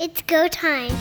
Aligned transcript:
It's 0.00 0.22
go 0.22 0.46
time. 0.46 0.92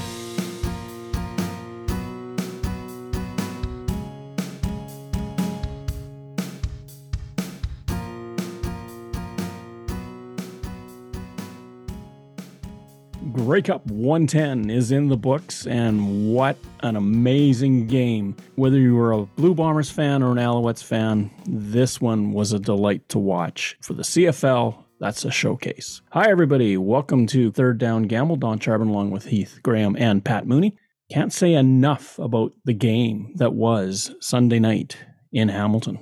Grey 13.31 13.61
Cup 13.61 13.85
110 13.85 14.71
is 14.71 14.91
in 14.91 15.09
the 15.09 15.15
books, 15.15 15.67
and 15.67 16.33
what 16.33 16.57
an 16.79 16.95
amazing 16.95 17.85
game. 17.85 18.35
Whether 18.55 18.79
you 18.79 18.95
were 18.95 19.11
a 19.11 19.25
Blue 19.25 19.53
Bombers 19.53 19.91
fan 19.91 20.23
or 20.23 20.31
an 20.31 20.39
Alouettes 20.39 20.83
fan, 20.83 21.29
this 21.45 22.01
one 22.01 22.31
was 22.31 22.51
a 22.51 22.57
delight 22.57 23.07
to 23.09 23.19
watch. 23.19 23.77
For 23.79 23.93
the 23.93 24.01
CFL, 24.01 24.86
that's 24.99 25.25
a 25.25 25.31
showcase. 25.31 26.01
Hi, 26.11 26.29
everybody. 26.29 26.77
Welcome 26.77 27.27
to 27.27 27.51
Third 27.51 27.77
Down 27.77 28.03
Gamble. 28.03 28.37
Don 28.37 28.59
Charbon 28.59 28.89
along 28.89 29.11
with 29.11 29.25
Heath 29.25 29.59
Graham 29.63 29.95
and 29.97 30.23
Pat 30.23 30.47
Mooney. 30.47 30.75
Can't 31.11 31.31
say 31.31 31.53
enough 31.53 32.17
about 32.19 32.53
the 32.65 32.73
game 32.73 33.31
that 33.35 33.53
was 33.53 34.13
Sunday 34.19 34.59
night 34.59 34.97
in 35.31 35.49
Hamilton. 35.49 35.99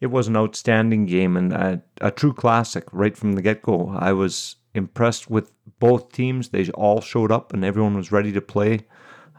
It 0.00 0.08
was 0.08 0.28
an 0.28 0.36
outstanding 0.36 1.06
game 1.06 1.36
and 1.36 1.52
a, 1.52 1.82
a 2.00 2.10
true 2.10 2.32
classic 2.32 2.84
right 2.92 3.16
from 3.16 3.32
the 3.32 3.42
get 3.42 3.62
go. 3.62 3.94
I 3.98 4.12
was 4.12 4.56
impressed 4.74 5.30
with 5.30 5.52
both 5.78 6.12
teams. 6.12 6.50
They 6.50 6.68
all 6.70 7.00
showed 7.00 7.32
up 7.32 7.52
and 7.52 7.64
everyone 7.64 7.96
was 7.96 8.12
ready 8.12 8.32
to 8.32 8.40
play. 8.40 8.80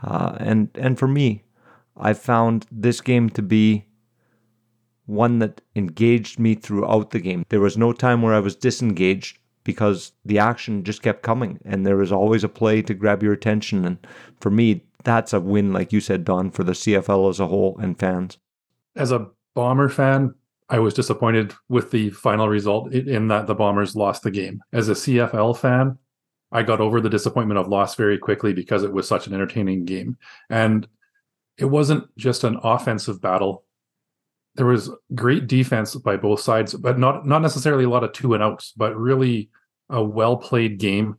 Uh, 0.01 0.35
and 0.39 0.69
and 0.75 0.97
for 0.97 1.07
me, 1.07 1.43
I 1.95 2.13
found 2.13 2.65
this 2.71 3.01
game 3.01 3.29
to 3.31 3.41
be 3.41 3.85
one 5.05 5.39
that 5.39 5.61
engaged 5.75 6.39
me 6.39 6.55
throughout 6.55 7.11
the 7.11 7.19
game. 7.19 7.45
There 7.49 7.59
was 7.59 7.77
no 7.77 7.93
time 7.93 8.21
where 8.21 8.33
I 8.33 8.39
was 8.39 8.55
disengaged 8.55 9.39
because 9.63 10.11
the 10.25 10.39
action 10.39 10.83
just 10.83 11.01
kept 11.01 11.23
coming 11.23 11.59
and 11.65 11.85
there 11.85 11.97
was 11.97 12.11
always 12.11 12.43
a 12.43 12.49
play 12.49 12.81
to 12.81 12.93
grab 12.93 13.23
your 13.23 13.33
attention. 13.33 13.85
And 13.85 13.97
for 14.39 14.49
me, 14.49 14.83
that's 15.03 15.33
a 15.33 15.39
win, 15.39 15.73
like 15.73 15.91
you 15.93 15.99
said, 15.99 16.23
Don, 16.23 16.51
for 16.51 16.63
the 16.63 16.73
CFL 16.73 17.29
as 17.29 17.39
a 17.39 17.47
whole 17.47 17.77
and 17.79 17.97
fans. 17.97 18.37
As 18.95 19.11
a 19.11 19.27
Bomber 19.55 19.89
fan, 19.89 20.33
I 20.69 20.79
was 20.79 20.93
disappointed 20.93 21.53
with 21.69 21.91
the 21.91 22.09
final 22.11 22.49
result 22.49 22.93
in 22.93 23.27
that 23.27 23.47
the 23.47 23.55
Bombers 23.55 23.95
lost 23.95 24.23
the 24.23 24.31
game. 24.31 24.61
As 24.71 24.89
a 24.89 24.93
CFL 24.93 25.57
fan, 25.57 25.97
I 26.51 26.63
got 26.63 26.81
over 26.81 27.01
the 27.01 27.09
disappointment 27.09 27.59
of 27.59 27.67
loss 27.67 27.95
very 27.95 28.17
quickly 28.17 28.53
because 28.53 28.83
it 28.83 28.93
was 28.93 29.07
such 29.07 29.27
an 29.27 29.33
entertaining 29.33 29.85
game. 29.85 30.17
And 30.49 30.87
it 31.57 31.65
wasn't 31.65 32.05
just 32.17 32.43
an 32.43 32.57
offensive 32.63 33.21
battle 33.21 33.65
there 34.55 34.65
was 34.65 34.91
great 35.15 35.47
defense 35.47 35.95
by 35.95 36.17
both 36.17 36.39
sides, 36.39 36.73
but 36.73 36.99
not 36.99 37.25
not 37.25 37.41
necessarily 37.41 37.85
a 37.85 37.89
lot 37.89 38.03
of 38.03 38.13
two 38.13 38.33
and 38.33 38.43
outs, 38.43 38.73
but 38.75 38.95
really 38.95 39.49
a 39.89 40.03
well 40.03 40.37
played 40.37 40.77
game. 40.79 41.17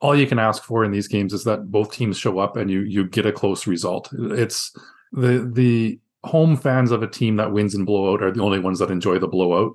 All 0.00 0.16
you 0.16 0.26
can 0.26 0.38
ask 0.38 0.62
for 0.62 0.84
in 0.84 0.90
these 0.90 1.08
games 1.08 1.32
is 1.32 1.44
that 1.44 1.70
both 1.70 1.92
teams 1.92 2.18
show 2.18 2.38
up 2.38 2.56
and 2.56 2.70
you 2.70 2.80
you 2.80 3.04
get 3.04 3.26
a 3.26 3.32
close 3.32 3.66
result. 3.66 4.10
It's 4.12 4.76
the 5.12 5.50
the 5.52 6.00
home 6.24 6.56
fans 6.56 6.90
of 6.90 7.02
a 7.02 7.08
team 7.08 7.36
that 7.36 7.52
wins 7.52 7.74
in 7.74 7.84
blowout 7.84 8.22
are 8.22 8.32
the 8.32 8.42
only 8.42 8.58
ones 8.58 8.80
that 8.80 8.90
enjoy 8.90 9.18
the 9.18 9.28
blowout. 9.28 9.74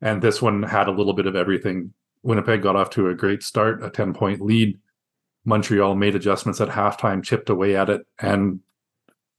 And 0.00 0.22
this 0.22 0.40
one 0.40 0.62
had 0.62 0.86
a 0.86 0.92
little 0.92 1.12
bit 1.12 1.26
of 1.26 1.34
everything. 1.34 1.92
Winnipeg 2.22 2.62
got 2.62 2.76
off 2.76 2.90
to 2.90 3.08
a 3.08 3.14
great 3.14 3.42
start, 3.42 3.82
a 3.82 3.90
10 3.90 4.14
point 4.14 4.40
lead. 4.40 4.78
Montreal 5.44 5.96
made 5.96 6.14
adjustments 6.14 6.60
at 6.60 6.68
halftime, 6.68 7.22
chipped 7.22 7.50
away 7.50 7.74
at 7.74 7.90
it, 7.90 8.06
and 8.18 8.60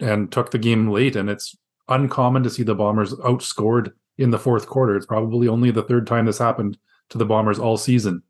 and 0.02 0.32
took 0.32 0.52
the 0.52 0.58
game 0.58 0.90
late. 0.90 1.16
And 1.16 1.30
it's 1.30 1.58
uncommon 1.90 2.44
to 2.44 2.50
see 2.50 2.64
the 2.64 2.76
Bombers 2.76 3.14
outscored 3.16 3.92
in 4.18 4.32
the 4.32 4.40
fourth 4.40 4.68
quarter. 4.68 4.96
It's 4.96 5.06
probably 5.06 5.48
only 5.48 5.72
the 5.72 5.84
third 5.84 6.08
time 6.08 6.26
this 6.26 6.38
happened 6.38 6.78
to 7.10 7.18
the 7.18 7.26
Bombers 7.26 7.60
all 7.60 7.78
season. 7.78 8.24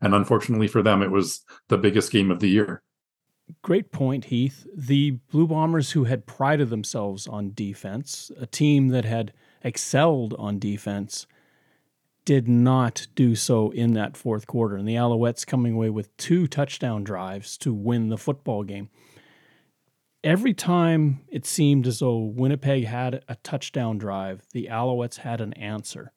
And 0.00 0.14
unfortunately 0.14 0.68
for 0.68 0.82
them, 0.82 1.02
it 1.02 1.10
was 1.10 1.42
the 1.68 1.78
biggest 1.78 2.12
game 2.12 2.30
of 2.30 2.40
the 2.40 2.48
year. 2.48 2.82
Great 3.62 3.90
point, 3.92 4.26
Heath. 4.26 4.66
The 4.76 5.12
Blue 5.30 5.46
Bombers, 5.46 5.92
who 5.92 6.04
had 6.04 6.26
prided 6.26 6.70
themselves 6.70 7.26
on 7.26 7.52
defense, 7.54 8.30
a 8.38 8.46
team 8.46 8.88
that 8.88 9.04
had 9.04 9.32
excelled 9.62 10.34
on 10.38 10.58
defense, 10.58 11.26
did 12.24 12.46
not 12.46 13.06
do 13.14 13.34
so 13.34 13.70
in 13.70 13.94
that 13.94 14.16
fourth 14.16 14.46
quarter. 14.46 14.76
And 14.76 14.86
the 14.86 14.96
Alouettes 14.96 15.46
coming 15.46 15.74
away 15.74 15.88
with 15.88 16.14
two 16.18 16.46
touchdown 16.46 17.02
drives 17.02 17.56
to 17.58 17.72
win 17.72 18.10
the 18.10 18.18
football 18.18 18.64
game 18.64 18.90
every 20.24 20.54
time 20.54 21.20
it 21.28 21.46
seemed 21.46 21.86
as 21.86 22.00
though 22.00 22.18
Winnipeg 22.18 22.84
had 22.84 23.22
a 23.28 23.36
touchdown 23.36 23.98
drive, 23.98 24.42
the 24.52 24.68
Alouettes 24.70 25.18
had 25.18 25.40
an 25.40 25.52
answer. 25.54 26.12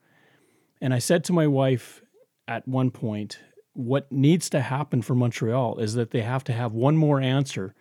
And 0.79 0.93
I 0.93 0.99
said 0.99 1.23
to 1.25 1.33
my 1.33 1.47
wife 1.47 2.01
at 2.47 2.67
one 2.67 2.91
point, 2.91 3.39
what 3.73 4.11
needs 4.11 4.49
to 4.49 4.61
happen 4.61 5.01
for 5.01 5.15
Montreal 5.15 5.77
is 5.77 5.93
that 5.93 6.11
they 6.11 6.21
have 6.21 6.43
to 6.45 6.53
have 6.53 6.73
one 6.73 6.97
more 6.97 7.21
answer 7.21 7.73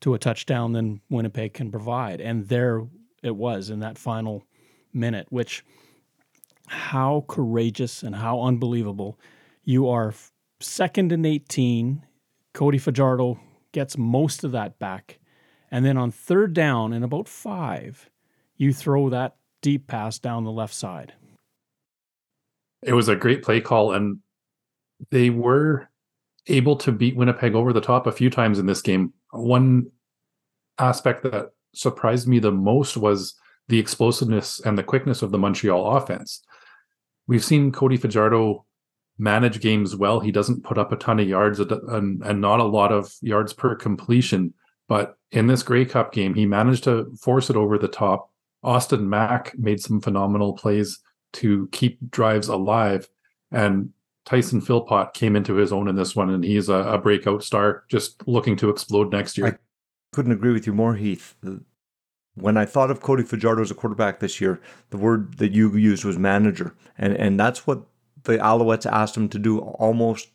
to 0.00 0.14
a 0.14 0.18
touchdown 0.18 0.72
than 0.72 1.00
Winnipeg 1.08 1.54
can 1.54 1.70
provide. 1.70 2.20
And 2.20 2.48
there 2.48 2.86
it 3.22 3.36
was 3.36 3.70
in 3.70 3.80
that 3.80 3.98
final 3.98 4.44
minute, 4.92 5.26
which 5.30 5.64
how 6.66 7.24
courageous 7.28 8.02
and 8.02 8.16
how 8.16 8.42
unbelievable. 8.42 9.18
You 9.64 9.88
are 9.88 10.14
second 10.60 11.12
and 11.12 11.24
18. 11.24 12.04
Cody 12.52 12.78
Fajardo 12.78 13.40
gets 13.72 13.96
most 13.96 14.44
of 14.44 14.52
that 14.52 14.78
back 14.78 15.19
and 15.70 15.84
then 15.84 15.96
on 15.96 16.10
third 16.10 16.52
down 16.54 16.92
and 16.92 17.04
about 17.04 17.28
five, 17.28 18.10
you 18.56 18.72
throw 18.72 19.10
that 19.10 19.36
deep 19.62 19.86
pass 19.86 20.18
down 20.18 20.44
the 20.44 20.50
left 20.50 20.74
side. 20.74 21.12
It 22.82 22.92
was 22.94 23.08
a 23.08 23.16
great 23.16 23.42
play 23.42 23.60
call, 23.60 23.92
and 23.92 24.18
they 25.10 25.30
were 25.30 25.88
able 26.46 26.76
to 26.76 26.92
beat 26.92 27.16
Winnipeg 27.16 27.54
over 27.54 27.72
the 27.72 27.80
top 27.80 28.06
a 28.06 28.12
few 28.12 28.30
times 28.30 28.58
in 28.58 28.66
this 28.66 28.82
game. 28.82 29.12
One 29.30 29.90
aspect 30.78 31.22
that 31.24 31.50
surprised 31.74 32.26
me 32.26 32.38
the 32.38 32.50
most 32.50 32.96
was 32.96 33.34
the 33.68 33.78
explosiveness 33.78 34.60
and 34.60 34.76
the 34.76 34.82
quickness 34.82 35.22
of 35.22 35.30
the 35.30 35.38
Montreal 35.38 35.96
offense. 35.96 36.42
We've 37.26 37.44
seen 37.44 37.70
Cody 37.70 37.96
Fajardo 37.96 38.64
manage 39.18 39.60
games 39.60 39.94
well. 39.94 40.18
He 40.18 40.32
doesn't 40.32 40.64
put 40.64 40.78
up 40.78 40.90
a 40.90 40.96
ton 40.96 41.20
of 41.20 41.28
yards 41.28 41.60
and, 41.60 42.22
and 42.24 42.40
not 42.40 42.58
a 42.58 42.64
lot 42.64 42.90
of 42.90 43.14
yards 43.20 43.52
per 43.52 43.76
completion, 43.76 44.54
but 44.88 45.16
in 45.32 45.46
this 45.46 45.62
Grey 45.62 45.84
Cup 45.84 46.12
game, 46.12 46.34
he 46.34 46.46
managed 46.46 46.84
to 46.84 47.12
force 47.20 47.50
it 47.50 47.56
over 47.56 47.78
the 47.78 47.88
top. 47.88 48.30
Austin 48.62 49.08
Mack 49.08 49.56
made 49.58 49.80
some 49.80 50.00
phenomenal 50.00 50.52
plays 50.52 50.98
to 51.34 51.68
keep 51.72 51.98
drives 52.10 52.48
alive. 52.48 53.08
And 53.50 53.90
Tyson 54.24 54.60
Philpot 54.60 55.14
came 55.14 55.36
into 55.36 55.54
his 55.54 55.72
own 55.72 55.88
in 55.88 55.96
this 55.96 56.14
one, 56.14 56.30
and 56.30 56.44
he's 56.44 56.68
a, 56.68 56.74
a 56.74 56.98
breakout 56.98 57.42
star 57.42 57.84
just 57.88 58.26
looking 58.26 58.56
to 58.56 58.70
explode 58.70 59.12
next 59.12 59.38
year. 59.38 59.46
I 59.46 59.56
couldn't 60.12 60.32
agree 60.32 60.52
with 60.52 60.66
you 60.66 60.74
more, 60.74 60.94
Heath. 60.94 61.34
When 62.34 62.56
I 62.56 62.64
thought 62.64 62.90
of 62.90 63.00
Cody 63.00 63.22
Fajardo 63.22 63.62
as 63.62 63.70
a 63.70 63.74
quarterback 63.74 64.20
this 64.20 64.40
year, 64.40 64.60
the 64.90 64.98
word 64.98 65.38
that 65.38 65.52
you 65.52 65.74
used 65.76 66.04
was 66.04 66.18
manager. 66.18 66.74
And, 66.98 67.14
and 67.14 67.40
that's 67.40 67.66
what 67.66 67.82
the 68.24 68.38
Alouettes 68.38 68.90
asked 68.90 69.16
him 69.16 69.28
to 69.30 69.38
do 69.38 69.60
almost 69.60 70.28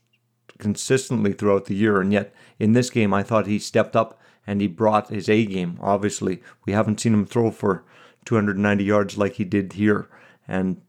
consistently 0.58 1.34
throughout 1.34 1.66
the 1.66 1.76
year. 1.76 2.00
And 2.02 2.14
yet, 2.14 2.34
in 2.60 2.74
this 2.74 2.90
game, 2.90 3.14
I 3.14 3.24
thought 3.24 3.48
he 3.48 3.60
stepped 3.60 3.96
up 3.96 4.20
and 4.48 4.62
he 4.62 4.68
brought 4.68 5.10
his 5.10 5.30
A 5.30 5.46
game. 5.46 5.78
Obviously, 5.82 6.42
we 6.66 6.74
haven't 6.74 7.00
seen 7.00 7.14
him 7.14 7.26
throw 7.26 7.52
for 7.52 7.84
290 8.26 8.84
yards 8.84 9.18
like 9.18 9.34
he 9.34 9.44
did 9.44 9.74
here, 9.74 10.08
and 10.48 10.82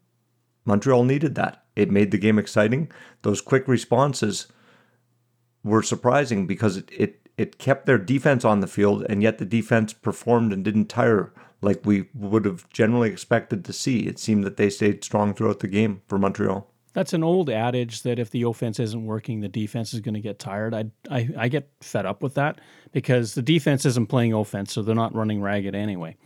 Montreal 0.64 1.04
needed 1.04 1.34
that. 1.34 1.64
It 1.74 1.90
made 1.90 2.10
the 2.10 2.18
game 2.18 2.38
exciting. 2.38 2.90
Those 3.22 3.40
quick 3.40 3.68
responses 3.68 4.46
were 5.62 5.82
surprising 5.82 6.46
because 6.46 6.76
it, 6.76 6.90
it 6.96 7.20
it 7.36 7.58
kept 7.58 7.84
their 7.84 7.98
defense 7.98 8.44
on 8.44 8.60
the 8.60 8.66
field, 8.66 9.04
and 9.08 9.22
yet 9.22 9.38
the 9.38 9.44
defense 9.44 9.92
performed 9.92 10.52
and 10.52 10.64
didn't 10.64 10.86
tire 10.86 11.32
like 11.60 11.84
we 11.84 12.08
would 12.14 12.44
have 12.44 12.68
generally 12.70 13.10
expected 13.10 13.64
to 13.64 13.72
see. 13.72 14.00
It 14.06 14.18
seemed 14.18 14.44
that 14.44 14.56
they 14.56 14.70
stayed 14.70 15.04
strong 15.04 15.34
throughout 15.34 15.60
the 15.60 15.68
game 15.68 16.02
for 16.06 16.18
Montreal. 16.18 16.70
That's 16.96 17.12
an 17.12 17.22
old 17.22 17.50
adage 17.50 18.04
that 18.04 18.18
if 18.18 18.30
the 18.30 18.44
offense 18.44 18.80
isn't 18.80 19.04
working, 19.04 19.40
the 19.40 19.48
defense 19.48 19.92
is 19.92 20.00
going 20.00 20.14
to 20.14 20.20
get 20.20 20.38
tired. 20.38 20.72
I, 20.72 20.86
I, 21.10 21.28
I 21.36 21.48
get 21.48 21.68
fed 21.82 22.06
up 22.06 22.22
with 22.22 22.36
that 22.36 22.58
because 22.90 23.34
the 23.34 23.42
defense 23.42 23.84
isn't 23.84 24.06
playing 24.06 24.32
offense, 24.32 24.72
so 24.72 24.80
they're 24.80 24.94
not 24.94 25.14
running 25.14 25.42
ragged 25.42 25.74
anyway. 25.74 26.16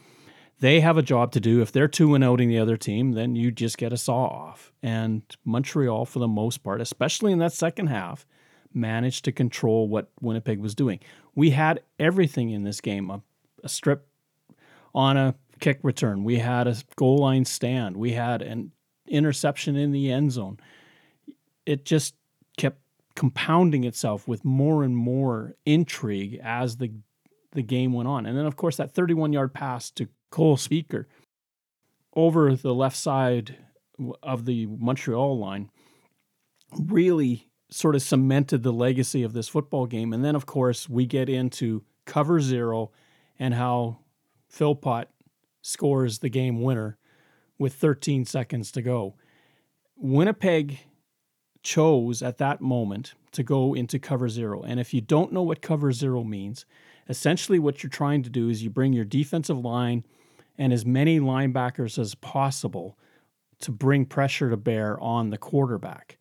They 0.61 0.79
have 0.79 0.97
a 0.97 1.03
job 1.03 1.33
to 1.33 1.41
do. 1.41 1.61
If 1.61 1.73
they're 1.73 1.89
two 1.89 2.15
and 2.15 2.23
oh 2.23 2.35
outing 2.35 2.51
the 2.51 2.61
other 2.61 2.77
team, 2.77 3.15
then 3.15 3.35
you 3.35 3.51
just 3.51 3.79
get 3.79 3.93
a 3.93 3.97
saw 3.97 4.27
off. 4.27 4.73
And 4.81 5.23
Montreal, 5.45 6.05
for 6.05 6.21
the 6.21 6.29
most 6.29 6.59
part, 6.59 6.81
especially 6.81 7.33
in 7.33 7.41
that 7.41 7.53
second 7.53 7.89
half, 7.89 8.25
managed 8.73 9.25
to 9.25 9.33
control 9.33 9.89
what 9.89 10.13
Winnipeg 10.21 10.61
was 10.61 10.77
doing. 10.77 11.01
We 11.35 11.51
had 11.51 11.81
everything 11.99 12.51
in 12.51 12.63
this 12.63 12.81
game 12.81 13.11
a, 13.11 13.21
a 13.65 13.69
strip 13.69 14.07
on 14.95 15.17
a 15.17 15.35
kick 15.59 15.81
return, 15.83 16.23
we 16.23 16.39
had 16.39 16.69
a 16.69 16.77
goal 16.95 17.19
line 17.19 17.45
stand, 17.45 17.97
we 17.97 18.13
had 18.13 18.41
an 18.41 18.71
interception 19.11 19.77
in 19.77 19.93
the 19.93 20.11
end 20.11 20.33
zone. 20.33 20.59
It 21.67 21.85
just 21.85 22.15
kept 22.57 22.81
compounding 23.15 23.85
itself 23.85 24.27
with 24.27 24.45
more 24.45 24.83
and 24.85 24.97
more 24.97 25.55
intrigue 25.67 26.41
as 26.43 26.77
the 26.77 26.93
the 27.53 27.63
game 27.63 27.93
went 27.93 28.09
on. 28.09 28.27
And 28.27 28.39
then 28.39 28.47
of 28.47 28.57
course 28.57 28.77
that 28.77 28.95
31 28.95 29.33
yard 29.33 29.53
pass 29.53 29.91
to 29.93 30.09
Cole 30.31 30.57
Spieker 30.57 31.07
over 32.15 32.55
the 32.55 32.75
left 32.75 32.97
side 32.97 33.57
of 34.23 34.45
the 34.45 34.67
Montreal 34.67 35.39
line 35.39 35.71
really 36.79 37.51
sort 37.71 37.95
of 37.95 38.03
cemented 38.03 38.63
the 38.63 38.73
legacy 38.73 39.23
of 39.23 39.33
this 39.33 39.49
football 39.49 39.87
game. 39.87 40.13
And 40.13 40.25
then, 40.25 40.35
of 40.35 40.47
course, 40.47 40.89
we 40.89 41.07
get 41.07 41.29
into 41.29 41.85
cover 42.05 42.41
zero 42.41 42.91
and 43.39 43.55
how 43.55 43.99
Philpot 44.49 45.07
scores 45.63 46.19
the 46.19 46.29
game 46.29 46.63
winner 46.63 46.99
with 47.61 47.75
13 47.75 48.25
seconds 48.25 48.73
to 48.73 48.81
go. 48.81 49.15
Winnipeg 49.95 50.79
chose 51.63 52.23
at 52.23 52.39
that 52.39 52.63
moment 52.63 53.13
to 53.33 53.43
go 53.43 53.75
into 53.75 53.99
cover 53.99 54.31
zero. 54.31 54.63
And 54.63 54.81
if 54.81 54.95
you 54.95 55.03
don't 55.03 55.31
know 55.31 55.43
what 55.43 55.61
cover 55.61 55.93
zero 55.93 56.25
means, 56.25 56.65
essentially 57.07 57.59
what 57.59 57.83
you're 57.83 57.91
trying 57.91 58.23
to 58.23 58.31
do 58.31 58.49
is 58.49 58.63
you 58.63 58.71
bring 58.71 58.95
your 58.95 59.05
defensive 59.05 59.59
line 59.59 60.07
and 60.57 60.73
as 60.73 60.87
many 60.87 61.21
linebackers 61.21 61.99
as 61.99 62.15
possible 62.15 62.99
to 63.61 63.71
bring 63.71 64.07
pressure 64.07 64.49
to 64.49 64.57
bear 64.57 64.99
on 64.99 65.29
the 65.29 65.37
quarterback. 65.37 66.17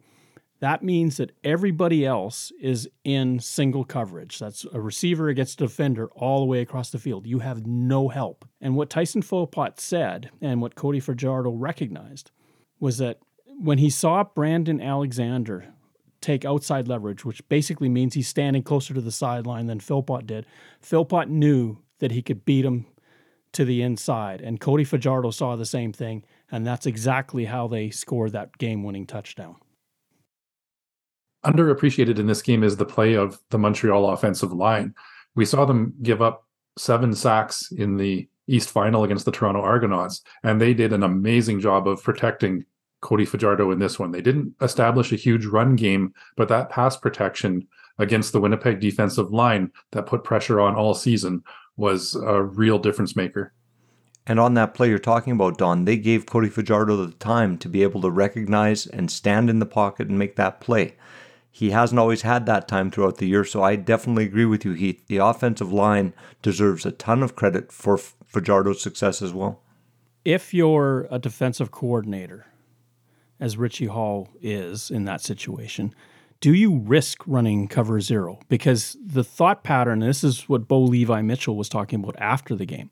That 0.60 0.84
means 0.84 1.18
that 1.18 1.32
everybody 1.44 2.06
else 2.06 2.52
is 2.60 2.90
in 3.06 3.40
single 3.40 3.86
coverage. 3.86 4.40
That's 4.40 4.66
a 4.74 4.82
receiver 4.82 5.30
against 5.30 5.62
a 5.62 5.66
defender 5.66 6.08
all 6.16 6.42
the 6.42 6.46
way 6.46 6.60
across 6.60 6.90
the 6.90 7.00
field. 7.00 7.26
You 7.26 7.40
have 7.40 7.66
no 7.66 8.10
help. 8.10 8.46
And 8.60 8.76
what 8.76 8.90
Tyson 8.90 9.22
Philpot 9.22 9.80
said, 9.80 10.32
and 10.42 10.62
what 10.62 10.76
Cody 10.76 11.00
Fajardo 11.00 11.52
recognized, 11.52 12.32
was 12.80 12.98
that 12.98 13.20
when 13.58 13.78
he 13.78 13.90
saw 13.90 14.24
Brandon 14.24 14.82
Alexander 14.82 15.74
take 16.22 16.44
outside 16.44 16.90
leverage, 16.90 17.24
which 17.24 17.48
basically 17.48 17.88
means 17.88 18.14
he's 18.14 18.28
standing 18.28 18.64
closer 18.64 18.94
to 18.94 19.02
the 19.02 19.12
sideline 19.12 19.68
than 19.68 19.80
Philpot 19.80 20.28
did, 20.28 20.46
Philpot 20.82 21.30
knew 21.30 21.78
that 22.00 22.12
he 22.12 22.22
could 22.22 22.44
beat 22.44 22.66
him 22.66 22.86
to 23.54 23.64
the 23.64 23.82
inside. 23.82 24.42
And 24.42 24.60
Cody 24.60 24.84
Fajardo 24.84 25.32
saw 25.32 25.56
the 25.56 25.66
same 25.66 25.94
thing, 25.94 26.26
and 26.52 26.68
that's 26.68 26.86
exactly 26.86 27.46
how 27.46 27.68
they 27.68 27.90
scored 27.90 28.34
that 28.34 28.58
game 28.58 28.84
winning 28.84 29.08
touchdown. 29.08 29.56
Underappreciated 31.46 32.20
in 32.20 32.28
this 32.28 32.42
game 32.42 32.64
is 32.64 32.78
the 32.78 32.86
play 32.86 33.14
of 33.14 33.40
the 33.50 33.58
Montreal 33.58 34.10
offensive 34.10 34.52
line. 34.52 34.94
We 35.36 35.46
saw 35.46 35.66
them 35.66 35.94
give 36.02 36.22
up 36.22 36.46
seven 36.78 37.14
sacks 37.14 37.72
in 37.72 37.98
the 37.98 38.28
East 38.48 38.70
Final 38.70 39.04
against 39.04 39.26
the 39.26 39.32
Toronto 39.32 39.62
Argonauts, 39.62 40.22
and 40.44 40.60
they 40.60 40.74
did 40.74 40.92
an 40.92 41.04
amazing 41.04 41.60
job 41.60 41.88
of 41.88 42.04
protecting 42.04 42.66
Cody 43.02 43.26
Fajardo 43.26 43.72
in 43.72 43.80
this 43.80 44.00
one. 44.00 44.12
They 44.12 44.22
didn't 44.22 44.54
establish 44.62 45.12
a 45.14 45.18
huge 45.18 45.46
run 45.46 45.76
game, 45.76 46.14
but 46.36 46.50
that 46.50 46.70
pass 46.70 46.98
protection 46.98 47.68
against 47.98 48.34
the 48.34 48.42
Winnipeg 48.42 48.80
defensive 48.80 49.32
line 49.32 49.72
that 49.92 50.06
put 50.06 50.24
pressure 50.24 50.60
on 50.60 50.76
all 50.76 50.94
season 50.94 51.44
was 51.78 52.16
a 52.16 52.42
real 52.42 52.80
difference 52.80 53.16
maker. 53.16 53.54
And 54.28 54.40
on 54.40 54.54
that 54.56 54.74
play 54.74 54.90
you're 54.90 55.00
talking 55.00 55.34
about, 55.34 55.58
Don, 55.58 55.86
they 55.86 55.98
gave 55.98 56.26
Cody 56.26 56.50
Fajardo 56.50 56.98
the 56.98 57.14
time 57.14 57.58
to 57.60 57.70
be 57.70 57.84
able 57.84 58.02
to 58.02 58.12
recognize 58.12 58.86
and 58.86 59.10
stand 59.10 59.50
in 59.50 59.60
the 59.60 59.66
pocket 59.66 60.08
and 60.08 60.20
make 60.20 60.36
that 60.36 60.60
play. 60.60 60.96
He 61.51 61.72
hasn't 61.72 62.00
always 62.00 62.22
had 62.22 62.46
that 62.46 62.68
time 62.68 62.92
throughout 62.92 63.18
the 63.18 63.28
year, 63.28 63.44
so 63.44 63.63
I 63.63 63.75
definitely 63.75 64.25
agree 64.25 64.46
with 64.46 64.63
you, 64.63 64.74
Heath. 64.74 65.04
The 65.07 65.18
offensive 65.18 65.74
line 65.74 66.13
deserves 66.42 66.86
a 66.86 66.92
ton 66.92 67.24
of 67.24 67.36
credit 67.36 67.72
for 67.72 67.98
Fajardo's 67.98 68.81
success 68.81 69.22
as 69.22 69.34
well. 69.34 69.62
If 70.24 70.54
you're 70.54 71.07
a 71.10 71.18
defensive 71.18 71.72
coordinator 71.72 72.46
as 73.40 73.57
Richie 73.57 73.88
Hall 73.88 74.30
is 74.42 74.92
in 74.92 75.06
that 75.06 75.22
situation, 75.22 75.94
do 76.42 76.54
you 76.54 76.78
risk 76.78 77.24
running 77.25 77.68
cover 77.68 78.00
zero? 78.00 78.40
Because 78.48 78.95
the 79.04 79.24
thought 79.24 79.63
pattern, 79.63 80.00
this 80.00 80.24
is 80.24 80.48
what 80.48 80.68
Bo 80.68 80.81
Levi 80.81 81.22
Mitchell 81.22 81.57
was 81.57 81.68
talking 81.68 82.02
about 82.02 82.16
after 82.19 82.56
the 82.56 82.66
game, 82.66 82.90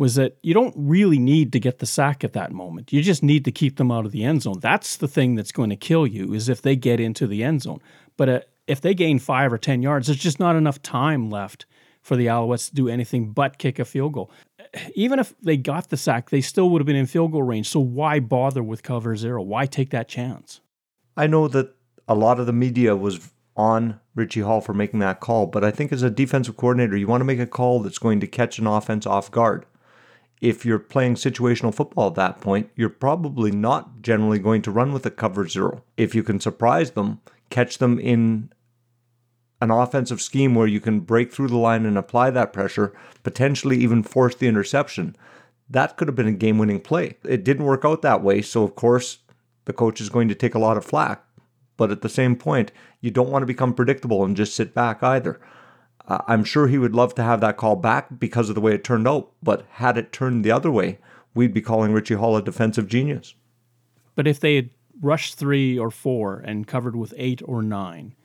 was 0.00 0.14
that 0.14 0.38
you 0.42 0.54
don't 0.54 0.74
really 0.76 1.18
need 1.18 1.52
to 1.52 1.60
get 1.60 1.78
the 1.78 1.86
sack 1.86 2.24
at 2.24 2.32
that 2.32 2.52
moment. 2.52 2.92
You 2.92 3.02
just 3.02 3.22
need 3.22 3.44
to 3.44 3.52
keep 3.52 3.76
them 3.76 3.92
out 3.92 4.06
of 4.06 4.12
the 4.12 4.24
end 4.24 4.42
zone. 4.42 4.58
That's 4.58 4.96
the 4.96 5.06
thing 5.06 5.34
that's 5.34 5.52
going 5.52 5.70
to 5.70 5.76
kill 5.76 6.06
you 6.06 6.32
is 6.32 6.48
if 6.48 6.62
they 6.62 6.74
get 6.74 7.00
into 7.00 7.26
the 7.26 7.44
end 7.44 7.62
zone. 7.62 7.80
But 8.16 8.28
uh, 8.28 8.40
if 8.66 8.80
they 8.80 8.94
gain 8.94 9.18
five 9.18 9.52
or 9.52 9.58
10 9.58 9.82
yards, 9.82 10.06
there's 10.06 10.18
just 10.18 10.40
not 10.40 10.56
enough 10.56 10.80
time 10.80 11.28
left 11.28 11.66
for 12.00 12.16
the 12.16 12.26
Alouettes 12.26 12.70
to 12.70 12.74
do 12.74 12.88
anything 12.88 13.32
but 13.32 13.58
kick 13.58 13.78
a 13.78 13.84
field 13.84 14.14
goal 14.14 14.32
even 14.94 15.18
if 15.18 15.34
they 15.40 15.56
got 15.56 15.88
the 15.88 15.96
sack, 15.96 16.30
they 16.30 16.40
still 16.40 16.70
would 16.70 16.80
have 16.80 16.86
been 16.86 16.96
in 16.96 17.06
field 17.06 17.32
goal 17.32 17.42
range. 17.42 17.68
So 17.68 17.80
why 17.80 18.20
bother 18.20 18.62
with 18.62 18.82
cover 18.82 19.16
zero? 19.16 19.42
Why 19.42 19.66
take 19.66 19.90
that 19.90 20.08
chance? 20.08 20.60
I 21.16 21.26
know 21.26 21.48
that 21.48 21.74
a 22.08 22.14
lot 22.14 22.40
of 22.40 22.46
the 22.46 22.52
media 22.52 22.96
was 22.96 23.30
on 23.56 24.00
Richie 24.14 24.40
Hall 24.40 24.60
for 24.60 24.72
making 24.72 25.00
that 25.00 25.20
call, 25.20 25.46
but 25.46 25.64
I 25.64 25.70
think 25.70 25.92
as 25.92 26.02
a 26.02 26.10
defensive 26.10 26.56
coordinator, 26.56 26.96
you 26.96 27.06
want 27.06 27.20
to 27.20 27.24
make 27.24 27.40
a 27.40 27.46
call 27.46 27.80
that's 27.80 27.98
going 27.98 28.20
to 28.20 28.26
catch 28.26 28.58
an 28.58 28.66
offense 28.66 29.06
off 29.06 29.30
guard. 29.30 29.66
If 30.40 30.64
you're 30.64 30.78
playing 30.78 31.14
situational 31.14 31.74
football 31.74 32.08
at 32.08 32.14
that 32.14 32.40
point, 32.40 32.70
you're 32.74 32.88
probably 32.88 33.50
not 33.50 34.00
generally 34.00 34.38
going 34.38 34.62
to 34.62 34.70
run 34.70 34.92
with 34.92 35.04
a 35.04 35.10
cover 35.10 35.46
zero. 35.46 35.84
If 35.96 36.14
you 36.14 36.22
can 36.22 36.40
surprise 36.40 36.92
them, 36.92 37.20
catch 37.50 37.78
them 37.78 37.98
in 37.98 38.50
an 39.60 39.70
offensive 39.70 40.22
scheme 40.22 40.54
where 40.54 40.66
you 40.66 40.80
can 40.80 41.00
break 41.00 41.32
through 41.32 41.48
the 41.48 41.58
line 41.58 41.84
and 41.84 41.98
apply 41.98 42.30
that 42.30 42.52
pressure, 42.52 42.94
potentially 43.22 43.76
even 43.76 44.02
force 44.02 44.34
the 44.34 44.48
interception, 44.48 45.14
that 45.68 45.96
could 45.96 46.08
have 46.08 46.14
been 46.14 46.26
a 46.26 46.32
game 46.32 46.56
winning 46.56 46.80
play. 46.80 47.16
It 47.24 47.44
didn't 47.44 47.66
work 47.66 47.84
out 47.84 48.02
that 48.02 48.22
way, 48.22 48.40
so 48.40 48.64
of 48.64 48.74
course, 48.74 49.18
the 49.66 49.72
coach 49.74 50.00
is 50.00 50.08
going 50.08 50.28
to 50.28 50.34
take 50.34 50.54
a 50.54 50.58
lot 50.58 50.76
of 50.76 50.84
flack. 50.84 51.22
But 51.76 51.90
at 51.90 52.02
the 52.02 52.08
same 52.08 52.34
point, 52.36 52.72
you 53.00 53.10
don't 53.10 53.30
want 53.30 53.42
to 53.42 53.46
become 53.46 53.74
predictable 53.74 54.24
and 54.24 54.36
just 54.36 54.54
sit 54.54 54.74
back 54.74 55.02
either. 55.02 55.40
Uh, 56.10 56.18
I'm 56.26 56.42
sure 56.42 56.66
he 56.66 56.76
would 56.76 56.94
love 56.94 57.14
to 57.14 57.22
have 57.22 57.40
that 57.40 57.56
call 57.56 57.76
back 57.76 58.18
because 58.18 58.48
of 58.48 58.56
the 58.56 58.60
way 58.60 58.74
it 58.74 58.82
turned 58.82 59.06
out, 59.06 59.30
but 59.44 59.64
had 59.70 59.96
it 59.96 60.12
turned 60.12 60.44
the 60.44 60.50
other 60.50 60.70
way, 60.70 60.98
we'd 61.34 61.54
be 61.54 61.62
calling 61.62 61.92
Richie 61.92 62.14
Hall 62.14 62.36
a 62.36 62.42
defensive 62.42 62.88
genius. 62.88 63.34
But 64.16 64.26
if 64.26 64.40
they 64.40 64.56
had 64.56 64.70
rushed 65.00 65.36
three 65.36 65.78
or 65.78 65.92
four 65.92 66.40
and 66.40 66.66
covered 66.66 66.96
with 66.96 67.14
eight 67.16 67.42
or 67.44 67.62
nine, 67.62 68.16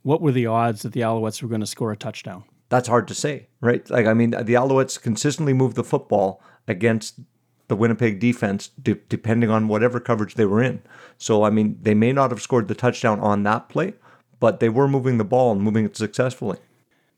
what 0.00 0.22
were 0.22 0.32
the 0.32 0.46
odds 0.46 0.80
that 0.82 0.94
the 0.94 1.02
Alouettes 1.02 1.42
were 1.42 1.50
going 1.50 1.60
to 1.60 1.66
score 1.66 1.92
a 1.92 1.96
touchdown? 1.98 2.44
That's 2.70 2.88
hard 2.88 3.06
to 3.08 3.14
say, 3.14 3.48
right? 3.60 3.88
Like, 3.90 4.06
I 4.06 4.14
mean, 4.14 4.30
the 4.30 4.54
Alouettes 4.54 5.00
consistently 5.00 5.52
moved 5.52 5.76
the 5.76 5.84
football 5.84 6.42
against 6.66 7.20
the 7.68 7.76
Winnipeg 7.76 8.20
defense, 8.20 8.68
de- 8.82 8.94
depending 8.94 9.50
on 9.50 9.68
whatever 9.68 10.00
coverage 10.00 10.36
they 10.36 10.46
were 10.46 10.62
in. 10.62 10.80
So, 11.18 11.42
I 11.42 11.50
mean, 11.50 11.78
they 11.82 11.94
may 11.94 12.12
not 12.12 12.30
have 12.30 12.40
scored 12.40 12.68
the 12.68 12.74
touchdown 12.74 13.20
on 13.20 13.42
that 13.42 13.68
play, 13.68 13.92
but 14.40 14.60
they 14.60 14.70
were 14.70 14.88
moving 14.88 15.18
the 15.18 15.24
ball 15.24 15.52
and 15.52 15.60
moving 15.60 15.84
it 15.84 15.94
successfully. 15.94 16.58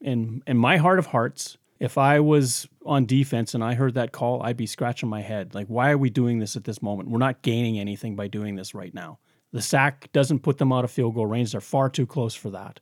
In 0.01 0.43
in 0.47 0.57
my 0.57 0.77
heart 0.77 0.99
of 0.99 1.07
hearts, 1.07 1.59
if 1.79 1.97
I 1.99 2.21
was 2.21 2.69
on 2.85 3.07
defense 3.07 3.55
and 3.55 3.65
I 3.65 3.75
heard 3.75 3.95
that 3.95 4.13
call, 4.13 4.43
I'd 4.43 4.57
be 4.57 4.67
scratching 4.67 5.09
my 5.09 5.23
head. 5.23 5.55
Like, 5.55 5.67
why 5.69 5.91
are 5.91 5.99
we 5.99 6.11
doing 6.11 6.39
this 6.39 6.57
at 6.57 6.65
this 6.65 6.83
moment? 6.83 7.11
We're 7.11 7.19
not 7.19 7.43
gaining 7.43 7.79
anything 7.79 8.17
by 8.17 8.29
doing 8.29 8.55
this 8.55 8.75
right 8.75 8.93
now. 8.95 9.19
The 9.53 9.63
sack 9.63 10.11
doesn't 10.13 10.41
put 10.41 10.59
them 10.59 10.73
out 10.73 10.85
of 10.85 10.91
field 10.91 11.15
goal 11.15 11.27
range. 11.27 11.53
They're 11.53 11.61
far 11.61 11.89
too 11.89 12.07
close 12.07 12.35
for 12.35 12.51
that. 12.51 12.81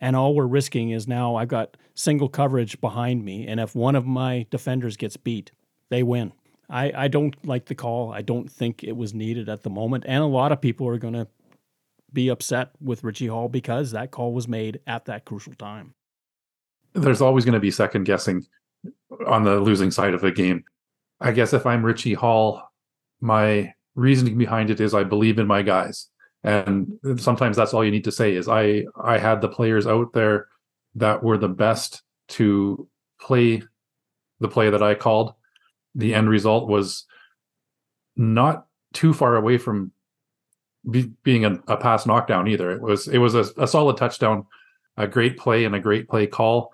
And 0.00 0.14
all 0.14 0.34
we're 0.34 0.46
risking 0.46 0.90
is 0.90 1.08
now 1.08 1.34
I've 1.34 1.48
got 1.48 1.76
single 1.94 2.28
coverage 2.28 2.80
behind 2.80 3.24
me. 3.24 3.46
And 3.46 3.58
if 3.60 3.74
one 3.74 3.96
of 3.96 4.06
my 4.06 4.46
defenders 4.50 4.96
gets 4.96 5.16
beat, 5.16 5.50
they 5.90 6.02
win. 6.02 6.32
I, 6.70 6.92
I 6.94 7.08
don't 7.08 7.34
like 7.46 7.66
the 7.66 7.74
call. 7.74 8.12
I 8.12 8.22
don't 8.22 8.50
think 8.50 8.84
it 8.84 8.96
was 8.96 9.14
needed 9.14 9.48
at 9.48 9.62
the 9.62 9.70
moment. 9.70 10.04
And 10.06 10.22
a 10.22 10.26
lot 10.26 10.52
of 10.52 10.60
people 10.60 10.86
are 10.86 10.98
going 10.98 11.14
to 11.14 11.26
be 12.12 12.28
upset 12.28 12.70
with 12.80 13.04
Richie 13.04 13.26
Hall 13.26 13.48
because 13.48 13.90
that 13.90 14.10
call 14.10 14.32
was 14.32 14.46
made 14.46 14.80
at 14.86 15.06
that 15.06 15.24
crucial 15.24 15.54
time. 15.54 15.94
There's 17.00 17.20
always 17.20 17.44
going 17.44 17.54
to 17.54 17.60
be 17.60 17.70
second 17.70 18.04
guessing 18.04 18.46
on 19.26 19.44
the 19.44 19.60
losing 19.60 19.90
side 19.90 20.14
of 20.14 20.20
the 20.20 20.32
game. 20.32 20.64
I 21.20 21.32
guess 21.32 21.52
if 21.52 21.66
I'm 21.66 21.84
Richie 21.84 22.14
Hall, 22.14 22.62
my 23.20 23.74
reasoning 23.94 24.38
behind 24.38 24.70
it 24.70 24.80
is 24.80 24.94
I 24.94 25.04
believe 25.04 25.38
in 25.38 25.46
my 25.46 25.62
guys. 25.62 26.08
And 26.44 26.98
sometimes 27.16 27.56
that's 27.56 27.74
all 27.74 27.84
you 27.84 27.90
need 27.90 28.04
to 28.04 28.12
say 28.12 28.34
is 28.34 28.48
I 28.48 28.84
I 29.02 29.18
had 29.18 29.40
the 29.40 29.48
players 29.48 29.86
out 29.86 30.12
there 30.12 30.48
that 30.94 31.22
were 31.22 31.38
the 31.38 31.48
best 31.48 32.02
to 32.28 32.88
play 33.20 33.62
the 34.40 34.48
play 34.48 34.70
that 34.70 34.82
I 34.82 34.94
called. 34.94 35.34
The 35.94 36.14
end 36.14 36.28
result 36.28 36.68
was 36.68 37.06
not 38.16 38.66
too 38.92 39.12
far 39.12 39.36
away 39.36 39.58
from 39.58 39.92
be, 40.88 41.10
being 41.22 41.44
a, 41.44 41.60
a, 41.66 41.76
pass 41.76 42.06
knockdown 42.06 42.48
either. 42.48 42.70
It 42.70 42.82
was 42.82 43.08
it 43.08 43.18
was 43.18 43.34
a, 43.34 43.46
a 43.56 43.66
solid 43.66 43.96
touchdown, 43.96 44.46
a 44.96 45.06
great 45.06 45.36
play 45.38 45.64
and 45.64 45.74
a 45.74 45.80
great 45.80 46.08
play 46.08 46.26
call. 46.26 46.72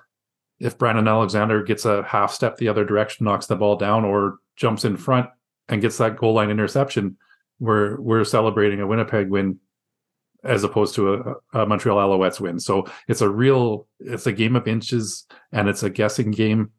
If 0.61 0.79
Brandon 0.79 1.09
Alexander 1.09 1.63
gets 1.63 1.85
a 1.85 2.03
half 2.05 2.33
step 2.33 2.57
the 2.57 2.69
other 2.69 2.85
direction, 2.85 3.25
knocks 3.25 3.47
the 3.47 3.57
ball 3.57 3.77
down, 3.77 4.05
or 4.05 4.39
jumps 4.57 4.85
in 4.85 4.97
front, 4.97 5.29
and 5.69 5.83
gets 5.83 5.99
that 5.99 6.17
goal 6.17 6.35
line 6.35 6.51
interception, 6.51 7.17
we're 7.59 8.01
we're 8.01 8.25
celebrating 8.25 8.81
a 8.81 8.87
Winnipeg 8.87 9.29
win 9.29 9.59
as 10.45 10.63
opposed 10.63 10.95
to 10.95 11.15
a, 11.15 11.61
a, 11.63 11.67
Montreal 11.67 11.97
Alouettes 11.97 12.39
win. 12.39 12.61
So 12.61 12.87
it's 13.09 13.23
a 13.23 13.29
real 13.29 13.89
it's 13.99 14.27
a 14.27 14.33
game 14.33 14.57
of 14.57 14.69
inches 14.69 15.27
and 15.53 15.69
it's 15.69 15.83
a 15.83 15.91
guessing 15.91 16.31
game. 16.31 16.71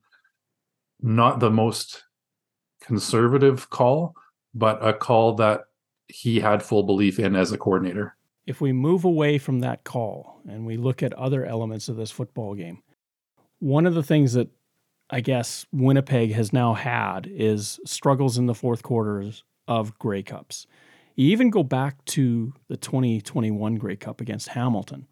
Not 1.01 1.39
the 1.39 1.51
most 1.51 2.03
conservative 2.81 3.69
call, 3.69 4.15
but 4.53 4.85
a 4.85 4.93
call 4.93 5.33
that 5.35 5.61
he 6.07 6.39
had 6.39 6.63
full 6.63 6.83
belief 6.83 7.19
in 7.19 7.35
as 7.35 7.51
a 7.51 7.57
coordinator. 7.57 8.15
If 8.45 8.61
we 8.61 8.71
move 8.71 9.03
away 9.05 9.39
from 9.39 9.59
that 9.61 9.83
call 9.83 10.41
and 10.47 10.65
we 10.65 10.77
look 10.77 11.01
at 11.01 11.13
other 11.13 11.45
elements 11.45 11.89
of 11.89 11.97
this 11.97 12.11
football 12.11 12.53
game, 12.53 12.83
one 13.59 13.85
of 13.85 13.93
the 13.93 14.03
things 14.03 14.33
that 14.33 14.49
I 15.09 15.21
guess 15.21 15.65
Winnipeg 15.71 16.33
has 16.33 16.51
now 16.51 16.73
had 16.73 17.27
is 17.29 17.79
struggles 17.85 18.37
in 18.37 18.47
the 18.47 18.55
fourth 18.55 18.83
quarters 18.83 19.43
of 19.67 19.97
Grey 19.99 20.23
Cups. 20.23 20.67
You 21.15 21.29
even 21.29 21.49
go 21.49 21.63
back 21.63 22.03
to 22.05 22.53
the 22.67 22.77
2021 22.77 23.75
Grey 23.75 23.95
Cup 23.95 24.19
against 24.19 24.49
Hamilton, 24.49 25.07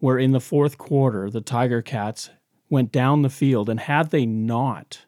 where 0.00 0.18
in 0.18 0.32
the 0.32 0.40
fourth 0.40 0.78
quarter, 0.78 1.30
the 1.30 1.40
Tiger 1.40 1.82
Cats 1.82 2.30
went 2.70 2.92
down 2.92 3.22
the 3.22 3.30
field, 3.30 3.68
and 3.68 3.80
had 3.80 4.10
they 4.10 4.26
not 4.26 5.06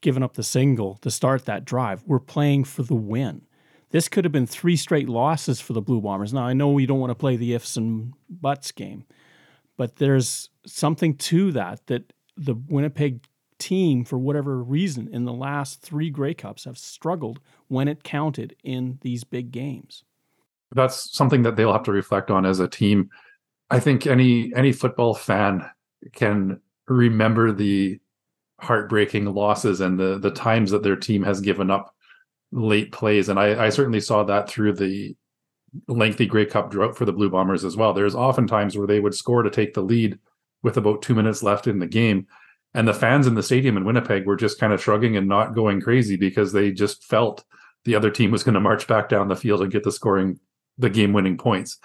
given 0.00 0.22
up 0.22 0.34
the 0.34 0.42
single 0.42 0.94
to 0.96 1.10
start 1.10 1.44
that 1.44 1.64
drive, 1.64 2.02
were 2.06 2.20
playing 2.20 2.64
for 2.64 2.82
the 2.82 2.94
win. 2.94 3.42
This 3.90 4.08
could 4.08 4.24
have 4.24 4.32
been 4.32 4.46
three 4.46 4.76
straight 4.76 5.08
losses 5.08 5.60
for 5.60 5.72
the 5.72 5.80
Blue 5.80 6.00
Bombers. 6.00 6.32
Now, 6.32 6.46
I 6.46 6.52
know 6.52 6.70
we 6.70 6.86
don't 6.86 7.00
want 7.00 7.10
to 7.10 7.14
play 7.16 7.36
the 7.36 7.54
ifs 7.54 7.76
and 7.76 8.12
buts 8.28 8.72
game, 8.72 9.04
but 9.76 9.96
there's 9.96 10.50
something 10.66 11.16
to 11.16 11.52
that 11.52 11.86
that 11.86 12.12
the 12.36 12.54
Winnipeg 12.68 13.26
team, 13.58 14.04
for 14.04 14.18
whatever 14.18 14.62
reason, 14.62 15.08
in 15.12 15.24
the 15.24 15.32
last 15.32 15.80
three 15.80 16.10
Grey 16.10 16.34
Cups 16.34 16.64
have 16.64 16.78
struggled 16.78 17.40
when 17.68 17.88
it 17.88 18.04
counted 18.04 18.54
in 18.62 18.98
these 19.02 19.24
big 19.24 19.50
games. 19.50 20.04
That's 20.72 21.16
something 21.16 21.42
that 21.42 21.56
they'll 21.56 21.72
have 21.72 21.84
to 21.84 21.92
reflect 21.92 22.30
on 22.30 22.44
as 22.44 22.60
a 22.60 22.68
team. 22.68 23.10
I 23.70 23.80
think 23.80 24.06
any 24.06 24.52
any 24.54 24.72
football 24.72 25.14
fan 25.14 25.64
can 26.12 26.60
remember 26.86 27.52
the 27.52 27.98
heartbreaking 28.60 29.26
losses 29.26 29.80
and 29.80 29.98
the 29.98 30.18
the 30.18 30.30
times 30.30 30.70
that 30.70 30.82
their 30.82 30.96
team 30.96 31.22
has 31.22 31.40
given 31.40 31.70
up 31.70 31.94
late 32.52 32.92
plays. 32.92 33.28
And 33.28 33.38
I, 33.38 33.66
I 33.66 33.68
certainly 33.70 34.00
saw 34.00 34.24
that 34.24 34.48
through 34.48 34.74
the 34.74 35.16
lengthy 35.88 36.26
Grey 36.26 36.46
Cup 36.46 36.70
drought 36.70 36.96
for 36.96 37.04
the 37.04 37.12
Blue 37.12 37.30
Bombers 37.30 37.64
as 37.64 37.76
well. 37.76 37.92
There's 37.92 38.14
often 38.14 38.46
times 38.46 38.76
where 38.76 38.86
they 38.86 39.00
would 39.00 39.14
score 39.14 39.42
to 39.42 39.50
take 39.50 39.74
the 39.74 39.82
lead 39.82 40.18
with 40.62 40.76
about 40.76 41.02
two 41.02 41.14
minutes 41.14 41.42
left 41.42 41.66
in 41.66 41.78
the 41.78 41.86
game. 41.86 42.26
And 42.74 42.86
the 42.86 42.94
fans 42.94 43.26
in 43.26 43.34
the 43.34 43.42
stadium 43.42 43.76
in 43.76 43.84
Winnipeg 43.84 44.26
were 44.26 44.36
just 44.36 44.60
kind 44.60 44.72
of 44.72 44.82
shrugging 44.82 45.16
and 45.16 45.28
not 45.28 45.54
going 45.54 45.80
crazy 45.80 46.16
because 46.16 46.52
they 46.52 46.72
just 46.72 47.04
felt 47.04 47.44
the 47.84 47.94
other 47.94 48.10
team 48.10 48.30
was 48.30 48.42
going 48.42 48.54
to 48.54 48.60
march 48.60 48.86
back 48.86 49.08
down 49.08 49.28
the 49.28 49.36
field 49.36 49.62
and 49.62 49.72
get 49.72 49.84
the 49.84 49.92
scoring, 49.92 50.38
the 50.76 50.90
game 50.90 51.12
winning 51.12 51.38
points. 51.38 51.78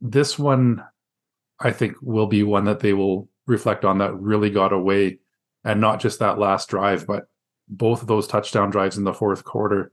This 0.00 0.38
one, 0.38 0.82
I 1.60 1.72
think, 1.72 1.96
will 2.00 2.28
be 2.28 2.42
one 2.42 2.64
that 2.64 2.80
they 2.80 2.92
will 2.92 3.28
reflect 3.46 3.84
on 3.84 3.98
that 3.98 4.14
really 4.14 4.50
got 4.50 4.72
away. 4.72 5.18
And 5.64 5.80
not 5.80 6.00
just 6.00 6.18
that 6.20 6.38
last 6.38 6.68
drive, 6.68 7.06
but 7.06 7.26
both 7.68 8.02
of 8.02 8.08
those 8.08 8.26
touchdown 8.26 8.70
drives 8.70 8.96
in 8.96 9.04
the 9.04 9.12
fourth 9.12 9.44
quarter. 9.44 9.90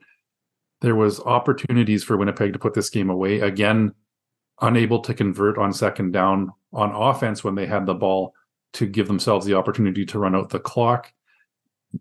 There 0.81 0.95
was 0.95 1.19
opportunities 1.19 2.03
for 2.03 2.15
Winnipeg 2.15 2.53
to 2.53 2.59
put 2.59 2.73
this 2.73 2.89
game 2.89 3.09
away. 3.09 3.41
Again, 3.41 3.93
unable 4.61 4.99
to 5.01 5.13
convert 5.13 5.57
on 5.57 5.73
second 5.73 6.11
down 6.11 6.51
on 6.73 6.91
offense 6.91 7.43
when 7.43 7.55
they 7.55 7.65
had 7.65 7.85
the 7.85 7.93
ball 7.93 8.33
to 8.73 8.85
give 8.85 9.07
themselves 9.07 9.45
the 9.45 9.55
opportunity 9.55 10.05
to 10.05 10.19
run 10.19 10.35
out 10.35 10.49
the 10.49 10.59
clock. 10.59 11.11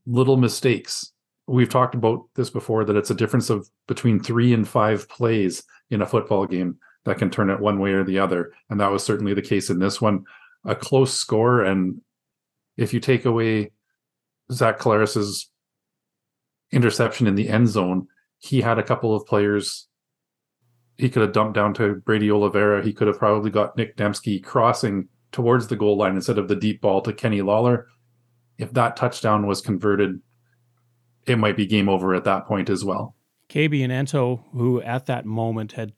Little 0.07 0.37
mistakes. 0.37 1.13
We've 1.47 1.69
talked 1.69 1.95
about 1.95 2.27
this 2.35 2.51
before 2.51 2.85
that 2.85 2.97
it's 2.97 3.11
a 3.11 3.15
difference 3.15 3.49
of 3.49 3.69
between 3.87 4.21
three 4.21 4.53
and 4.53 4.69
five 4.69 5.09
plays 5.09 5.63
in 5.91 6.03
a 6.03 6.07
football 6.07 6.47
game 6.47 6.79
that 7.05 7.19
can 7.19 7.31
turn 7.31 7.49
it 7.49 7.61
one 7.61 7.79
way 7.81 7.93
or 7.93 8.05
the 8.05 8.19
other. 8.19 8.53
And 8.69 8.81
that 8.81 8.91
was 8.91 9.03
certainly 9.03 9.33
the 9.33 9.41
case 9.41 9.71
in 9.71 9.79
this 9.79 10.01
one. 10.01 10.25
A 10.65 10.75
close 10.75 11.15
score. 11.15 11.65
And 11.65 12.03
if 12.77 12.93
you 12.93 13.01
take 13.01 13.25
away 13.25 13.73
Zach 14.53 14.79
Collaros's 14.79 15.51
interception 16.71 17.27
in 17.27 17.35
the 17.35 17.49
end 17.49 17.69
zone, 17.69 18.09
he 18.39 18.61
had 18.61 18.79
a 18.79 18.83
couple 18.83 19.15
of 19.17 19.27
players 19.27 19.88
he 20.99 21.09
could 21.09 21.23
have 21.23 21.33
dumped 21.33 21.55
down 21.55 21.73
to 21.75 21.95
Brady 21.95 22.31
Oliveira. 22.31 22.85
He 22.85 22.93
could 22.93 23.07
have 23.07 23.19
probably 23.19 23.51
got 23.51 23.77
Nick 23.77 23.97
Demski 23.97 24.43
crossing 24.43 25.09
towards 25.31 25.69
the 25.69 25.77
goal 25.77 25.97
line 25.97 26.17
instead 26.17 26.39
of 26.39 26.49
the 26.49 26.57
deep 26.57 26.81
ball 26.81 27.01
to 27.03 27.13
Kenny 27.13 27.41
Lawler. 27.41 27.87
If 28.59 28.73
that 28.73 28.97
touchdown 28.97 29.47
was 29.47 29.61
converted, 29.61 30.21
it 31.27 31.39
might 31.39 31.57
be 31.57 31.67
game 31.67 31.89
over 31.89 32.15
at 32.15 32.25
that 32.25 32.47
point 32.47 32.69
as 32.69 32.85
well. 32.85 33.15
Kabion 33.49 33.91
Ento, 33.91 34.43
who 34.53 34.83
at 34.83 35.07
that 35.07 35.25
moment 35.25 35.73
had 35.73 35.93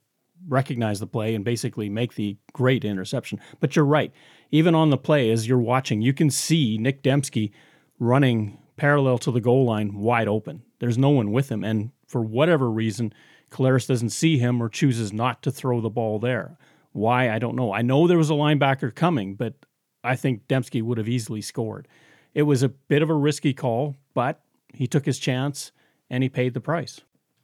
recognized 0.47 1.01
the 1.01 1.07
play 1.07 1.35
and 1.35 1.45
basically 1.45 1.89
make 1.89 2.15
the 2.15 2.37
great 2.53 2.85
interception. 2.85 3.41
But 3.59 3.75
you're 3.77 3.85
right. 3.85 4.13
Even 4.51 4.75
on 4.75 4.91
the 4.91 4.99
play, 4.99 5.31
as 5.31 5.49
you're 5.49 5.59
watching, 5.59 6.03
you 6.03 6.13
can 6.13 6.31
see 6.31 6.77
Nick 6.79 7.03
Demski 7.03 7.53
running 7.99 8.59
parallel 8.77 9.19
to 9.19 9.31
the 9.31 9.41
goal 9.41 9.65
line 9.65 9.95
wide 9.95 10.29
open. 10.29 10.63
There's 10.79 10.99
no 10.99 11.11
one 11.11 11.33
with 11.33 11.51
him. 11.51 11.65
And 11.65 11.91
for 12.07 12.23
whatever 12.23 12.71
reason, 12.71 13.13
Collaros 13.51 13.87
doesn't 13.87 14.11
see 14.11 14.39
him 14.39 14.63
or 14.63 14.69
chooses 14.69 15.13
not 15.13 15.43
to 15.43 15.51
throw 15.51 15.81
the 15.81 15.91
ball 15.91 16.19
there. 16.19 16.57
Why, 16.93 17.31
I 17.31 17.39
don't 17.39 17.57
know. 17.57 17.73
I 17.73 17.83
know 17.83 18.07
there 18.07 18.19
was 18.19 18.31
a 18.31 18.35
linebacker 18.35 18.95
coming, 18.95 19.35
but 19.35 19.55
I 20.03 20.17
think 20.17 20.47
Demski 20.49 20.83
would 20.83 20.99
have 20.99 21.09
easily 21.09 21.41
scored. 21.41 21.89
It 22.35 22.43
was 22.43 22.63
a 22.63 22.69
bit 22.69 23.03
of 23.03 23.11
a 23.11 23.15
risky 23.15 23.53
call, 23.53 23.97
but 24.15 24.41
he 24.73 24.87
took 24.87 25.05
his 25.05 25.19
chance 25.19 25.73
and 26.09 26.23
he 26.23 26.29
paid 26.29 26.55
the 26.55 26.61
price. 26.61 27.01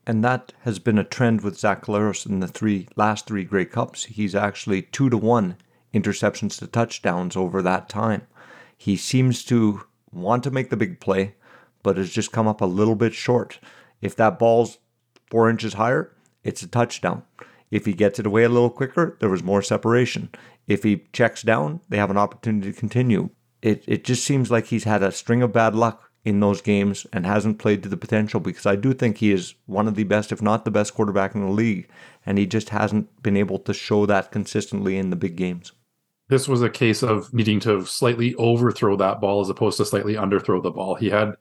And 0.06 0.22
that 0.22 0.52
has 0.60 0.78
been 0.78 0.98
a 0.98 1.04
trend 1.04 1.40
with 1.40 1.58
Zach 1.58 1.82
Collaros 1.82 2.26
in 2.26 2.38
the 2.38 2.46
three 2.46 2.88
last 2.94 3.26
three 3.26 3.44
Grey 3.44 3.64
Cups. 3.64 4.04
He's 4.04 4.34
actually 4.34 4.82
two 4.82 5.10
to 5.10 5.16
one 5.16 5.56
interceptions 5.92 6.58
to 6.58 6.66
touchdowns 6.66 7.36
over 7.36 7.62
that 7.62 7.88
time. 7.88 8.22
He 8.76 8.96
seems 8.96 9.44
to 9.46 9.82
want 10.12 10.44
to 10.44 10.50
make 10.50 10.70
the 10.70 10.76
big 10.76 11.00
play, 11.00 11.34
but 11.82 11.96
has 11.96 12.10
just 12.10 12.32
come 12.32 12.46
up 12.46 12.60
a 12.60 12.66
little 12.66 12.94
bit 12.94 13.14
short. 13.14 13.58
If 14.00 14.14
that 14.16 14.38
ball's 14.38 14.78
four 15.30 15.50
inches 15.50 15.74
higher, 15.74 16.12
it's 16.44 16.62
a 16.62 16.68
touchdown. 16.68 17.22
If 17.70 17.86
he 17.86 17.92
gets 17.92 18.18
it 18.18 18.26
away 18.26 18.44
a 18.44 18.48
little 18.48 18.70
quicker, 18.70 19.16
there 19.20 19.28
was 19.28 19.42
more 19.42 19.62
separation. 19.62 20.30
If 20.66 20.82
he 20.82 21.04
checks 21.12 21.42
down, 21.42 21.80
they 21.88 21.96
have 21.96 22.10
an 22.10 22.16
opportunity 22.16 22.72
to 22.72 22.78
continue. 22.78 23.30
It, 23.62 23.84
it 23.86 24.04
just 24.04 24.24
seems 24.24 24.50
like 24.50 24.66
he's 24.66 24.84
had 24.84 25.02
a 25.02 25.10
string 25.10 25.42
of 25.42 25.52
bad 25.52 25.74
luck 25.74 26.10
in 26.24 26.40
those 26.40 26.60
games 26.60 27.06
and 27.12 27.26
hasn't 27.26 27.58
played 27.58 27.82
to 27.82 27.88
the 27.88 27.96
potential 27.96 28.40
because 28.40 28.66
I 28.66 28.76
do 28.76 28.92
think 28.92 29.18
he 29.18 29.32
is 29.32 29.54
one 29.66 29.88
of 29.88 29.94
the 29.94 30.04
best, 30.04 30.32
if 30.32 30.42
not 30.42 30.64
the 30.64 30.70
best 30.70 30.94
quarterback 30.94 31.34
in 31.34 31.44
the 31.44 31.52
league. 31.52 31.88
And 32.24 32.38
he 32.38 32.46
just 32.46 32.70
hasn't 32.70 33.22
been 33.22 33.36
able 33.36 33.58
to 33.60 33.74
show 33.74 34.06
that 34.06 34.32
consistently 34.32 34.96
in 34.96 35.10
the 35.10 35.16
big 35.16 35.36
games 35.36 35.72
this 36.28 36.48
was 36.48 36.62
a 36.62 36.70
case 36.70 37.02
of 37.02 37.32
needing 37.32 37.60
to 37.60 37.84
slightly 37.86 38.34
overthrow 38.34 38.96
that 38.96 39.20
ball 39.20 39.40
as 39.40 39.48
opposed 39.48 39.76
to 39.76 39.84
slightly 39.84 40.14
underthrow 40.14 40.62
the 40.62 40.70
ball. 40.70 40.96
He 40.96 41.10
had 41.10 41.34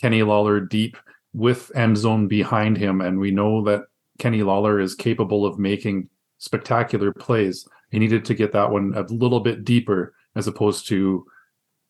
Kenny 0.00 0.22
Lawler 0.22 0.60
deep 0.60 0.96
with 1.32 1.70
end 1.74 1.96
zone 1.96 2.28
behind 2.28 2.76
him, 2.76 3.00
and 3.00 3.18
we 3.18 3.30
know 3.30 3.62
that 3.64 3.84
Kenny 4.18 4.42
Lawler 4.42 4.80
is 4.80 4.94
capable 4.94 5.46
of 5.46 5.58
making 5.58 6.08
spectacular 6.38 7.12
plays. 7.12 7.66
He 7.90 7.98
needed 7.98 8.24
to 8.26 8.34
get 8.34 8.52
that 8.52 8.70
one 8.70 8.92
a 8.94 9.02
little 9.02 9.40
bit 9.40 9.64
deeper 9.64 10.14
as 10.34 10.46
opposed 10.46 10.86
to 10.88 11.24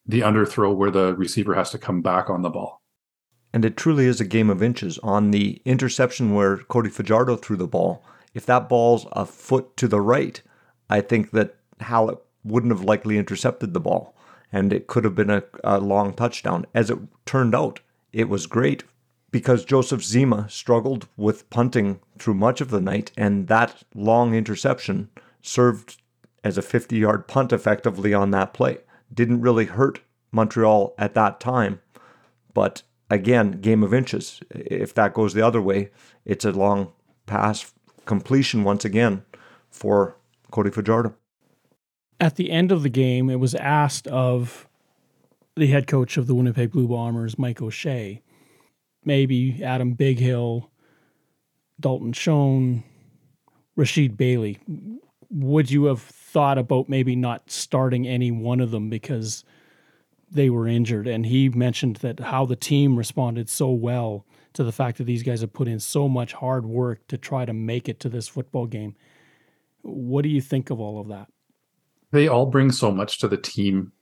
the 0.07 0.21
underthrow 0.21 0.75
where 0.75 0.91
the 0.91 1.15
receiver 1.15 1.55
has 1.55 1.71
to 1.71 1.79
come 1.79 2.03
back 2.03 2.31
on 2.31 2.43
the 2.43 2.51
ball. 2.51 2.83
And 3.53 3.65
it 3.65 3.77
truly 3.77 4.07
is 4.07 4.21
a 4.21 4.25
game 4.25 4.49
of 4.49 4.63
inches. 4.63 4.99
On 4.99 5.31
the 5.31 5.61
interception 5.65 6.35
where 6.35 6.59
Cody 6.59 6.89
Fajardo 6.89 7.37
threw 7.37 7.57
the 7.57 7.67
ball, 7.67 8.05
if 8.33 8.47
that 8.47 8.69
ball's 8.69 9.07
a 9.13 9.27
foot 9.27 9.77
to 9.77 9.89
the 9.89 10.01
right, 10.01 10.41
I 10.89 11.01
think 11.01 11.33
that 11.33 11.57
Hallett 11.81 12.19
wouldn't 12.45 12.73
have 12.73 12.85
likely 12.85 13.19
intercepted 13.19 13.75
the 13.75 13.81
ball, 13.81 14.15
and 14.53 14.73
it 14.73 14.87
could 14.87 15.05
have 15.05 15.15
been 15.15 15.31
a, 15.31 15.43
a 15.65 15.79
long 15.79 16.13
touchdown. 16.13 16.67
As 16.75 16.91
it 16.91 16.99
turned 17.27 17.55
out, 17.55 17.81
it 18.13 18.29
was 18.29 18.47
great 18.47 18.85
because 19.31 19.65
Joseph 19.65 20.01
Zema 20.01 20.51
struggled 20.51 21.09
with 21.17 21.49
punting 21.51 22.01
through 22.19 22.35
much 22.35 22.61
of 22.61 22.71
the 22.71 22.81
night, 22.81 23.13
and 23.17 23.49
that 23.49 23.83
long 23.95 24.35
interception 24.35 25.09
served 25.43 26.01
as 26.43 26.59
a 26.59 26.63
50 26.63 26.97
yard 26.97 27.27
punt 27.29 27.53
effectively 27.53 28.13
on 28.15 28.31
that 28.31 28.53
play. 28.53 28.79
Didn't 29.13 29.41
really 29.41 29.67
hurt 29.67 30.01
Montreal 30.33 30.95
at 30.99 31.15
that 31.15 31.41
time, 31.41 31.81
but 32.55 32.83
again, 33.09 33.61
game 33.61 33.83
of 33.83 33.95
inches. 33.95 34.41
If 34.51 34.95
that 34.95 35.15
goes 35.15 35.35
the 35.35 35.47
other 35.47 35.61
way, 35.61 35.91
it's 36.25 36.45
a 36.45 36.53
long 36.53 36.93
pass 37.27 37.73
completion 38.07 38.65
once 38.65 38.85
again 38.85 39.25
for 39.71 40.17
Cody 40.51 40.71
Fajardo 40.71 41.15
at 42.21 42.37
the 42.37 42.51
end 42.51 42.71
of 42.71 42.83
the 42.83 42.89
game, 42.89 43.31
it 43.31 43.41
was 43.41 43.55
asked 43.55 44.07
of 44.09 44.69
the 45.57 45.67
head 45.67 45.87
coach 45.87 46.17
of 46.17 46.27
the 46.27 46.35
Winnipeg 46.35 46.71
Blue 46.71 46.87
Bombers, 46.87 47.39
Mike 47.39 47.63
O'Shea, 47.63 48.23
maybe 49.05 49.63
Adam 49.63 49.97
Bighill, 49.97 50.69
Dalton 51.79 52.13
Schoen, 52.13 52.83
Rasheed 53.77 54.17
Bailey. 54.17 54.59
Would 55.31 55.71
you 55.71 55.85
have 55.85 56.03
thought 56.03 56.59
about 56.59 56.89
maybe 56.89 57.17
not 57.17 57.51
starting 57.51 58.07
any 58.07 58.31
one 58.31 58.61
of 58.61 58.71
them 58.71 58.91
because 58.91 59.45
they 60.31 60.51
were 60.51 60.67
injured? 60.67 61.07
And 61.07 61.25
he 61.27 61.49
mentioned 61.49 61.97
that 61.97 62.21
how 62.21 62.45
the 62.45 62.57
team 62.57 62.97
responded 62.97 63.49
so 63.49 63.71
well 63.71 64.27
to 64.53 64.65
the 64.65 64.73
fact 64.73 64.99
that 64.99 65.05
these 65.05 65.23
guys 65.23 65.41
have 65.41 65.53
put 65.53 65.69
in 65.69 65.79
so 65.79 66.09
much 66.09 66.33
hard 66.33 66.67
work 66.67 67.07
to 67.07 67.17
try 67.17 67.45
to 67.45 67.53
make 67.53 67.89
it 67.89 68.01
to 68.01 68.09
this 68.09 68.27
football 68.29 68.67
game. 68.67 68.97
What 69.83 70.23
do 70.23 70.29
you 70.29 70.41
think 70.41 70.71
of 70.71 70.81
all 70.81 71.01
of 71.01 71.09
that? 71.09 71.29
they 72.13 72.29
all 72.29 72.47
bring 72.47 72.71
so 72.73 72.91
much 72.91 73.19
to 73.19 73.29
the 73.29 73.37
team. 73.37 73.93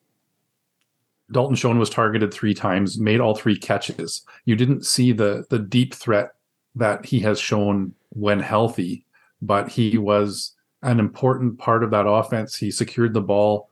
Dalton 1.31 1.57
Schoen 1.57 1.79
was 1.79 1.91
targeted 1.91 2.33
three 2.33 2.55
times, 2.55 2.99
made 2.99 3.21
all 3.21 3.35
three 3.35 3.59
catches. 3.59 4.25
You 4.45 4.57
didn't 4.57 4.87
see 4.87 5.13
the 5.13 5.45
the 5.51 5.59
deep 5.59 5.95
threat 5.95 6.33
that 6.75 7.05
he 7.05 7.21
has 7.21 7.39
shown 7.41 7.95
when 8.11 8.41
healthy, 8.41 9.05
but 9.43 9.69
he 9.69 9.99
was 9.99 10.55
an 10.83 11.01
important 11.01 11.59
part 11.59 11.83
of 11.83 11.91
that 11.91 12.07
offense. 12.07 12.57
He 12.57 12.71
secured 12.71 13.15
the 13.15 13.21
ball, 13.21 13.69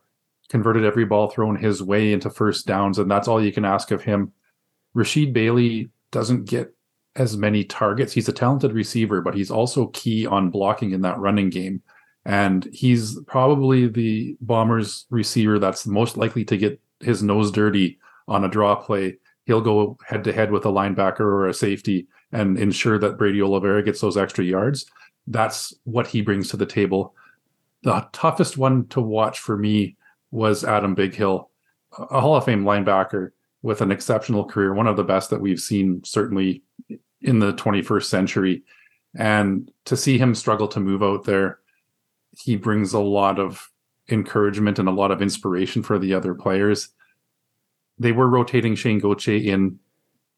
converted 0.49 0.85
every 0.85 1.05
ball 1.05 1.29
thrown 1.29 1.57
his 1.57 1.83
way 1.83 2.13
into 2.13 2.31
first 2.31 2.67
downs, 2.67 2.99
and 2.99 3.11
that's 3.11 3.29
all 3.29 3.43
you 3.43 3.53
can 3.53 3.65
ask 3.65 3.91
of 3.91 4.03
him. 4.03 4.33
Rasheed 4.95 5.33
Bailey 5.33 5.91
doesn't 6.11 6.45
get 6.45 6.75
as 7.15 7.37
many 7.37 7.65
targets. 7.65 8.13
He's 8.13 8.29
a 8.29 8.33
talented 8.33 8.73
receiver, 8.73 9.21
but 9.21 9.35
he's 9.35 9.51
also 9.51 9.87
key 9.89 10.27
on 10.27 10.51
blocking 10.51 10.93
in 10.93 11.01
that 11.03 11.19
running 11.19 11.51
game. 11.51 11.83
And 12.25 12.65
he's 12.73 13.19
probably 13.27 13.89
the 13.89 14.37
Bombers 14.41 15.07
receiver 15.11 15.59
that's 15.59 15.87
most 15.87 16.17
likely 16.17 16.45
to 16.47 16.57
get 16.57 16.81
his 17.01 17.23
nose 17.23 17.51
dirty 17.51 17.99
on 18.29 18.45
a 18.45 18.49
draw 18.49 18.75
play. 18.75 19.19
He'll 19.45 19.61
go 19.61 19.97
head 20.07 20.25
to 20.25 20.33
head 20.33 20.51
with 20.51 20.67
a 20.67 20.71
linebacker 20.71 21.21
or 21.21 21.49
a 21.49 21.55
safety 21.55 22.09
and 22.33 22.59
ensure 22.59 22.99
that 22.99 23.19
Brady 23.19 23.41
Oliveira 23.41 23.83
gets 23.83 24.01
those 24.01 24.17
extra 24.17 24.45
yards. 24.45 24.87
That's 25.27 25.75
what 25.85 26.09
he 26.09 26.23
brings 26.23 26.49
to 26.51 26.57
the 26.57 26.67
table. 26.67 27.15
The 27.83 28.09
toughest 28.13 28.59
one 28.59 28.87
to 28.89 29.01
watch 29.01 29.39
for 29.39 29.57
me 29.57 29.97
was 30.31 30.65
Adam 30.65 30.97
Bighill, 30.97 31.49
a 31.99 32.21
Hall 32.21 32.37
of 32.37 32.45
Fame 32.45 32.65
linebacker 32.65 33.31
with 33.63 33.81
an 33.81 33.91
exceptional 33.91 34.45
career, 34.45 34.75
one 34.75 34.87
of 34.87 34.97
the 34.97 35.05
best 35.05 35.31
that 35.31 35.41
we've 35.41 35.61
seen 35.61 36.03
certainly 36.05 36.63
in 37.21 37.39
the 37.39 37.53
21st 37.55 38.05
century. 38.05 38.63
And 39.17 39.71
to 39.87 39.97
see 39.97 40.19
him 40.19 40.35
struggle 40.35 40.69
to 40.69 40.81
move 40.81 41.03
out 41.03 41.25
there, 41.25 41.61
he 42.39 42.57
brings 42.57 42.93
a 42.93 43.01
lot 43.01 43.39
of 43.39 43.71
encouragement 44.09 44.79
and 44.79 44.89
a 44.89 44.93
lot 44.93 45.11
of 45.11 45.23
inspiration 45.23 45.83
for 45.83 45.99
the 45.99 46.15
other 46.15 46.35
players. 46.35 46.89
They 47.99 48.13
were 48.13 48.29
rotating 48.29 48.75
Shayne 48.75 48.99
Gauthier 48.99 49.53
in 49.53 49.79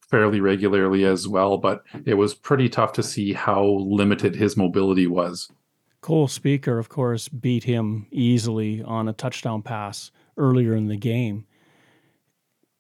fairly 0.09 0.41
regularly 0.41 1.05
as 1.05 1.29
well, 1.29 1.59
but 1.59 1.83
it 2.07 2.15
was 2.15 2.35
pretty 2.35 2.69
tough 2.69 2.93
to 2.95 3.03
see 3.03 3.33
how 3.33 3.65
limited 3.65 4.35
his 4.35 4.57
mobility 4.57 5.07
was. 5.07 5.51
Cole 6.01 6.29
Spieker, 6.29 6.79
of 6.79 6.89
course, 6.89 7.29
beat 7.29 7.65
him 7.65 8.07
easily 8.11 8.83
on 8.83 9.09
a 9.09 9.13
touchdown 9.13 9.63
pass 9.63 10.11
earlier 10.37 10.75
in 10.75 10.87
the 10.87 10.97
game. 10.97 11.45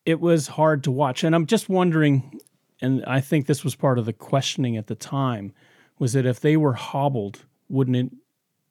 It 0.06 0.20
was 0.20 0.46
hard 0.46 0.84
to 0.84 0.90
watch. 0.90 1.22
And 1.24 1.34
I'm 1.34 1.46
just 1.46 1.68
wondering, 1.68 2.40
and 2.80 3.04
I 3.04 3.20
think 3.20 3.46
this 3.46 3.64
was 3.64 3.74
part 3.74 3.98
of 3.98 4.06
the 4.06 4.12
questioning 4.12 4.76
at 4.76 4.86
the 4.86 4.94
time, 4.94 5.52
was 5.98 6.14
that 6.14 6.24
if 6.24 6.40
they 6.40 6.56
were 6.56 6.74
hobbled, 6.74 7.44
wouldn't 7.68 7.96
it, 7.96 8.10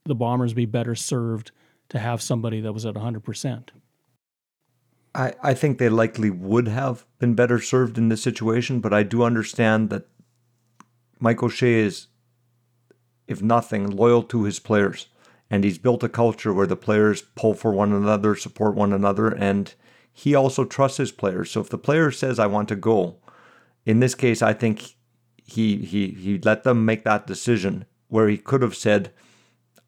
the 0.06 0.16
Bombers 0.16 0.54
be 0.54 0.66
better 0.66 0.96
served 0.96 1.52
to 1.90 2.00
have 2.00 2.22
somebody 2.22 2.62
that 2.62 2.74
was 2.74 2.86
at 2.86 2.96
100%? 2.96 3.70
I, 5.16 5.34
I 5.42 5.54
think 5.54 5.78
they 5.78 5.90
likely 5.90 6.30
would 6.30 6.68
have 6.68 7.06
been 7.20 7.34
better 7.34 7.60
served 7.60 7.98
in 7.98 8.10
this 8.10 8.22
situation, 8.22 8.80
but 8.80 8.94
I 8.94 9.04
do 9.04 9.24
understand 9.24 9.90
that 9.90 10.08
Mike 11.20 11.42
O'Shea 11.42 11.80
is 11.80 12.08
if 13.28 13.42
nothing, 13.42 13.90
loyal 13.90 14.24
to 14.24 14.44
his 14.44 14.60
players. 14.60 15.08
And 15.50 15.64
he's 15.64 15.78
built 15.78 16.04
a 16.04 16.10
culture 16.10 16.54
where 16.54 16.68
the 16.68 16.76
players 16.76 17.22
pull 17.36 17.54
for 17.54 17.72
one 17.72 17.94
another, 17.94 18.36
support 18.36 18.76
one 18.76 18.92
another, 18.92 19.30
and 19.30 19.74
he 20.12 20.36
also 20.36 20.66
trusts 20.66 20.98
his 20.98 21.12
players. 21.12 21.52
So 21.52 21.62
if 21.62 21.70
the 21.70 21.78
player 21.78 22.12
says, 22.12 22.40
I 22.40 22.48
want 22.48 22.68
to 22.70 22.76
go, 22.76 23.18
in 23.86 24.00
this 24.00 24.16
case, 24.16 24.42
I 24.42 24.54
think 24.54 24.96
he 25.46 25.78
he 25.78 26.10
he 26.10 26.38
let 26.40 26.64
them 26.64 26.84
make 26.84 27.06
that 27.06 27.28
decision 27.28 27.86
where 28.10 28.28
he 28.28 28.38
could 28.38 28.62
have 28.62 28.76
said, 28.76 29.14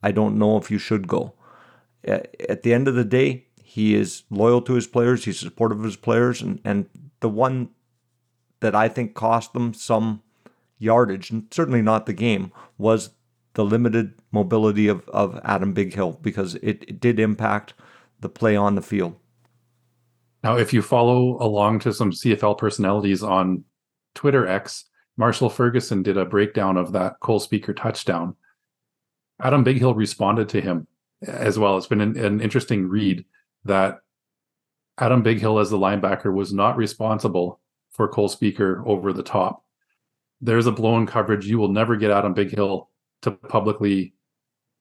I 0.02 0.12
don't 0.12 0.40
know 0.40 0.56
if 0.58 0.72
you 0.72 0.78
should 0.78 1.08
go. 1.08 1.34
At 2.04 2.64
the 2.64 2.74
end 2.74 2.88
of 2.88 2.96
the 2.96 3.06
day, 3.06 3.48
he 3.64 3.96
is 3.96 4.24
loyal 4.30 4.62
to 4.64 4.74
his 4.74 4.88
players, 4.88 5.26
he's 5.26 5.40
supportive 5.40 5.80
of 5.80 5.86
his 5.86 5.96
players, 5.96 6.42
and, 6.42 6.60
and 6.64 6.90
the 7.20 7.30
one 7.30 7.70
that 8.62 8.76
I 8.76 8.90
think 8.90 9.14
cost 9.14 9.54
them 9.54 9.74
some 9.74 10.22
yardage, 10.78 11.30
and 11.30 11.48
certainly 11.52 11.82
not 11.82 12.06
the 12.06 12.14
game, 12.14 12.52
was 12.78 13.12
the 13.54 13.66
limited 13.66 14.14
mobility 14.32 14.88
of, 14.88 15.08
of 15.10 15.40
Adam 15.44 15.74
Bighill 15.74 16.22
because 16.22 16.56
it, 16.56 16.86
it 16.88 17.00
did 17.00 17.20
impact 17.20 17.74
the 18.20 18.30
play 18.30 18.56
on 18.56 18.76
the 18.76 18.82
field. 18.82 19.16
Now, 20.44 20.58
if 20.58 20.74
you 20.74 20.82
follow 20.82 21.38
along 21.42 21.80
to 21.80 21.94
some 21.94 22.12
CFL 22.12 22.58
personalities 22.58 23.24
on 23.24 23.66
Twitter 24.16 24.48
X, 24.48 24.86
Marshall 25.18 25.50
Ferguson 25.50 26.02
did 26.02 26.18
a 26.18 26.26
breakdown 26.26 26.78
of 26.78 26.94
that 26.94 27.20
Cole 27.20 27.42
Spieker 27.42 27.76
touchdown. 27.76 28.36
Adam 29.42 29.66
Bighill 29.66 29.96
responded 29.96 30.48
to 30.50 30.62
him 30.62 30.88
as 31.26 31.60
well. 31.60 31.78
It's 31.78 31.88
been 31.88 32.02
an, 32.02 32.18
an 32.18 32.42
interesting 32.42 32.88
read 32.88 33.26
that 33.66 34.00
Adam 35.00 35.24
Bighill 35.24 35.62
as 35.62 35.70
the 35.70 35.78
linebacker, 35.78 36.34
was 36.34 36.54
not 36.54 36.78
responsible 36.78 37.60
for 37.92 38.08
Cole 38.08 38.30
Spieker 38.30 38.86
over 38.86 39.14
the 39.14 39.24
top. 39.24 39.64
There's 40.42 40.68
a 40.68 40.72
blown 40.72 41.08
coverage. 41.08 41.48
You 41.48 41.58
will 41.58 41.70
never 41.70 41.96
get 41.96 42.12
Adam 42.12 42.36
Bighill 42.36 42.88
to 43.22 43.32
publicly 43.32 44.14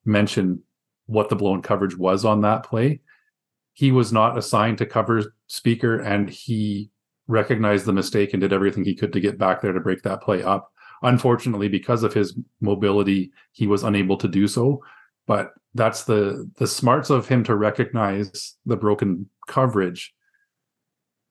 mention 0.04 0.62
what 1.06 1.28
the 1.28 1.36
blown 1.36 1.62
coverage 1.62 1.96
was 1.96 2.24
on 2.24 2.42
that 2.42 2.64
play. 2.64 3.00
He 3.72 3.92
was 3.92 4.12
not 4.12 4.36
assigned 4.36 4.78
to 4.78 4.86
cover 4.86 5.34
Spieker 5.48 6.04
and 6.04 6.28
he 6.28 6.90
recognized 7.28 7.86
the 7.86 7.92
mistake 7.92 8.32
and 8.32 8.40
did 8.40 8.52
everything 8.52 8.84
he 8.84 8.94
could 8.94 9.12
to 9.12 9.20
get 9.20 9.38
back 9.38 9.60
there 9.60 9.72
to 9.72 9.80
break 9.80 10.02
that 10.02 10.22
play 10.22 10.42
up. 10.42 10.72
Unfortunately, 11.02 11.68
because 11.68 12.02
of 12.02 12.12
his 12.12 12.36
mobility, 12.60 13.30
he 13.52 13.68
was 13.68 13.84
unable 13.84 14.16
to 14.16 14.26
do 14.26 14.48
so. 14.48 14.82
But 15.28 15.52
that's 15.74 16.04
the 16.04 16.50
the 16.56 16.66
smarts 16.66 17.10
of 17.10 17.28
him 17.28 17.44
to 17.44 17.54
recognize 17.54 18.56
the 18.66 18.76
broken 18.76 19.28
coverage 19.46 20.12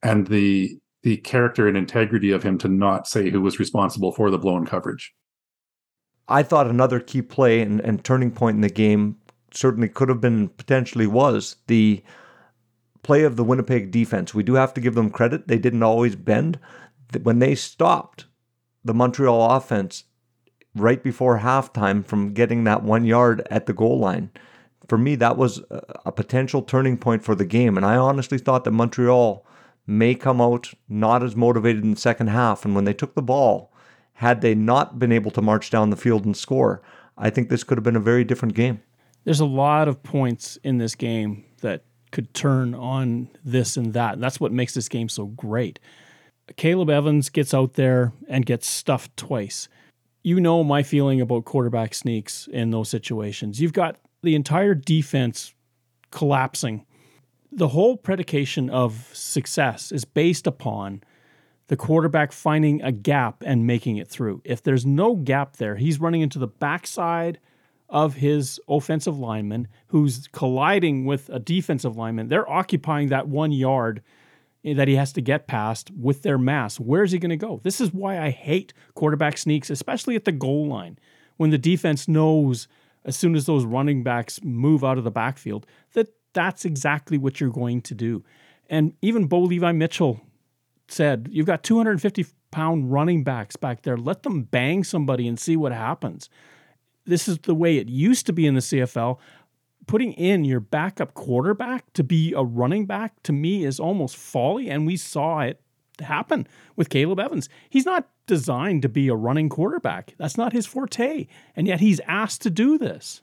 and 0.01 0.27
the 0.27 0.77
the 1.03 1.17
character 1.17 1.67
and 1.67 1.75
integrity 1.75 2.31
of 2.31 2.43
him 2.43 2.57
to 2.59 2.67
not 2.67 3.07
say 3.07 3.29
who 3.29 3.41
was 3.41 3.59
responsible 3.59 4.11
for 4.13 4.29
the 4.29 4.37
blown 4.37 4.65
coverage. 4.65 5.13
I 6.27 6.43
thought 6.43 6.67
another 6.67 6.99
key 6.99 7.21
play 7.21 7.61
and, 7.61 7.79
and 7.81 8.03
turning 8.03 8.31
point 8.31 8.55
in 8.55 8.61
the 8.61 8.69
game 8.69 9.17
certainly 9.53 9.89
could 9.89 10.09
have 10.09 10.21
been 10.21 10.49
potentially 10.49 11.07
was 11.07 11.55
the 11.67 12.03
play 13.01 13.23
of 13.23 13.35
the 13.35 13.43
Winnipeg 13.43 13.91
defense. 13.91 14.33
We 14.33 14.43
do 14.43 14.55
have 14.55 14.73
to 14.73 14.81
give 14.81 14.95
them 14.95 15.09
credit. 15.09 15.47
They 15.47 15.57
didn't 15.57 15.83
always 15.83 16.15
bend. 16.15 16.59
When 17.23 17.39
they 17.39 17.55
stopped 17.55 18.25
the 18.83 18.93
Montreal 18.93 19.51
offense 19.55 20.03
right 20.79 21.01
before 21.01 21.39
halftime 21.39 22.05
from 22.05 22.33
getting 22.33 22.63
that 22.63 22.83
one 22.83 23.05
yard 23.05 23.45
at 23.51 23.65
the 23.65 23.73
goal 23.73 23.99
line, 23.99 24.31
for 24.87 24.97
me, 24.97 25.15
that 25.15 25.37
was 25.37 25.61
a 25.69 26.11
potential 26.11 26.61
turning 26.61 26.97
point 26.97 27.23
for 27.23 27.35
the 27.35 27.45
game. 27.45 27.75
And 27.75 27.85
I 27.85 27.97
honestly 27.97 28.37
thought 28.37 28.63
that 28.63 28.71
Montreal 28.71 29.45
may 29.85 30.15
come 30.15 30.39
out 30.39 30.73
not 30.87 31.23
as 31.23 31.35
motivated 31.35 31.83
in 31.83 31.91
the 31.91 31.99
second 31.99 32.27
half. 32.27 32.63
And 32.63 32.73
when 32.73 32.85
they 32.85 32.93
took 32.93 33.15
the 33.15 33.21
ball, 33.21 33.73
had 34.13 34.41
they 34.41 34.55
not 34.55 34.97
been 34.97 35.11
able 35.11 35.31
to 35.31 35.41
march 35.41 35.69
down 35.69 35.89
the 35.89 35.97
field 35.97 36.25
and 36.25 36.35
score, 36.35 36.81
I 37.17 37.29
think 37.29 37.49
this 37.49 37.63
could 37.63 37.77
have 37.77 37.83
been 37.83 37.95
a 37.95 38.01
very 38.01 38.23
different 38.23 38.53
game. 38.53 38.81
There's 39.25 39.39
a 39.39 39.45
lot 39.45 39.87
of 39.87 40.03
points 40.03 40.57
in 40.63 40.77
this 40.77 40.95
game 40.95 41.43
that 41.61 41.83
could 42.11 42.33
turn 42.33 42.73
on 42.73 43.29
this 43.43 43.75
and 43.75 43.93
that. 43.93 44.13
And 44.13 44.23
that's 44.23 44.39
what 44.39 44.53
makes 44.53 44.73
this 44.73 44.87
game 44.87 45.09
so 45.09 45.25
great. 45.25 45.79
Caleb 46.55 46.89
Evans 46.89 47.29
gets 47.29 47.53
out 47.53 47.73
there 47.73 48.13
and 48.29 48.45
gets 48.45 48.69
stuffed 48.69 49.15
twice. 49.17 49.67
You 50.23 50.39
know 50.39 50.63
my 50.63 50.83
feeling 50.83 51.21
about 51.21 51.45
quarterback 51.45 51.93
sneaks 51.93 52.47
in 52.51 52.71
those 52.71 52.89
situations. 52.89 53.61
You've 53.61 53.73
got 53.73 53.97
the 54.23 54.35
entire 54.35 54.73
defense 54.73 55.53
collapsing. 56.11 56.85
The 57.51 57.69
whole 57.69 57.97
predication 57.97 58.69
of 58.69 59.09
success 59.13 59.91
is 59.91 60.05
based 60.05 60.47
upon 60.47 61.01
the 61.67 61.77
quarterback 61.77 62.31
finding 62.31 62.81
a 62.81 62.91
gap 62.91 63.43
and 63.45 63.67
making 63.67 63.97
it 63.97 64.07
through. 64.07 64.41
If 64.43 64.63
there's 64.63 64.85
no 64.85 65.15
gap 65.15 65.57
there, 65.57 65.75
he's 65.75 65.99
running 65.99 66.21
into 66.21 66.39
the 66.39 66.47
backside 66.47 67.39
of 67.89 68.15
his 68.15 68.59
offensive 68.67 69.17
lineman 69.17 69.67
who's 69.87 70.27
colliding 70.31 71.05
with 71.05 71.29
a 71.29 71.39
defensive 71.39 71.95
lineman. 71.95 72.27
They're 72.27 72.49
occupying 72.49 73.09
that 73.09 73.27
one 73.27 73.51
yard 73.51 74.01
that 74.75 74.87
he 74.87 74.95
has 74.95 75.13
to 75.13 75.21
get 75.21 75.47
past 75.47 75.91
with 75.91 76.23
their 76.23 76.37
mass. 76.37 76.79
Where's 76.79 77.11
he 77.11 77.19
going 77.19 77.29
to 77.29 77.37
go? 77.37 77.59
This 77.63 77.79
is 77.79 77.93
why 77.93 78.19
I 78.19 78.29
hate 78.29 78.73
quarterback 78.95 79.37
sneaks, 79.37 79.69
especially 79.69 80.15
at 80.15 80.25
the 80.25 80.31
goal 80.31 80.67
line, 80.67 80.99
when 81.37 81.51
the 81.51 81.57
defense 81.57 82.07
knows 82.07 82.67
as 83.05 83.15
soon 83.15 83.35
as 83.35 83.45
those 83.45 83.65
running 83.65 84.03
backs 84.03 84.43
move 84.43 84.83
out 84.83 84.97
of 84.97 85.03
the 85.03 85.11
backfield 85.11 85.65
that 85.93 86.13
that's 86.33 86.65
exactly 86.65 87.17
what 87.17 87.39
you're 87.39 87.49
going 87.49 87.81
to 87.81 87.95
do. 87.95 88.23
And 88.69 88.93
even 89.01 89.27
Bo 89.27 89.41
Levi 89.41 89.71
Mitchell 89.71 90.21
said, 90.87 91.29
you've 91.31 91.45
got 91.47 91.63
250 91.63 92.25
pound 92.51 92.91
running 92.91 93.23
backs 93.23 93.55
back 93.55 93.83
there. 93.83 93.97
Let 93.97 94.23
them 94.23 94.43
bang 94.43 94.83
somebody 94.83 95.27
and 95.27 95.39
see 95.39 95.55
what 95.55 95.71
happens. 95.71 96.29
This 97.05 97.27
is 97.27 97.39
the 97.39 97.55
way 97.55 97.77
it 97.77 97.87
used 97.87 98.25
to 98.25 98.33
be 98.33 98.45
in 98.45 98.55
the 98.55 98.61
CFL. 98.61 99.17
Putting 99.87 100.13
in 100.13 100.45
your 100.45 100.59
backup 100.59 101.13
quarterback 101.13 101.91
to 101.93 102.03
be 102.03 102.33
a 102.33 102.43
running 102.43 102.85
back 102.85 103.23
to 103.23 103.33
me 103.33 103.63
is 103.63 103.79
almost 103.79 104.17
folly. 104.17 104.69
And 104.69 104.85
we 104.85 104.97
saw 104.97 105.39
it 105.39 105.61
happen 105.99 106.47
with 106.75 106.89
Caleb 106.89 107.19
Evans. 107.19 107.49
He's 107.69 107.85
not 107.85 108.07
designed 108.27 108.81
to 108.81 108.89
be 108.89 109.07
a 109.07 109.15
running 109.15 109.49
quarterback, 109.49 110.13
that's 110.17 110.37
not 110.37 110.53
his 110.53 110.65
forte. 110.65 111.27
And 111.55 111.67
yet 111.67 111.79
he's 111.79 112.01
asked 112.01 112.41
to 112.41 112.49
do 112.49 112.77
this. 112.77 113.21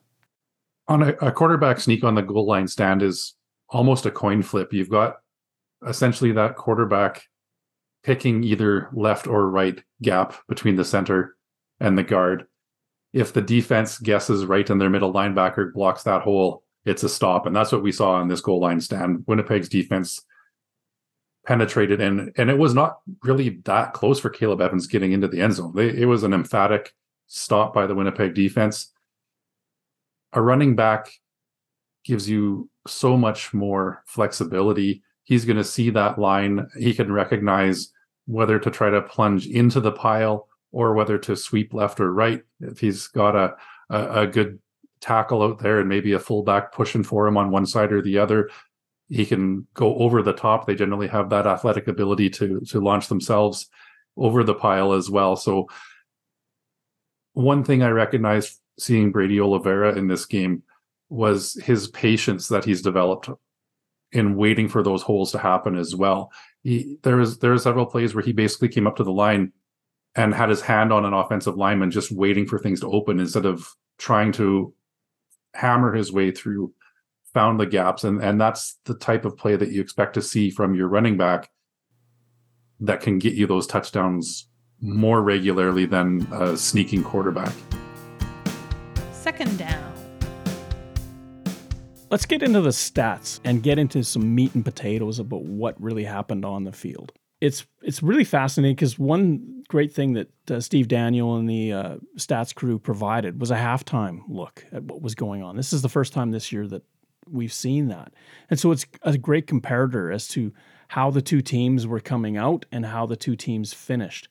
On 0.88 1.02
a, 1.02 1.08
a 1.20 1.32
quarterback 1.32 1.78
sneak 1.78 2.02
on 2.04 2.14
the 2.14 2.22
goal 2.22 2.46
line 2.46 2.68
stand 2.68 3.02
is 3.02 3.34
almost 3.68 4.06
a 4.06 4.10
coin 4.10 4.42
flip. 4.42 4.72
You've 4.72 4.90
got 4.90 5.16
essentially 5.86 6.32
that 6.32 6.56
quarterback 6.56 7.24
picking 8.02 8.44
either 8.44 8.88
left 8.92 9.26
or 9.26 9.48
right 9.48 9.82
gap 10.02 10.34
between 10.48 10.76
the 10.76 10.84
center 10.84 11.36
and 11.80 11.96
the 11.96 12.02
guard. 12.02 12.46
If 13.14 13.32
the 13.32 13.40
defense 13.40 13.98
guesses 13.98 14.44
right 14.44 14.68
and 14.68 14.80
their 14.80 14.90
middle 14.90 15.14
linebacker 15.14 15.72
blocks 15.72 16.02
that 16.02 16.22
hole, 16.22 16.64
it's 16.84 17.04
a 17.04 17.08
stop. 17.08 17.46
And 17.46 17.54
that's 17.54 17.72
what 17.72 17.82
we 17.82 17.92
saw 17.92 18.16
on 18.16 18.28
this 18.28 18.40
goal 18.40 18.60
line 18.60 18.80
stand. 18.80 19.24
Winnipeg's 19.26 19.68
defense 19.68 20.20
penetrated 21.46 22.00
and 22.00 22.32
and 22.38 22.48
it 22.48 22.56
was 22.56 22.74
not 22.74 23.00
really 23.22 23.60
that 23.66 23.92
close 23.92 24.18
for 24.18 24.30
Caleb 24.30 24.62
Evans 24.62 24.86
getting 24.86 25.12
into 25.12 25.28
the 25.28 25.40
end 25.40 25.54
zone. 25.54 25.78
It 25.78 26.06
was 26.06 26.24
an 26.24 26.32
emphatic 26.32 26.92
stop 27.26 27.72
by 27.72 27.86
the 27.86 27.94
Winnipeg 27.94 28.34
defense. 28.34 28.92
A 30.32 30.42
running 30.42 30.74
back 30.74 31.08
gives 32.04 32.28
you 32.28 32.68
so 32.86 33.16
much 33.16 33.54
more 33.54 34.02
flexibility. 34.06 35.02
He's 35.22 35.44
going 35.44 35.56
to 35.56 35.64
see 35.64 35.90
that 35.90 36.18
line. 36.18 36.66
He 36.78 36.94
can 36.94 37.12
recognize 37.12 37.92
whether 38.26 38.58
to 38.58 38.70
try 38.70 38.90
to 38.90 39.02
plunge 39.02 39.46
into 39.46 39.80
the 39.80 39.92
pile 39.92 40.48
or 40.74 40.92
whether 40.92 41.16
to 41.18 41.36
sweep 41.36 41.72
left 41.72 42.00
or 42.00 42.12
right. 42.12 42.42
If 42.60 42.80
he's 42.80 43.06
got 43.06 43.36
a 43.36 43.54
a, 43.88 44.22
a 44.22 44.26
good 44.26 44.58
tackle 45.00 45.42
out 45.42 45.58
there 45.58 45.80
and 45.80 45.88
maybe 45.88 46.12
a 46.12 46.18
fullback 46.18 46.72
pushing 46.72 47.04
for 47.04 47.26
him 47.26 47.36
on 47.36 47.50
one 47.50 47.66
side 47.66 47.92
or 47.92 48.02
the 48.02 48.18
other, 48.18 48.50
he 49.08 49.24
can 49.24 49.66
go 49.74 49.94
over 49.96 50.22
the 50.22 50.32
top. 50.32 50.66
They 50.66 50.74
generally 50.74 51.08
have 51.08 51.30
that 51.30 51.46
athletic 51.46 51.88
ability 51.88 52.30
to 52.30 52.60
to 52.60 52.80
launch 52.80 53.08
themselves 53.08 53.68
over 54.16 54.42
the 54.44 54.54
pile 54.54 54.92
as 54.92 55.08
well. 55.08 55.36
So 55.36 55.68
one 57.32 57.64
thing 57.64 57.82
I 57.82 57.88
recognized 57.88 58.60
seeing 58.78 59.12
Brady 59.12 59.40
Oliveira 59.40 59.96
in 59.96 60.08
this 60.08 60.26
game 60.26 60.62
was 61.08 61.54
his 61.62 61.88
patience 61.88 62.48
that 62.48 62.64
he's 62.64 62.82
developed 62.82 63.30
in 64.10 64.36
waiting 64.36 64.68
for 64.68 64.82
those 64.82 65.02
holes 65.02 65.32
to 65.32 65.38
happen 65.38 65.76
as 65.76 65.94
well. 65.94 66.32
He, 66.62 66.96
there 67.02 67.16
was 67.16 67.38
there 67.38 67.52
are 67.52 67.58
several 67.58 67.86
plays 67.86 68.14
where 68.14 68.24
he 68.24 68.32
basically 68.32 68.68
came 68.68 68.86
up 68.86 68.96
to 68.96 69.04
the 69.04 69.12
line 69.12 69.52
and 70.16 70.34
had 70.34 70.48
his 70.48 70.60
hand 70.60 70.92
on 70.92 71.04
an 71.04 71.12
offensive 71.12 71.56
lineman 71.56 71.90
just 71.90 72.12
waiting 72.12 72.46
for 72.46 72.58
things 72.58 72.80
to 72.80 72.90
open 72.90 73.20
instead 73.20 73.46
of 73.46 73.68
trying 73.98 74.32
to 74.32 74.72
hammer 75.54 75.92
his 75.92 76.12
way 76.12 76.30
through 76.30 76.72
found 77.32 77.58
the 77.58 77.66
gaps 77.66 78.04
and 78.04 78.22
and 78.22 78.40
that's 78.40 78.78
the 78.84 78.94
type 78.94 79.24
of 79.24 79.36
play 79.36 79.56
that 79.56 79.72
you 79.72 79.80
expect 79.80 80.14
to 80.14 80.22
see 80.22 80.50
from 80.50 80.74
your 80.74 80.88
running 80.88 81.16
back 81.16 81.48
that 82.80 83.00
can 83.00 83.18
get 83.18 83.34
you 83.34 83.46
those 83.46 83.66
touchdowns 83.66 84.48
more 84.80 85.22
regularly 85.22 85.86
than 85.86 86.26
a 86.32 86.56
sneaking 86.56 87.02
quarterback. 87.02 87.52
Second 89.12 89.58
down. 89.58 89.92
Let's 92.10 92.26
get 92.26 92.42
into 92.42 92.60
the 92.60 92.70
stats 92.70 93.40
and 93.44 93.62
get 93.62 93.78
into 93.78 94.04
some 94.04 94.34
meat 94.34 94.54
and 94.54 94.64
potatoes 94.64 95.18
about 95.18 95.42
what 95.42 95.80
really 95.80 96.04
happened 96.04 96.44
on 96.44 96.64
the 96.64 96.72
field. 96.72 97.12
It's 97.44 97.66
it's 97.82 98.02
really 98.02 98.24
fascinating 98.24 98.74
because 98.74 98.98
one 98.98 99.64
great 99.68 99.92
thing 99.92 100.14
that 100.14 100.50
uh, 100.50 100.60
Steve 100.60 100.88
Daniel 100.88 101.36
and 101.36 101.48
the 101.48 101.72
uh, 101.72 101.96
stats 102.16 102.54
crew 102.54 102.78
provided 102.78 103.40
was 103.40 103.50
a 103.50 103.56
halftime 103.56 104.20
look 104.28 104.64
at 104.72 104.84
what 104.84 105.02
was 105.02 105.14
going 105.14 105.42
on. 105.42 105.56
This 105.56 105.72
is 105.72 105.82
the 105.82 105.88
first 105.88 106.12
time 106.12 106.30
this 106.30 106.52
year 106.52 106.66
that 106.68 106.82
we've 107.30 107.52
seen 107.52 107.88
that. 107.88 108.12
And 108.50 108.58
so 108.58 108.70
it's 108.72 108.86
a 109.02 109.18
great 109.18 109.46
comparator 109.46 110.14
as 110.14 110.28
to 110.28 110.52
how 110.88 111.10
the 111.10 111.22
two 111.22 111.40
teams 111.40 111.86
were 111.86 112.00
coming 112.00 112.36
out 112.36 112.66
and 112.70 112.86
how 112.86 113.06
the 113.06 113.16
two 113.16 113.36
teams 113.36 113.72
finished. 113.72 114.28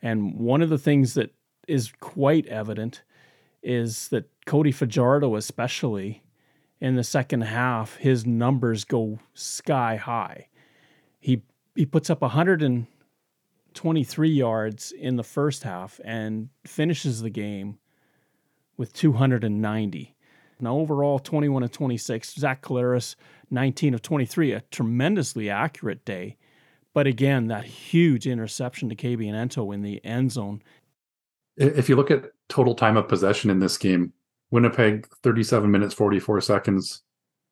And 0.00 0.34
one 0.34 0.62
of 0.62 0.68
the 0.68 0.78
things 0.78 1.14
that 1.14 1.34
is 1.68 1.92
quite 2.00 2.46
evident 2.46 3.02
is 3.62 4.08
that 4.08 4.28
Cody 4.46 4.72
Fajardo, 4.72 5.36
especially 5.36 6.22
in 6.80 6.96
the 6.96 7.04
second 7.04 7.42
half, 7.42 7.96
his 7.96 8.26
numbers 8.26 8.84
go 8.84 9.20
sky 9.34 9.96
high. 9.96 10.48
He 11.20 11.42
he 11.74 11.86
puts 11.86 12.10
up 12.10 12.20
123 12.20 14.28
yards 14.28 14.92
in 14.92 15.16
the 15.16 15.24
first 15.24 15.62
half 15.62 15.98
and 16.04 16.50
finishes 16.66 17.22
the 17.22 17.30
game 17.30 17.78
with 18.76 18.92
290. 18.92 20.14
Now, 20.60 20.76
overall, 20.76 21.18
21 21.18 21.62
of 21.64 21.72
26. 21.72 22.34
Zach 22.34 22.62
Collaros, 22.62 23.16
19 23.50 23.94
of 23.94 24.02
23. 24.02 24.52
A 24.52 24.60
tremendously 24.70 25.50
accurate 25.50 26.04
day. 26.04 26.36
But 26.94 27.06
again, 27.06 27.48
that 27.48 27.64
huge 27.64 28.26
interception 28.26 28.88
to 28.90 28.94
Kabion 28.94 29.32
Ento 29.32 29.74
in 29.74 29.82
the 29.82 30.04
end 30.04 30.30
zone. 30.30 30.62
If 31.56 31.88
you 31.88 31.96
look 31.96 32.10
at 32.10 32.30
total 32.48 32.74
time 32.74 32.96
of 32.96 33.08
possession 33.08 33.50
in 33.50 33.60
this 33.60 33.76
game, 33.76 34.12
Winnipeg 34.50 35.08
37 35.22 35.70
minutes 35.70 35.94
44 35.94 36.40
seconds, 36.42 37.02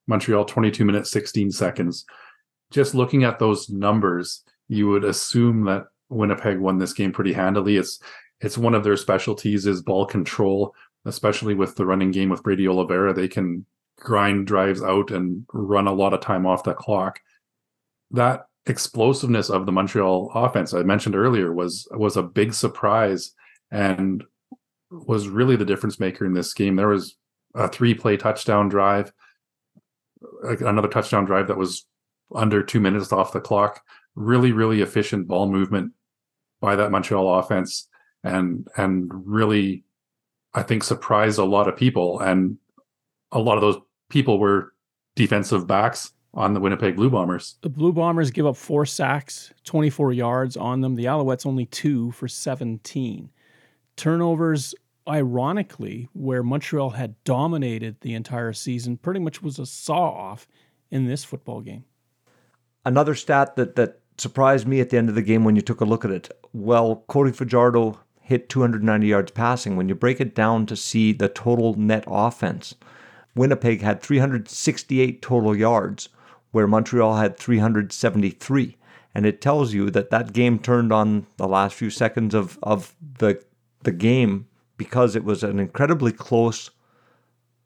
Montreal 0.07 0.45
22 0.45 0.85
minutes 0.85 1.11
16 1.11 1.51
seconds. 1.51 2.05
Just 2.71 2.95
looking 2.95 3.25
at 3.25 3.39
those 3.39 3.69
numbers, 3.69 4.45
you 4.69 4.89
would 4.89 5.05
assume 5.05 5.65
that 5.65 5.87
Winnipeg 6.09 6.59
won 6.59 6.79
this 6.79 6.93
game 6.93 7.13
pretty 7.13 7.33
handily. 7.33 7.77
It's 7.77 8.01
it's 8.41 8.57
one 8.57 8.75
of 8.75 8.85
their 8.85 8.97
specialties 8.97 9.67
is 9.67 9.83
ball 9.83 10.07
control 10.07 10.75
especially 11.05 11.55
with 11.55 11.77
the 11.77 11.87
running 11.87 12.11
game 12.11 12.29
with 12.29 12.43
Brady 12.43 12.69
Oliveira, 12.69 13.13
they 13.13 13.29
can 13.29 13.65
grind 13.99 14.47
drives 14.47 14.83
out 14.83 15.11
and 15.11 15.45
run 15.53 15.87
a 15.87 15.93
lot 15.93 16.15
of 16.15 16.21
time 16.21 16.47
off 16.47 16.65
the 16.65 16.75
clock. 16.75 17.21
That 18.11 18.47
explosiveness 18.67 19.51
of 19.51 19.67
the 19.67 19.73
Montreal 19.73 20.31
offense 20.35 20.75
I 20.75 20.83
mentioned 20.83 21.17
earlier 21.17 21.53
was 21.53 21.89
was 21.93 22.17
a 22.17 22.23
big 22.23 22.53
surprise 22.53 23.33
and 23.71 24.25
was 24.91 25.29
really 25.29 25.57
the 25.57 25.65
difference 25.65 26.01
maker 26.01 26.27
in 26.27 26.35
this 26.35 26.53
game. 26.53 26.77
There 26.77 26.89
was 26.89 27.17
a 27.55 27.69
three 27.69 27.95
play 27.95 28.17
touchdown 28.17 28.69
drive, 28.69 29.13
another 30.43 30.89
touchdown 30.89 31.25
drive 31.25 31.49
that 31.49 31.57
was 31.57 31.87
under 32.35 32.63
two 32.63 32.81
minutes 32.81 33.13
off 33.13 33.33
the 33.33 33.41
clock. 33.41 33.83
Really, 34.15 34.53
really 34.53 34.81
efficient 34.81 35.29
ball 35.29 35.51
movement 35.51 35.93
by 36.61 36.77
that 36.77 36.91
Montreal 36.91 37.39
offense, 37.39 37.89
and 38.25 38.67
and 38.77 39.11
really 39.13 39.85
I 40.55 40.63
think 40.63 40.83
surprised 40.83 41.39
a 41.39 41.45
lot 41.45 41.69
of 41.69 41.77
people. 41.77 42.21
And 42.21 42.59
a 43.33 43.39
lot 43.39 43.57
of 43.57 43.63
those 43.63 43.79
people 44.09 44.39
were 44.39 44.75
defensive 45.15 45.67
backs 45.67 46.13
on 46.35 46.55
the 46.55 46.61
Winnipeg 46.61 46.97
Blue 46.97 47.11
Bombers. 47.11 47.57
The 47.63 47.69
Blue 47.69 47.93
Bombers 47.93 48.31
give 48.31 48.47
up 48.47 48.57
four 48.57 48.87
sacks, 48.87 49.53
24 49.65 50.13
yards 50.13 50.57
on 50.57 50.81
them. 50.81 50.95
The 50.95 51.07
Alouettes 51.07 51.47
only 51.47 51.67
two 51.67 52.13
for 52.13 52.29
17. 52.29 53.31
Turnovers, 53.97 54.75
ironically, 55.09 56.09
where 56.13 56.43
Montreal 56.43 56.91
had 56.91 57.23
dominated 57.25 57.97
the 58.01 58.15
entire 58.15 58.53
season, 58.53 58.97
pretty 58.97 59.21
much 59.21 59.43
was 59.43 59.59
a 59.59 59.67
saw 59.67 60.11
off 60.11 60.49
in 60.91 61.07
this 61.07 61.25
football 61.25 61.61
game. 61.61 61.85
Another 62.85 63.15
stat 63.15 63.57
that, 63.57 63.77
that 63.77 64.01
surprised 64.17 64.67
me 64.67 64.81
at 64.81 64.91
the 64.91 64.99
end 64.99 65.09
of 65.09 65.15
the 65.15 65.23
game 65.23 65.45
when 65.45 65.57
you 65.57 65.63
took 65.63 65.81
a 65.81 65.85
look 65.85 66.05
at 66.05 66.11
it. 66.11 66.31
Well, 66.53 67.05
Cody 67.09 67.33
Fajardo 67.33 68.01
hit 68.21 68.49
290 68.49 69.07
yards 69.07 69.31
passing. 69.33 69.77
When 69.77 69.89
you 69.89 69.95
break 69.95 70.21
it 70.21 70.35
down 70.35 70.67
to 70.67 70.77
see 70.77 71.13
the 71.13 71.29
total 71.29 71.75
net 71.75 72.05
offense, 72.07 72.75
Winnipeg 73.35 73.83
had 73.83 74.03
368 74.03 75.23
total 75.23 75.57
yards, 75.57 76.09
where 76.53 76.67
Montreal 76.67 77.17
had 77.17 77.37
373. 77.37 78.77
And 79.15 79.27
it 79.27 79.41
tells 79.41 79.75
you 79.75 79.91
that 79.91 80.11
that 80.11 80.33
game 80.33 80.59
turned 80.59 80.93
on 80.93 81.27
the 81.37 81.49
last 81.49 81.75
few 81.75 81.91
seconds 81.91 82.35
of, 82.35 82.59
of 82.63 82.95
the, 83.19 83.43
the 83.83 83.93
game 83.93 84.47
because 84.77 85.17
it 85.17 85.25
was 85.25 85.43
an 85.43 85.59
incredibly 85.59 86.13
close 86.13 86.71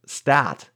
stat. 0.06 0.70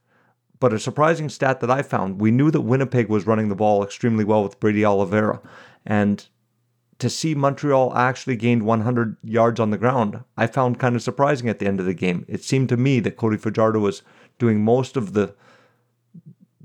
But 0.59 0.73
a 0.73 0.79
surprising 0.79 1.29
stat 1.29 1.61
that 1.61 1.71
I 1.71 1.81
found, 1.81 2.19
we 2.19 2.31
knew 2.31 2.51
that 2.51 2.61
Winnipeg 2.61 3.07
was 3.07 3.25
running 3.25 3.47
the 3.47 3.55
ball 3.55 3.83
extremely 3.83 4.25
well 4.25 4.43
with 4.43 4.59
Brady 4.59 4.83
Oliveira. 4.83 5.41
And 5.85 6.27
to 6.99 7.09
see 7.09 7.33
Montreal 7.33 7.95
actually 7.95 8.35
gained 8.35 8.63
100 8.63 9.17
yards 9.23 9.59
on 9.59 9.71
the 9.71 9.77
ground, 9.77 10.21
I 10.35 10.47
found 10.47 10.79
kind 10.79 10.95
of 10.95 11.01
surprising 11.01 11.47
at 11.47 11.59
the 11.59 11.67
end 11.67 11.79
of 11.79 11.85
the 11.85 11.93
game. 11.93 12.25
It 12.27 12.43
seemed 12.43 12.69
to 12.69 12.77
me 12.77 12.99
that 12.99 13.17
Cody 13.17 13.37
Fajardo 13.37 13.79
was 13.79 14.01
doing 14.37 14.63
most 14.63 14.95
of 14.95 15.13
the 15.13 15.33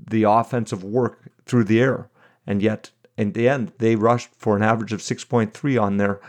the 0.07 0.23
offensive 0.23 0.83
work 0.83 1.31
through 1.47 1.63
the 1.63 1.81
air, 1.81 2.09
and 2.45 2.61
yet 2.61 2.91
in 3.17 3.31
the 3.31 3.49
end 3.49 3.71
they 3.79 3.95
rushed 3.95 4.29
for 4.37 4.55
an 4.55 4.61
average 4.61 4.93
of 4.93 4.99
6.3 4.99 5.81
on 5.81 5.97
their 5.97 6.19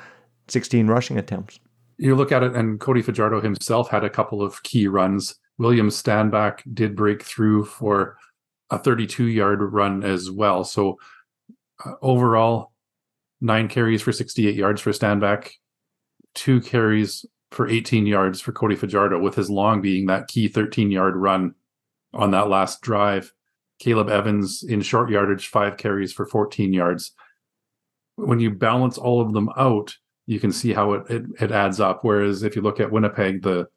16 0.48 0.86
rushing 0.86 1.18
attempts. 1.18 1.58
You 1.98 2.14
look 2.14 2.32
at 2.32 2.42
it, 2.42 2.54
and 2.54 2.80
Cody 2.80 3.02
Fajardo 3.02 3.40
himself 3.40 3.90
had 3.90 4.04
a 4.04 4.10
couple 4.10 4.42
of 4.42 4.62
key 4.62 4.86
runs. 4.86 5.34
William 5.58 5.88
Stanback 5.88 6.60
did 6.72 6.96
break 6.96 7.22
through 7.22 7.64
for 7.64 8.18
a 8.70 8.78
32 8.78 9.26
yard 9.26 9.60
run 9.62 10.02
as 10.02 10.30
well. 10.30 10.64
So 10.64 10.98
uh, 11.84 11.92
overall, 12.02 12.72
nine 13.40 13.68
carries 13.68 14.02
for 14.02 14.12
68 14.12 14.54
yards 14.54 14.80
for 14.80 14.90
Stanback, 14.92 15.50
two 16.34 16.60
carries 16.60 17.24
for 17.50 17.68
18 17.68 18.06
yards 18.06 18.40
for 18.40 18.52
Cody 18.52 18.76
Fajardo, 18.76 19.20
with 19.20 19.34
his 19.34 19.48
long 19.48 19.80
being 19.80 20.06
that 20.06 20.28
key 20.28 20.48
13 20.48 20.90
yard 20.90 21.16
run 21.16 21.54
on 22.12 22.32
that 22.32 22.48
last 22.48 22.80
drive. 22.80 23.32
Caleb 23.78 24.08
Evans 24.08 24.62
in 24.62 24.80
short 24.80 25.10
yardage, 25.10 25.48
five 25.48 25.76
carries 25.76 26.12
for 26.12 26.26
14 26.26 26.72
yards. 26.72 27.12
When 28.16 28.40
you 28.40 28.50
balance 28.50 28.96
all 28.96 29.20
of 29.20 29.34
them 29.34 29.50
out, 29.56 29.94
you 30.26 30.40
can 30.40 30.50
see 30.50 30.72
how 30.72 30.94
it, 30.94 31.10
it, 31.10 31.24
it 31.40 31.52
adds 31.52 31.78
up. 31.78 32.02
Whereas 32.02 32.42
if 32.42 32.56
you 32.56 32.62
look 32.62 32.80
at 32.80 32.90
Winnipeg, 32.90 33.42
the 33.42 33.68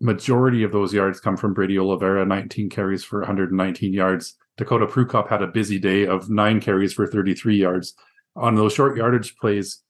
majority 0.00 0.62
of 0.62 0.72
those 0.72 0.92
yards 0.92 1.20
come 1.20 1.36
from 1.36 1.54
Brady 1.54 1.78
Oliveira, 1.78 2.24
19 2.24 2.70
carries 2.70 3.04
for 3.04 3.20
119 3.20 3.92
yards. 3.92 4.36
Dakota 4.56 4.86
Prukop 4.86 5.28
had 5.28 5.42
a 5.42 5.46
busy 5.46 5.78
day 5.78 6.06
of 6.06 6.30
nine 6.30 6.60
carries 6.60 6.92
for 6.92 7.06
33 7.06 7.56
yards 7.56 7.94
on 8.36 8.54
those 8.54 8.72
short 8.72 8.96
yardage 8.96 9.36
plays, 9.36 9.82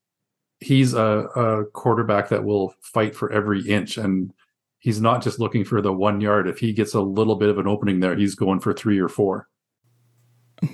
he's 0.59 0.94
a, 0.94 1.01
a 1.01 1.64
quarterback 1.73 2.29
that 2.29 2.44
will 2.44 2.75
fight 2.81 3.14
for 3.14 3.33
every 3.33 3.66
inch 3.66 3.96
and 3.96 4.33
he's 4.79 5.01
not 5.01 5.23
just 5.23 5.38
looking 5.38 5.64
for 5.64 5.81
the 5.81 5.92
one 5.92 6.20
yard. 6.20 6.49
If 6.49 6.59
he 6.59 6.73
gets 6.73 6.94
a 6.94 7.01
little 7.01 7.37
bit 7.37 7.49
of 7.49 7.59
an 7.59 7.66
opening 7.66 8.01
there, 8.01 8.16
he's 8.16 8.35
going 8.35 8.61
for 8.61 8.73
three 8.73 8.99
or 8.99 9.09
four. 9.09 9.49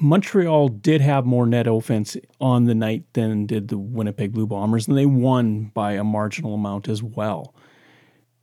Montreal 0.01 0.69
did 0.69 1.01
have 1.01 1.27
more 1.27 1.47
net 1.47 1.69
offense 1.69 2.17
on 2.41 2.65
the 2.65 2.75
night 2.75 3.05
than 3.13 3.47
did 3.47 3.69
the 3.69 3.79
Winnipeg 3.79 4.33
Blue 4.33 4.47
Bombers, 4.47 4.89
and 4.89 4.99
they 4.99 5.07
won 5.07 5.71
by 5.75 5.93
a 5.93 6.03
marginal 6.03 6.55
amount 6.55 6.89
as 6.89 7.05
well. 7.05 7.55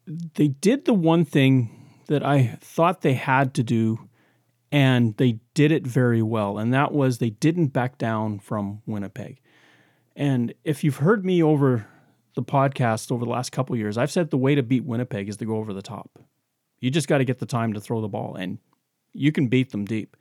They 0.05 0.49
did 0.49 0.85
the 0.85 0.93
one 0.93 1.25
thing 1.25 1.69
that 2.07 2.23
I 2.23 2.57
thought 2.61 3.01
they 3.01 3.13
had 3.13 3.53
to 3.55 3.63
do, 3.63 4.09
and 4.71 5.15
they 5.17 5.39
did 5.53 5.71
it 5.71 5.87
very 5.87 6.21
well, 6.21 6.57
and 6.57 6.73
that 6.73 6.91
was 6.91 7.17
they 7.17 7.29
didn't 7.29 7.67
back 7.67 7.97
down 7.97 8.39
from 8.39 8.81
Winnipeg. 8.85 9.39
And 10.15 10.53
if 10.63 10.83
you've 10.83 10.97
heard 10.97 11.25
me 11.25 11.41
over 11.41 11.87
the 12.35 12.43
podcast 12.43 13.11
over 13.11 13.23
the 13.23 13.31
last 13.31 13.51
couple 13.51 13.75
years, 13.75 13.97
I've 13.97 14.11
said 14.11 14.29
the 14.29 14.37
way 14.37 14.55
to 14.55 14.63
beat 14.63 14.85
Winnipeg 14.85 15.29
is 15.29 15.37
to 15.37 15.45
go 15.45 15.57
over 15.57 15.73
the 15.73 15.81
top. 15.81 16.19
You 16.79 16.91
just 16.91 17.07
got 17.07 17.19
to 17.19 17.25
get 17.25 17.39
the 17.39 17.45
time 17.45 17.73
to 17.73 17.81
throw 17.81 18.01
the 18.01 18.07
ball, 18.07 18.35
and 18.35 18.59
you 19.13 19.31
can 19.31 19.47
beat 19.47 19.71
them 19.71 19.85
deep. 19.85 20.17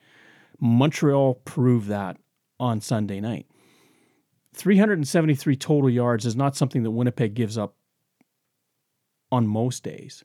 Montreal 0.60 1.34
proved 1.44 1.88
that 1.88 2.18
on 2.60 2.80
Sunday 2.80 3.20
night. 3.20 3.46
373 4.54 5.56
total 5.56 5.90
yards 5.90 6.26
is 6.26 6.36
not 6.36 6.54
something 6.54 6.82
that 6.82 6.90
Winnipeg 6.90 7.34
gives 7.34 7.58
up 7.58 7.74
on 9.32 9.48
most 9.48 9.82
days. 9.82 10.24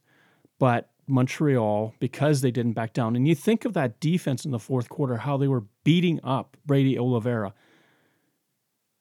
But 0.60 0.92
Montreal, 1.08 1.96
because 2.00 2.42
they 2.42 2.52
didn't 2.52 2.74
back 2.74 2.94
down, 2.94 3.16
and 3.16 3.28
you 3.28 3.34
think 3.34 3.64
of 3.64 3.74
that 3.74 4.00
defense 4.00 4.44
in 4.44 4.52
the 4.52 4.60
fourth 4.60 4.90
quarter, 4.90 5.18
how 5.18 5.38
they 5.38 5.48
were 5.48 5.64
beating 5.84 6.20
up 6.24 6.58
Brady 6.66 7.00
Oliveira. 7.00 7.54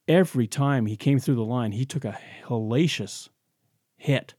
Every 0.07 0.47
time 0.47 0.85
he 0.85 0.95
came 0.95 1.19
through 1.19 1.35
the 1.35 1.43
line, 1.43 1.73
he 1.73 1.85
took 1.85 2.05
a 2.05 2.17
hellacious 2.47 3.27
hit. 3.97 4.33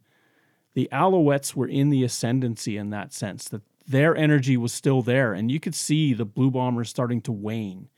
The 0.72 0.88
Alouettes 0.90 1.54
were 1.54 1.68
in 1.68 1.90
the 1.90 2.04
ascendancy 2.04 2.78
in 2.78 2.88
that 2.90 3.12
sense, 3.12 3.48
that 3.50 3.62
their 3.87 4.16
energy 4.16 4.57
was 4.57 4.72
still 4.72 5.02
there, 5.02 5.35
and 5.35 5.50
you 5.50 5.61
could 5.61 5.74
see 5.74 6.14
the 6.14 6.24
Blue 6.24 6.50
Bombers 6.50 6.88
starting 6.88 7.20
to 7.22 7.33
wane. 7.33 7.90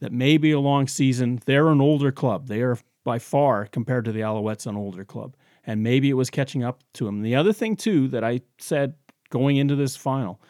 That 0.00 0.12
maybe 0.12 0.50
a 0.50 0.58
long 0.58 0.88
season, 0.88 1.40
they're 1.44 1.68
an 1.68 1.80
older 1.80 2.10
club. 2.10 2.48
They 2.48 2.62
are 2.62 2.78
by 3.04 3.20
far, 3.20 3.66
compared 3.66 4.04
to 4.06 4.12
the 4.12 4.20
Alouettes, 4.20 4.66
an 4.66 4.76
older 4.76 5.04
club. 5.04 5.36
And 5.66 5.82
maybe 5.82 6.10
it 6.10 6.14
was 6.14 6.30
catching 6.30 6.62
up 6.62 6.82
to 6.94 7.08
him. 7.08 7.22
The 7.22 7.34
other 7.34 7.52
thing, 7.52 7.76
too, 7.76 8.08
that 8.08 8.22
I 8.22 8.42
said 8.58 8.94
going 9.30 9.56
into 9.56 9.74
this 9.74 9.96
final 9.96 10.40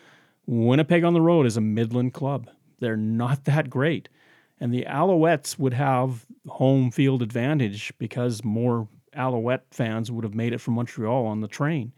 Winnipeg 0.46 1.05
on 1.05 1.14
the 1.14 1.20
road 1.20 1.46
is 1.46 1.57
a 1.57 1.61
Midland 1.61 2.12
club. 2.12 2.50
They're 2.81 2.96
not 2.96 3.44
that 3.46 3.70
great. 3.70 4.09
And 4.61 4.72
the 4.72 4.87
Alouettes 4.88 5.59
would 5.59 5.74
have 5.74 6.27
home 6.46 6.90
field 6.90 7.22
advantage 7.22 7.92
because 7.98 8.44
more 8.44 8.88
Alouette 9.12 9.66
fans 9.70 10.11
would 10.11 10.24
have 10.24 10.35
made 10.35 10.53
it 10.53 10.61
from 10.61 10.74
Montreal 10.74 11.27
on 11.27 11.40
the 11.40 11.48
train 11.48 11.92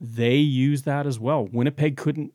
they 0.00 0.36
use 0.36 0.82
that 0.82 1.06
as 1.06 1.18
well. 1.18 1.48
Winnipeg 1.50 1.96
couldn't 1.96 2.32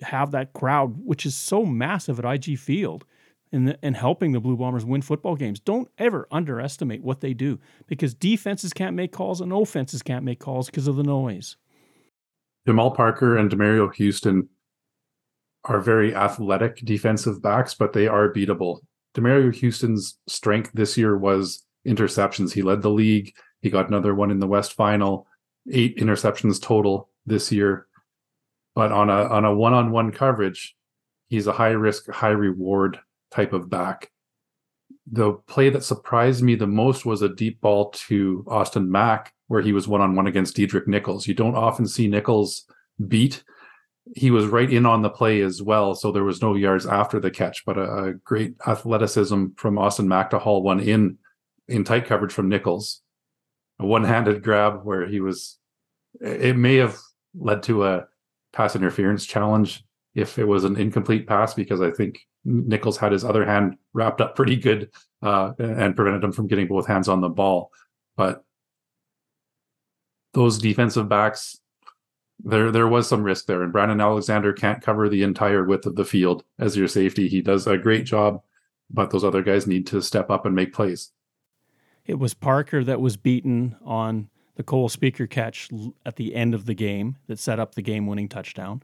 have 0.00 0.30
that 0.30 0.52
crowd, 0.52 0.96
which 1.04 1.26
is 1.26 1.34
so 1.34 1.64
massive 1.64 2.18
at 2.18 2.24
IG 2.24 2.58
Field, 2.58 3.04
and 3.54 3.78
and 3.82 3.96
helping 3.96 4.32
the 4.32 4.40
Blue 4.40 4.56
Bombers 4.56 4.84
win 4.84 5.00
football 5.00 5.36
games. 5.36 5.60
Don't 5.60 5.88
ever 5.96 6.26
underestimate 6.30 7.02
what 7.02 7.20
they 7.20 7.32
do 7.32 7.58
because 7.86 8.12
defenses 8.12 8.72
can't 8.72 8.96
make 8.96 9.12
calls 9.12 9.40
and 9.40 9.52
offenses 9.52 10.02
can't 10.02 10.24
make 10.24 10.40
calls 10.40 10.66
because 10.66 10.88
of 10.88 10.96
the 10.96 11.02
noise. 11.02 11.56
Jamal 12.66 12.90
Parker 12.90 13.36
and 13.36 13.50
Demerio 13.50 13.94
Houston 13.94 14.48
are 15.64 15.80
very 15.80 16.14
athletic 16.14 16.84
defensive 16.84 17.40
backs, 17.40 17.74
but 17.74 17.92
they 17.92 18.06
are 18.06 18.32
beatable. 18.32 18.80
Demerio 19.14 19.54
Houston's 19.54 20.18
strength 20.26 20.70
this 20.74 20.98
year 20.98 21.16
was 21.16 21.64
interceptions. 21.86 22.52
He 22.52 22.62
led 22.62 22.82
the 22.82 22.90
league. 22.90 23.32
He 23.62 23.70
got 23.70 23.88
another 23.88 24.14
one 24.14 24.30
in 24.30 24.40
the 24.40 24.46
West 24.46 24.74
Final 24.74 25.26
eight 25.70 25.96
interceptions 25.96 26.60
total 26.60 27.08
this 27.24 27.50
year. 27.50 27.86
But 28.74 28.92
on 28.92 29.08
a 29.08 29.24
on 29.28 29.44
a 29.44 29.54
one 29.54 29.72
on 29.72 29.92
one 29.92 30.10
coverage, 30.10 30.74
he's 31.28 31.46
a 31.46 31.52
high 31.52 31.70
risk, 31.70 32.10
high 32.10 32.28
reward 32.30 32.98
type 33.34 33.52
of 33.52 33.68
back. 33.68 34.10
The 35.10 35.34
play 35.46 35.68
that 35.70 35.84
surprised 35.84 36.42
me 36.42 36.54
the 36.54 36.66
most 36.66 37.04
was 37.04 37.22
a 37.22 37.28
deep 37.28 37.60
ball 37.60 37.90
to 37.90 38.44
Austin 38.48 38.90
Mack, 38.90 39.34
where 39.48 39.60
he 39.60 39.72
was 39.72 39.86
one 39.86 40.00
on 40.00 40.16
one 40.16 40.26
against 40.26 40.56
Deatrick 40.56 40.86
Nichols. 40.88 41.26
You 41.26 41.34
don't 41.34 41.56
often 41.56 41.86
see 41.86 42.08
Nichols 42.08 42.64
beat. 43.08 43.44
He 44.16 44.30
was 44.30 44.46
right 44.46 44.70
in 44.70 44.86
on 44.86 45.02
the 45.02 45.10
play 45.10 45.40
as 45.40 45.62
well, 45.62 45.94
so 45.94 46.12
there 46.12 46.24
was 46.24 46.42
no 46.42 46.54
yards 46.54 46.86
after 46.86 47.20
the 47.20 47.30
catch, 47.30 47.64
but 47.64 47.78
a, 47.78 48.04
a 48.04 48.14
great 48.14 48.54
athleticism 48.66 49.46
from 49.56 49.78
Austin 49.78 50.08
Mack 50.08 50.30
to 50.30 50.38
haul 50.38 50.62
one 50.62 50.80
in 50.80 51.18
in 51.68 51.84
tight 51.84 52.06
coverage 52.06 52.32
from 52.32 52.48
Nichols 52.48 53.02
a 53.78 53.86
one-handed 53.86 54.42
grab 54.42 54.84
where 54.84 55.06
he 55.06 55.20
was 55.20 55.58
it 56.20 56.56
may 56.56 56.76
have 56.76 56.96
led 57.34 57.62
to 57.64 57.84
a 57.84 58.06
pass 58.52 58.76
interference 58.76 59.26
challenge 59.26 59.83
if 60.14 60.38
it 60.38 60.44
was 60.44 60.64
an 60.64 60.76
incomplete 60.76 61.26
pass 61.26 61.54
because 61.54 61.80
I 61.80 61.90
think 61.90 62.20
Nichols 62.44 62.96
had 62.96 63.12
his 63.12 63.24
other 63.24 63.44
hand 63.44 63.76
wrapped 63.92 64.20
up 64.20 64.36
pretty 64.36 64.56
good 64.56 64.90
uh, 65.22 65.52
and 65.58 65.96
prevented 65.96 66.22
him 66.22 66.32
from 66.32 66.46
getting 66.46 66.68
both 66.68 66.86
hands 66.86 67.08
on 67.08 67.20
the 67.20 67.28
ball. 67.28 67.72
But 68.16 68.44
those 70.34 70.58
defensive 70.58 71.08
backs, 71.08 71.58
there 72.42 72.70
there 72.70 72.88
was 72.88 73.08
some 73.08 73.22
risk 73.22 73.46
there, 73.46 73.62
and 73.62 73.72
Brandon 73.72 74.00
Alexander 74.00 74.52
can't 74.52 74.82
cover 74.82 75.08
the 75.08 75.22
entire 75.22 75.64
width 75.64 75.86
of 75.86 75.96
the 75.96 76.04
field 76.04 76.44
as 76.58 76.76
your 76.76 76.88
safety. 76.88 77.28
He 77.28 77.40
does 77.40 77.66
a 77.66 77.78
great 77.78 78.04
job, 78.04 78.42
but 78.90 79.10
those 79.10 79.24
other 79.24 79.42
guys 79.42 79.66
need 79.66 79.86
to 79.88 80.02
step 80.02 80.30
up 80.30 80.46
and 80.46 80.54
make 80.54 80.72
plays. 80.72 81.12
It 82.04 82.18
was 82.18 82.34
Parker 82.34 82.84
that 82.84 83.00
was 83.00 83.16
beaten 83.16 83.76
on 83.84 84.28
the 84.56 84.62
Cole 84.62 84.88
Spieker 84.88 85.28
catch 85.28 85.70
at 86.04 86.16
the 86.16 86.34
end 86.34 86.54
of 86.54 86.66
the 86.66 86.74
game 86.74 87.16
that 87.26 87.38
set 87.38 87.58
up 87.58 87.74
the 87.74 87.82
game 87.82 88.06
winning 88.06 88.28
touchdown. 88.28 88.82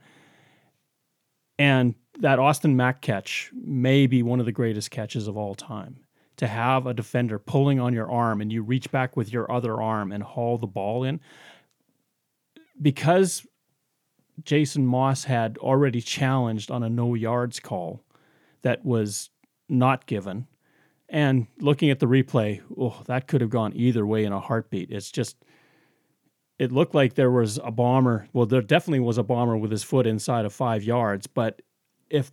And 1.60 1.94
that 2.20 2.38
Austin 2.38 2.74
Mack 2.74 3.02
catch 3.02 3.50
may 3.52 4.06
be 4.06 4.22
one 4.22 4.40
of 4.40 4.46
the 4.46 4.52
greatest 4.52 4.90
catches 4.90 5.28
of 5.28 5.36
all 5.36 5.54
time. 5.54 5.98
To 6.38 6.46
have 6.46 6.86
a 6.86 6.94
defender 6.94 7.38
pulling 7.38 7.78
on 7.78 7.92
your 7.92 8.10
arm 8.10 8.40
and 8.40 8.50
you 8.50 8.62
reach 8.62 8.90
back 8.90 9.14
with 9.14 9.30
your 9.30 9.52
other 9.52 9.78
arm 9.78 10.10
and 10.10 10.22
haul 10.22 10.56
the 10.56 10.66
ball 10.66 11.04
in. 11.04 11.20
Because 12.80 13.46
Jason 14.42 14.86
Maas 14.86 15.24
had 15.24 15.58
already 15.58 16.00
challenged 16.00 16.70
on 16.70 16.82
a 16.82 16.88
no 16.88 17.12
yards 17.12 17.60
call 17.60 18.02
that 18.62 18.82
was 18.82 19.28
not 19.68 20.06
given 20.06 20.46
and 21.10 21.46
looking 21.58 21.90
at 21.90 21.98
the 21.98 22.06
replay, 22.06 22.62
oh, 22.78 23.02
that 23.04 23.26
could 23.28 23.42
have 23.42 23.50
gone 23.50 23.72
either 23.74 24.06
way 24.06 24.24
in 24.24 24.32
a 24.32 24.40
heartbeat. 24.40 24.90
It's 24.90 25.10
just, 25.10 25.36
it 26.60 26.70
looked 26.70 26.94
like 26.94 27.14
there 27.14 27.30
was 27.30 27.58
a 27.64 27.70
bomber. 27.70 28.28
Well, 28.34 28.44
there 28.44 28.60
definitely 28.60 29.00
was 29.00 29.16
a 29.16 29.22
bomber 29.22 29.56
with 29.56 29.70
his 29.70 29.82
foot 29.82 30.06
inside 30.06 30.44
of 30.44 30.52
five 30.52 30.84
yards, 30.84 31.26
but 31.26 31.62
if 32.10 32.30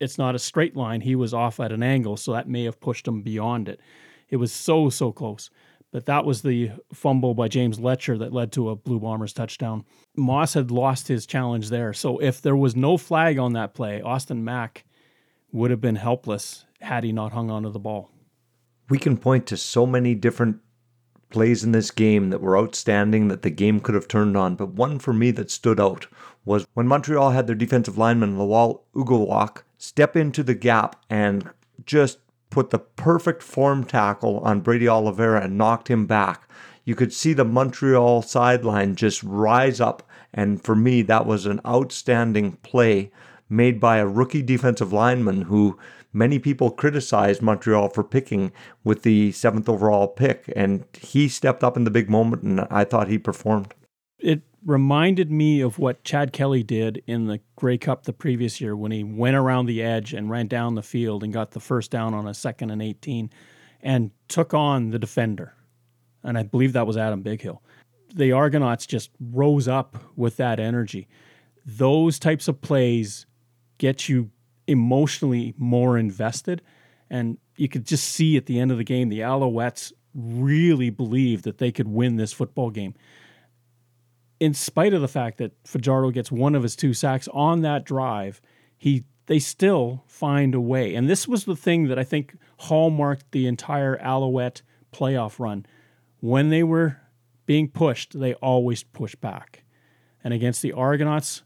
it's 0.00 0.16
not 0.16 0.34
a 0.34 0.38
straight 0.38 0.74
line, 0.74 1.02
he 1.02 1.14
was 1.14 1.34
off 1.34 1.60
at 1.60 1.72
an 1.72 1.82
angle, 1.82 2.16
so 2.16 2.32
that 2.32 2.48
may 2.48 2.64
have 2.64 2.80
pushed 2.80 3.06
him 3.06 3.20
beyond 3.20 3.68
it. 3.68 3.78
It 4.30 4.36
was 4.36 4.50
so, 4.50 4.88
so 4.88 5.12
close. 5.12 5.50
But 5.92 6.06
that 6.06 6.24
was 6.24 6.40
the 6.40 6.70
fumble 6.94 7.34
by 7.34 7.48
James 7.48 7.78
Letcher 7.78 8.16
that 8.16 8.32
led 8.32 8.50
to 8.52 8.70
a 8.70 8.76
Blue 8.76 8.98
Bombers 8.98 9.34
touchdown. 9.34 9.84
Maas 10.16 10.54
had 10.54 10.70
lost 10.70 11.08
his 11.08 11.26
challenge 11.26 11.68
there. 11.68 11.92
So 11.92 12.16
if 12.18 12.40
there 12.40 12.56
was 12.56 12.74
no 12.74 12.96
flag 12.96 13.38
on 13.38 13.52
that 13.52 13.74
play, 13.74 14.00
Austin 14.00 14.42
Mack 14.42 14.86
would 15.52 15.70
have 15.70 15.82
been 15.82 15.96
helpless 15.96 16.64
had 16.80 17.04
he 17.04 17.12
not 17.12 17.32
hung 17.32 17.50
onto 17.50 17.70
the 17.70 17.78
ball 17.78 18.10
we 18.88 18.98
can 18.98 19.16
point 19.16 19.46
to 19.46 19.56
so 19.56 19.86
many 19.86 20.14
different 20.14 20.58
plays 21.30 21.64
in 21.64 21.72
this 21.72 21.90
game 21.90 22.30
that 22.30 22.40
were 22.40 22.58
outstanding 22.58 23.28
that 23.28 23.42
the 23.42 23.50
game 23.50 23.80
could 23.80 23.94
have 23.94 24.08
turned 24.08 24.36
on. 24.36 24.54
But 24.54 24.72
one 24.72 24.98
for 24.98 25.12
me 25.12 25.30
that 25.32 25.50
stood 25.50 25.80
out 25.80 26.06
was 26.44 26.66
when 26.74 26.86
Montreal 26.86 27.30
had 27.30 27.46
their 27.46 27.56
defensive 27.56 27.98
lineman, 27.98 28.36
Lwal 28.36 28.80
Uguak, 28.94 29.62
step 29.78 30.16
into 30.16 30.42
the 30.42 30.54
gap 30.54 31.02
and 31.10 31.50
just 31.84 32.18
put 32.50 32.70
the 32.70 32.78
perfect 32.78 33.42
form 33.42 33.84
tackle 33.84 34.38
on 34.40 34.60
Brady 34.60 34.88
Oliveira 34.88 35.42
and 35.42 35.58
knocked 35.58 35.88
him 35.88 36.06
back. 36.06 36.48
You 36.84 36.94
could 36.94 37.12
see 37.12 37.32
the 37.32 37.44
Montreal 37.44 38.22
sideline 38.22 38.94
just 38.94 39.22
rise 39.22 39.80
up. 39.80 40.02
And 40.32 40.62
for 40.62 40.76
me, 40.76 41.02
that 41.02 41.26
was 41.26 41.46
an 41.46 41.60
outstanding 41.66 42.52
play 42.62 43.10
made 43.48 43.80
by 43.80 43.98
a 43.98 44.06
rookie 44.06 44.42
defensive 44.42 44.92
lineman 44.92 45.42
who 45.42 45.78
many 46.12 46.38
people 46.38 46.70
criticized 46.70 47.42
Montreal 47.42 47.90
for 47.90 48.02
picking 48.02 48.52
with 48.84 49.02
the 49.02 49.32
seventh 49.32 49.68
overall 49.68 50.08
pick, 50.08 50.50
and 50.56 50.84
he 50.94 51.28
stepped 51.28 51.62
up 51.62 51.76
in 51.76 51.84
the 51.84 51.90
big 51.90 52.08
moment, 52.08 52.42
and 52.42 52.60
I 52.70 52.84
thought 52.84 53.08
he 53.08 53.18
performed. 53.18 53.74
It 54.18 54.42
reminded 54.64 55.30
me 55.30 55.60
of 55.60 55.78
what 55.78 56.02
Chad 56.02 56.32
Kelly 56.32 56.62
did 56.62 57.02
in 57.06 57.26
the 57.26 57.40
Grey 57.54 57.78
Cup 57.78 58.02
the 58.02 58.12
previous 58.12 58.60
year 58.60 58.74
when 58.74 58.90
he 58.90 59.04
went 59.04 59.36
around 59.36 59.66
the 59.66 59.82
edge 59.82 60.12
and 60.12 60.28
ran 60.28 60.48
down 60.48 60.74
the 60.74 60.82
field 60.82 61.22
and 61.22 61.32
got 61.32 61.52
the 61.52 61.60
first 61.60 61.90
down 61.90 62.14
on 62.14 62.26
a 62.26 62.34
second 62.34 62.70
and 62.70 62.82
18 62.82 63.30
and 63.82 64.10
took 64.26 64.54
on 64.54 64.90
the 64.90 64.98
defender. 64.98 65.54
And 66.24 66.36
I 66.36 66.42
believe 66.42 66.72
that 66.72 66.86
was 66.86 66.96
Adam 66.96 67.22
Bighill. 67.22 67.60
The 68.12 68.32
Argonauts 68.32 68.86
just 68.86 69.10
rose 69.20 69.68
up 69.68 69.96
with 70.16 70.36
that 70.38 70.58
energy. 70.58 71.06
Those 71.64 72.18
types 72.18 72.48
of 72.48 72.60
plays 72.60 73.26
get 73.78 74.08
you 74.08 74.30
emotionally 74.66 75.54
more 75.56 75.96
invested. 75.98 76.62
And 77.08 77.38
you 77.56 77.68
could 77.68 77.86
just 77.86 78.08
see 78.08 78.36
at 78.36 78.46
the 78.46 78.58
end 78.58 78.70
of 78.70 78.78
the 78.78 78.84
game, 78.84 79.08
the 79.08 79.20
Alouettes 79.20 79.92
really 80.14 80.90
believed 80.90 81.44
that 81.44 81.58
they 81.58 81.70
could 81.70 81.88
win 81.88 82.16
this 82.16 82.32
football 82.32 82.70
game. 82.70 82.94
In 84.40 84.54
spite 84.54 84.92
of 84.92 85.00
the 85.00 85.08
fact 85.08 85.38
that 85.38 85.52
Fajardo 85.64 86.10
gets 86.10 86.30
one 86.30 86.54
of 86.54 86.62
his 86.62 86.76
two 86.76 86.94
sacks 86.94 87.28
on 87.32 87.62
that 87.62 87.84
drive, 87.84 88.40
he 88.76 89.04
they 89.26 89.38
still 89.38 90.04
find 90.06 90.54
a 90.54 90.60
way. 90.60 90.94
And 90.94 91.08
this 91.08 91.26
was 91.26 91.44
the 91.44 91.56
thing 91.56 91.88
that 91.88 91.98
I 91.98 92.04
think 92.04 92.36
hallmarked 92.58 93.32
the 93.32 93.46
entire 93.46 93.98
Alouette 93.98 94.62
playoff 94.92 95.40
run. 95.40 95.66
When 96.20 96.50
they 96.50 96.62
were 96.62 97.00
being 97.44 97.68
pushed, 97.68 98.18
they 98.18 98.34
always 98.34 98.82
pushed 98.82 99.20
back. 99.20 99.64
And 100.22 100.32
against 100.32 100.62
the 100.62 100.72
Argonauts, 100.72 101.42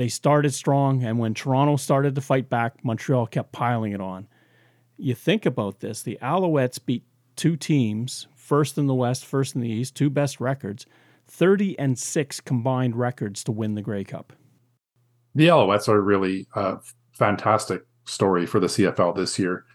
they 0.00 0.08
started 0.08 0.54
strong. 0.54 1.04
And 1.04 1.18
when 1.18 1.34
Toronto 1.34 1.76
started 1.76 2.14
to 2.14 2.22
fight 2.22 2.48
back, 2.48 2.82
Montreal 2.82 3.26
kept 3.26 3.52
piling 3.52 3.92
it 3.92 4.00
on. 4.00 4.28
You 4.96 5.14
think 5.14 5.44
about 5.44 5.80
this 5.80 6.00
the 6.00 6.18
Alouettes 6.22 6.82
beat 6.82 7.04
two 7.36 7.54
teams, 7.54 8.26
first 8.34 8.78
in 8.78 8.86
the 8.86 8.94
West, 8.94 9.26
first 9.26 9.54
in 9.54 9.60
the 9.60 9.68
East, 9.68 9.94
two 9.94 10.08
best 10.08 10.40
records, 10.40 10.86
30 11.26 11.78
and 11.78 11.98
6 11.98 12.40
combined 12.40 12.96
records 12.96 13.44
to 13.44 13.52
win 13.52 13.74
the 13.74 13.82
Grey 13.82 14.02
Cup. 14.02 14.32
The 15.34 15.48
Alouettes 15.48 15.86
are 15.86 16.00
really 16.00 16.46
a 16.54 16.78
fantastic 17.12 17.82
story 18.06 18.46
for 18.46 18.58
the 18.58 18.68
CFL 18.68 19.14
this 19.14 19.38
year. 19.38 19.66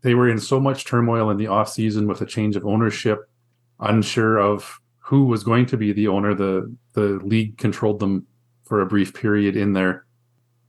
They 0.00 0.14
were 0.14 0.30
in 0.30 0.38
so 0.38 0.58
much 0.58 0.86
turmoil 0.86 1.28
in 1.28 1.36
the 1.36 1.44
offseason 1.44 2.06
with 2.06 2.22
a 2.22 2.26
change 2.26 2.56
of 2.56 2.64
ownership, 2.64 3.28
unsure 3.78 4.38
of 4.38 4.80
who 5.00 5.26
was 5.26 5.44
going 5.44 5.66
to 5.66 5.76
be 5.76 5.92
the 5.92 6.08
owner. 6.08 6.34
The 6.34 6.74
the 6.94 7.20
league 7.22 7.58
controlled 7.58 8.00
them 8.00 8.26
for 8.68 8.80
a 8.80 8.86
brief 8.86 9.14
period 9.14 9.56
in 9.56 9.72
there. 9.72 10.04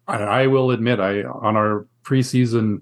I, 0.07 0.17
I 0.17 0.47
will 0.47 0.71
admit, 0.71 0.99
I 0.99 1.23
on 1.23 1.55
our 1.57 1.85
preseason 2.03 2.81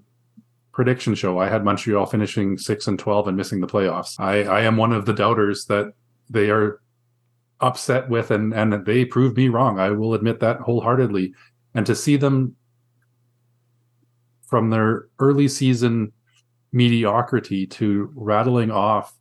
prediction 0.72 1.14
show, 1.14 1.38
I 1.38 1.48
had 1.48 1.64
Montreal 1.64 2.06
finishing 2.06 2.56
six 2.56 2.86
and 2.86 2.98
twelve 2.98 3.26
and 3.26 3.36
missing 3.36 3.60
the 3.60 3.66
playoffs. 3.66 4.18
I, 4.18 4.44
I 4.44 4.62
am 4.62 4.76
one 4.76 4.92
of 4.92 5.06
the 5.06 5.12
doubters 5.12 5.64
that 5.66 5.92
they 6.30 6.50
are 6.50 6.80
upset 7.60 8.08
with 8.08 8.30
and 8.30 8.54
and 8.54 8.86
they 8.86 9.04
proved 9.04 9.36
me 9.36 9.48
wrong. 9.48 9.80
I 9.80 9.90
will 9.90 10.14
admit 10.14 10.38
that 10.40 10.60
wholeheartedly. 10.60 11.34
And 11.74 11.84
to 11.86 11.94
see 11.94 12.16
them 12.16 12.54
from 14.46 14.70
their 14.70 15.08
early 15.18 15.48
season 15.48 16.12
mediocrity 16.72 17.66
to 17.66 18.10
rattling 18.14 18.70
off 18.70 19.14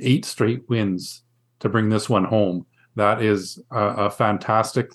eight 0.00 0.24
straight 0.24 0.68
wins 0.68 1.22
to 1.60 1.68
bring 1.68 1.88
this 1.88 2.08
one 2.08 2.24
home, 2.24 2.66
that 2.96 3.22
is 3.22 3.58
a, 3.70 3.78
a 3.78 4.10
fantastic 4.10 4.92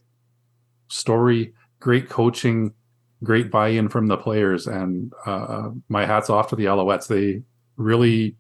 story, 0.88 1.54
great 1.80 2.10
coaching, 2.10 2.74
great 3.24 3.52
buy-in 3.52 3.90
from 3.90 4.08
the 4.08 4.18
players, 4.18 4.68
and 4.68 5.14
uh, 5.26 5.70
my 5.90 6.06
hats 6.06 6.30
off 6.30 6.50
to 6.50 6.56
the 6.56 6.66
Alouettes. 6.66 7.08
They 7.08 7.44
really 7.76 8.36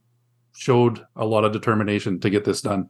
showed 0.53 1.05
a 1.15 1.25
lot 1.25 1.45
of 1.45 1.51
determination 1.51 2.19
to 2.19 2.29
get 2.29 2.45
this 2.45 2.61
done. 2.61 2.89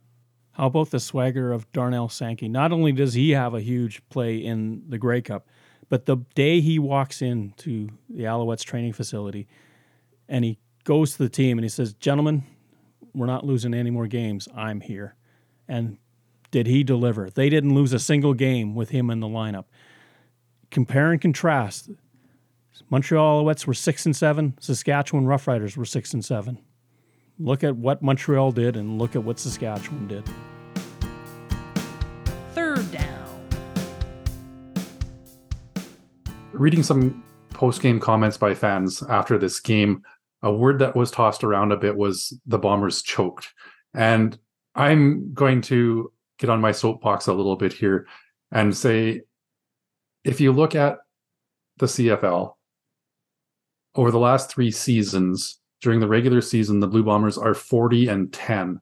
How 0.54 0.68
about 0.68 0.90
the 0.92 1.00
swagger 1.00 1.54
of 1.54 1.72
Darnell 1.72 2.10
Sankey? 2.10 2.50
Not 2.50 2.72
only 2.72 2.92
does 2.92 3.14
he 3.14 3.32
have 3.32 3.54
a 3.54 3.62
huge 3.62 4.02
play 4.10 4.38
in 4.38 4.84
the 4.90 4.98
Grey 4.98 5.22
Cup, 5.22 5.48
but 5.88 6.06
the 6.06 6.18
day 6.36 6.60
he 6.60 6.80
walks 6.80 7.22
into 7.22 7.90
the 8.10 8.24
Alouettes 8.24 8.64
training 8.64 8.94
facility 8.94 9.48
and 10.28 10.44
he 10.46 10.60
goes 10.84 11.14
to 11.14 11.20
the 11.20 11.30
team 11.30 11.58
and 11.58 11.66
he 11.66 11.70
says, 11.70 11.94
Gentlemen, 11.94 12.44
we're 13.14 13.26
not 13.26 13.46
losing 13.46 13.74
any 13.74 13.90
more 13.90 14.08
games. 14.08 14.48
I'm 14.56 14.82
here. 14.82 15.16
And 15.68 15.98
did 16.52 16.68
he 16.68 16.84
deliver? 16.84 17.30
They 17.30 17.50
didn't 17.50 17.76
lose 17.76 17.94
a 17.94 18.00
single 18.00 18.34
game 18.34 18.76
with 18.76 18.90
him 18.90 19.10
in 19.10 19.20
the 19.20 19.28
lineup. 19.28 19.66
Compare 20.72 21.12
and 21.12 21.22
contrast. 21.22 21.90
Montreal 22.90 23.44
Alouettes 23.44 23.68
were 23.68 23.74
six 23.74 24.06
and 24.06 24.16
seven. 24.16 24.58
Saskatchewan 24.60 25.26
Roughriders 25.26 25.78
were 25.78 25.86
six 25.86 26.14
and 26.14 26.24
seven. 26.24 26.60
Look 27.38 27.64
at 27.64 27.76
what 27.76 28.02
Montreal 28.02 28.52
did 28.52 28.76
and 28.76 28.98
look 28.98 29.16
at 29.16 29.24
what 29.24 29.40
Saskatchewan 29.40 30.08
did. 30.08 30.24
Third 32.54 32.92
down. 32.92 33.40
Reading 36.52 36.84
some 36.84 37.24
post 37.52 37.82
game 37.82 38.00
comments 38.00 38.38
by 38.38 38.54
fans 38.54 39.04
after 39.04 39.38
this 39.38 39.60
game, 39.60 40.02
a 40.42 40.52
word 40.52 40.80
that 40.80 40.96
was 40.96 41.12
tossed 41.12 41.44
around 41.44 41.72
a 41.72 41.78
bit 41.78 41.96
was 41.96 42.38
the 42.46 42.58
Bombers 42.58 43.02
choked. 43.02 43.54
And 43.94 44.38
I'm 44.76 45.34
going 45.34 45.62
to 45.64 46.12
get 46.40 46.50
on 46.50 46.62
my 46.62 46.72
soapbox 46.72 47.28
a 47.28 47.34
little 47.34 47.56
bit 47.56 47.74
here 47.74 48.08
and 48.52 48.76
say 48.76 49.22
if 50.24 50.42
you 50.42 50.52
look 50.52 50.76
at 50.76 50.98
the 51.78 51.86
CFL 51.86 52.54
over 53.96 54.12
the 54.12 54.20
last 54.20 54.50
three 54.50 54.72
seasons, 54.72 55.60
during 55.82 56.00
the 56.00 56.08
regular 56.08 56.42
season, 56.42 56.80
the 56.80 56.88
Blue 56.88 57.04
Bombers 57.04 57.38
are 57.38 57.54
40 57.54 58.08
and 58.10 58.34
10. 58.34 58.82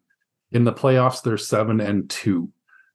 In 0.51 0.63
the 0.63 0.73
playoffs, 0.73 1.21
they're 1.21 1.37
7 1.37 1.79
and 1.79 2.09
2. 2.09 2.49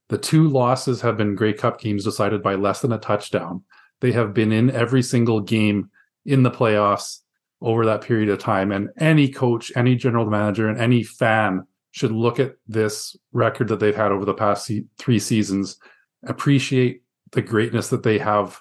The 0.08 0.18
two 0.18 0.48
losses 0.48 1.00
have 1.00 1.16
been 1.16 1.34
Grey 1.34 1.52
Cup 1.52 1.80
games 1.80 2.04
decided 2.04 2.42
by 2.42 2.54
less 2.54 2.80
than 2.80 2.92
a 2.92 2.98
touchdown. 2.98 3.62
They 4.00 4.12
have 4.12 4.34
been 4.34 4.52
in 4.52 4.70
every 4.70 5.02
single 5.02 5.40
game 5.40 5.90
in 6.26 6.42
the 6.42 6.50
playoffs 6.50 7.20
over 7.60 7.86
that 7.86 8.02
period 8.02 8.28
of 8.28 8.38
time. 8.38 8.72
And 8.72 8.90
any 8.98 9.28
coach, 9.28 9.70
any 9.76 9.94
general 9.94 10.26
manager, 10.26 10.68
and 10.68 10.80
any 10.80 11.04
fan 11.04 11.66
should 11.92 12.12
look 12.12 12.40
at 12.40 12.56
this 12.66 13.16
record 13.32 13.68
that 13.68 13.78
they've 13.80 13.96
had 13.96 14.12
over 14.12 14.24
the 14.24 14.34
past 14.34 14.70
three 14.98 15.18
seasons, 15.18 15.78
appreciate 16.26 17.02
the 17.32 17.42
greatness 17.42 17.88
that 17.88 18.02
they 18.02 18.18
have 18.18 18.60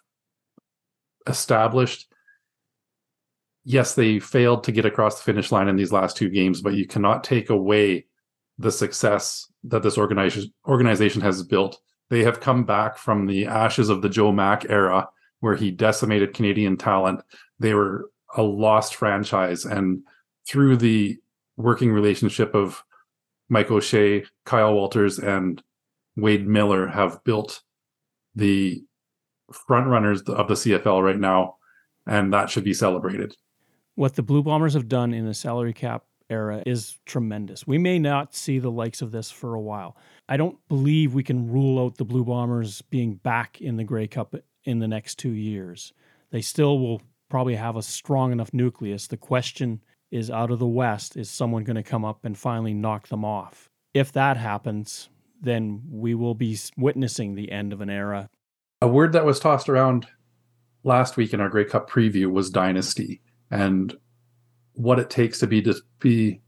established, 1.28 2.08
yes, 3.64 3.96
they 3.96 4.20
failed 4.20 4.64
to 4.64 4.72
get 4.72 4.86
across 4.86 5.18
the 5.18 5.24
finish 5.24 5.52
line 5.52 5.68
in 5.68 5.76
these 5.76 5.92
last 5.92 6.18
two 6.18 6.30
games, 6.30 6.62
but 6.62 6.74
you 6.74 6.86
cannot 6.86 7.24
take 7.24 7.50
away 7.50 8.06
the 8.58 8.72
success 8.72 9.52
that 9.64 9.84
this 9.84 9.98
organization 9.98 11.22
has 11.22 11.44
built. 11.44 11.80
They 12.10 12.24
have 12.24 12.40
come 12.40 12.66
back 12.66 12.98
from 12.98 13.26
the 13.26 13.46
ashes 13.46 13.90
of 13.90 14.02
the 14.02 14.10
Joe 14.10 14.32
Mack 14.32 14.70
era, 14.70 15.08
where 15.40 15.56
he 15.56 15.72
decimated 15.72 16.34
Canadian 16.34 16.78
talent. 16.78 17.22
They 17.60 17.74
were 17.74 18.10
a 18.36 18.44
lost 18.44 18.96
franchise, 18.96 19.66
and 19.66 20.04
through 20.48 20.78
the 20.78 21.18
working 21.58 21.92
relationship 21.92 22.54
of 22.56 22.84
Mike 23.52 23.70
O'Shea, 23.70 24.26
Kyle 24.46 24.74
Walters, 24.74 25.20
and 25.20 25.62
Wade 26.16 26.48
Miller, 26.48 26.88
have 26.88 27.24
built 27.24 27.62
the 28.34 28.82
front 29.52 29.88
runners 29.88 30.22
of 30.24 30.48
the 30.48 30.56
CFL 30.56 31.04
right 31.04 31.20
now, 31.20 31.58
and 32.08 32.34
that 32.34 32.50
should 32.50 32.64
be 32.64 32.74
celebrated 32.74 33.36
what 33.96 34.16
the 34.16 34.24
Blue 34.24 34.44
Bombers 34.44 34.74
have 34.74 34.88
done 34.88 35.14
in 35.14 35.26
the 35.26 35.34
salary 35.34 35.74
cap 35.74 36.06
era 36.30 36.64
is 36.66 36.98
tremendous. 37.06 37.68
We 37.68 37.78
may 37.78 38.00
not 38.00 38.34
see 38.34 38.58
the 38.58 38.72
likes 38.72 39.02
of 39.02 39.12
this 39.12 39.30
for 39.30 39.54
a 39.54 39.62
while. 39.62 39.98
I 40.30 40.38
don't 40.38 40.58
believe 40.70 41.14
we 41.14 41.24
can 41.24 41.52
rule 41.52 41.84
out 41.84 41.98
the 41.98 42.06
Blue 42.06 42.24
Bombers 42.24 42.82
being 42.84 43.16
back 43.16 43.60
in 43.60 43.76
the 43.76 43.84
Grey 43.84 44.08
Cup 44.08 44.34
in 44.64 44.80
the 44.80 44.88
next 44.88 45.20
two 45.20 45.32
years. 45.32 45.94
They 46.32 46.42
still 46.42 46.80
will 46.80 47.02
probably 47.30 47.56
have 47.56 47.76
a 47.76 47.82
strong 47.82 48.32
enough 48.32 48.54
nucleus. 48.54 49.08
The 49.08 49.18
question 49.18 49.82
is 50.12 50.30
out 50.30 50.52
of 50.52 50.60
the 50.60 50.68
West, 50.68 51.16
is 51.16 51.30
someone 51.30 51.64
going 51.64 51.76
to 51.76 51.84
come 51.84 52.06
up 52.06 52.26
and 52.26 52.38
finally 52.38 52.74
knock 52.74 53.08
them 53.08 53.26
off? 53.26 53.70
If 53.94 54.12
that 54.14 54.38
happens, 54.38 55.10
then 55.42 55.82
we 55.90 56.14
will 56.14 56.36
be 56.36 56.58
witnessing 56.78 57.36
the 57.36 57.52
end 57.52 57.74
of 57.74 57.82
an 57.82 57.90
era. 57.90 58.30
A 58.82 58.88
word 58.88 59.14
that 59.14 59.26
was 59.26 59.40
tossed 59.40 59.70
around 59.70 60.08
last 60.84 61.18
week 61.18 61.34
in 61.34 61.40
our 61.40 61.50
Grey 61.50 61.66
Cup 61.66 61.90
preview 61.90 62.32
was 62.32 62.50
dynasty 62.50 63.22
and 63.50 63.96
what 64.74 65.00
it 65.00 65.10
takes 65.10 65.40
to 65.40 65.48
be 65.48 65.62
to 65.62 65.76
be 66.00 66.42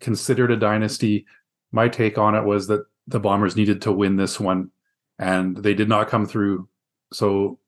considered 0.00 0.50
a 0.50 0.56
dynasty. 0.56 1.26
My 1.72 1.88
take 1.88 2.18
on 2.18 2.34
it 2.34 2.44
was 2.44 2.66
that 2.68 2.84
the 3.06 3.20
Bombers 3.20 3.56
needed 3.56 3.82
to 3.82 3.92
win 3.92 4.16
this 4.16 4.40
one, 4.40 4.70
and 5.18 5.56
they 5.56 5.74
did 5.74 5.88
not 5.88 6.08
come 6.08 6.26
through. 6.26 6.68
So, 7.12 7.58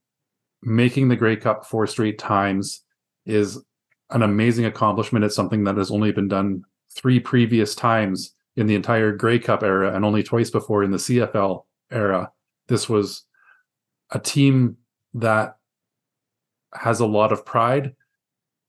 making 0.62 1.08
the 1.08 1.16
Grey 1.16 1.36
Cup 1.36 1.64
four 1.64 1.86
straight 1.86 2.18
times 2.18 2.82
is 3.24 3.62
an 4.10 4.22
amazing 4.22 4.64
accomplishment. 4.64 5.24
It's 5.24 5.36
something 5.36 5.64
that 5.64 5.76
has 5.76 5.90
only 5.90 6.12
been 6.12 6.28
done 6.28 6.62
three 6.90 7.20
previous 7.20 7.74
times 7.74 8.34
in 8.56 8.66
the 8.66 8.74
entire 8.74 9.12
Grey 9.12 9.38
Cup 9.38 9.62
era, 9.62 9.94
and 9.94 10.04
only 10.04 10.22
twice 10.22 10.50
before 10.50 10.82
in 10.82 10.90
the 10.90 10.96
CFL 10.98 11.64
era. 11.92 12.32
This 12.66 12.88
was 12.88 13.24
a 14.10 14.18
team 14.18 14.76
that 15.14 15.56
has 16.74 17.00
a 17.00 17.06
lot 17.06 17.32
of 17.32 17.44
pride 17.46 17.94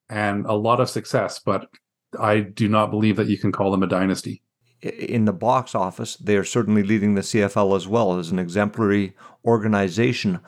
and 0.09 0.45
a 0.45 0.53
lot 0.53 0.79
of 0.79 0.89
success, 0.89 1.39
but 1.39 1.69
I 2.19 2.39
do 2.39 2.67
not 2.67 2.91
believe 2.91 3.15
that 3.17 3.27
you 3.27 3.37
can 3.37 3.51
call 3.51 3.71
them 3.71 3.83
a 3.83 3.87
dynasty. 3.87 4.41
In 4.81 5.25
the 5.25 5.33
box 5.33 5.75
office, 5.75 6.15
they 6.15 6.37
are 6.37 6.43
certainly 6.43 6.83
leading 6.83 7.15
the 7.15 7.21
CFL 7.21 7.75
as 7.75 7.87
well 7.87 8.17
as 8.17 8.31
an 8.31 8.39
exemplary 8.39 9.15
organization. 9.43 10.39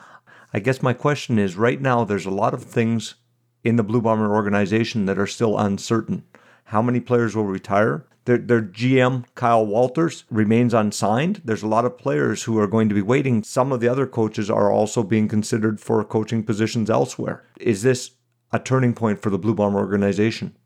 I 0.54 0.60
guess 0.60 0.82
my 0.82 0.92
question 0.92 1.38
is 1.38 1.56
right 1.56 1.80
now, 1.80 2.04
there's 2.04 2.26
a 2.26 2.30
lot 2.30 2.54
of 2.54 2.62
things 2.62 3.16
in 3.64 3.76
the 3.76 3.82
Blue 3.82 4.00
Bomber 4.00 4.34
organization 4.34 5.06
that 5.06 5.18
are 5.18 5.26
still 5.26 5.58
uncertain. 5.58 6.24
How 6.64 6.82
many 6.82 7.00
players 7.00 7.36
will 7.36 7.44
retire? 7.44 8.06
Their, 8.24 8.38
their 8.38 8.62
GM, 8.62 9.24
Kyle 9.34 9.66
Walters, 9.66 10.24
remains 10.30 10.72
unsigned. 10.74 11.42
There's 11.44 11.64
a 11.64 11.68
lot 11.68 11.84
of 11.84 11.98
players 11.98 12.44
who 12.44 12.58
are 12.58 12.68
going 12.68 12.88
to 12.88 12.94
be 12.94 13.02
waiting. 13.02 13.42
Some 13.42 13.72
of 13.72 13.80
the 13.80 13.88
other 13.88 14.06
coaches 14.06 14.48
are 14.48 14.70
also 14.70 15.02
being 15.02 15.26
considered 15.26 15.80
for 15.80 16.04
coaching 16.04 16.44
positions 16.44 16.88
elsewhere. 16.88 17.44
Is 17.58 17.82
this 17.82 18.12
a 18.52 18.58
turning 18.58 18.94
point 18.94 19.20
for 19.20 19.30
the 19.30 19.38
Blue 19.38 19.54
Bomber 19.54 19.78
organization. 19.78 20.56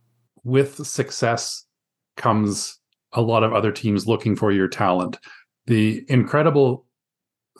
With 0.44 0.86
success 0.86 1.64
comes 2.16 2.78
a 3.12 3.22
lot 3.22 3.44
of 3.44 3.52
other 3.52 3.72
teams 3.72 4.06
looking 4.06 4.36
for 4.36 4.50
your 4.50 4.68
talent. 4.68 5.18
The 5.66 6.04
incredible 6.08 6.85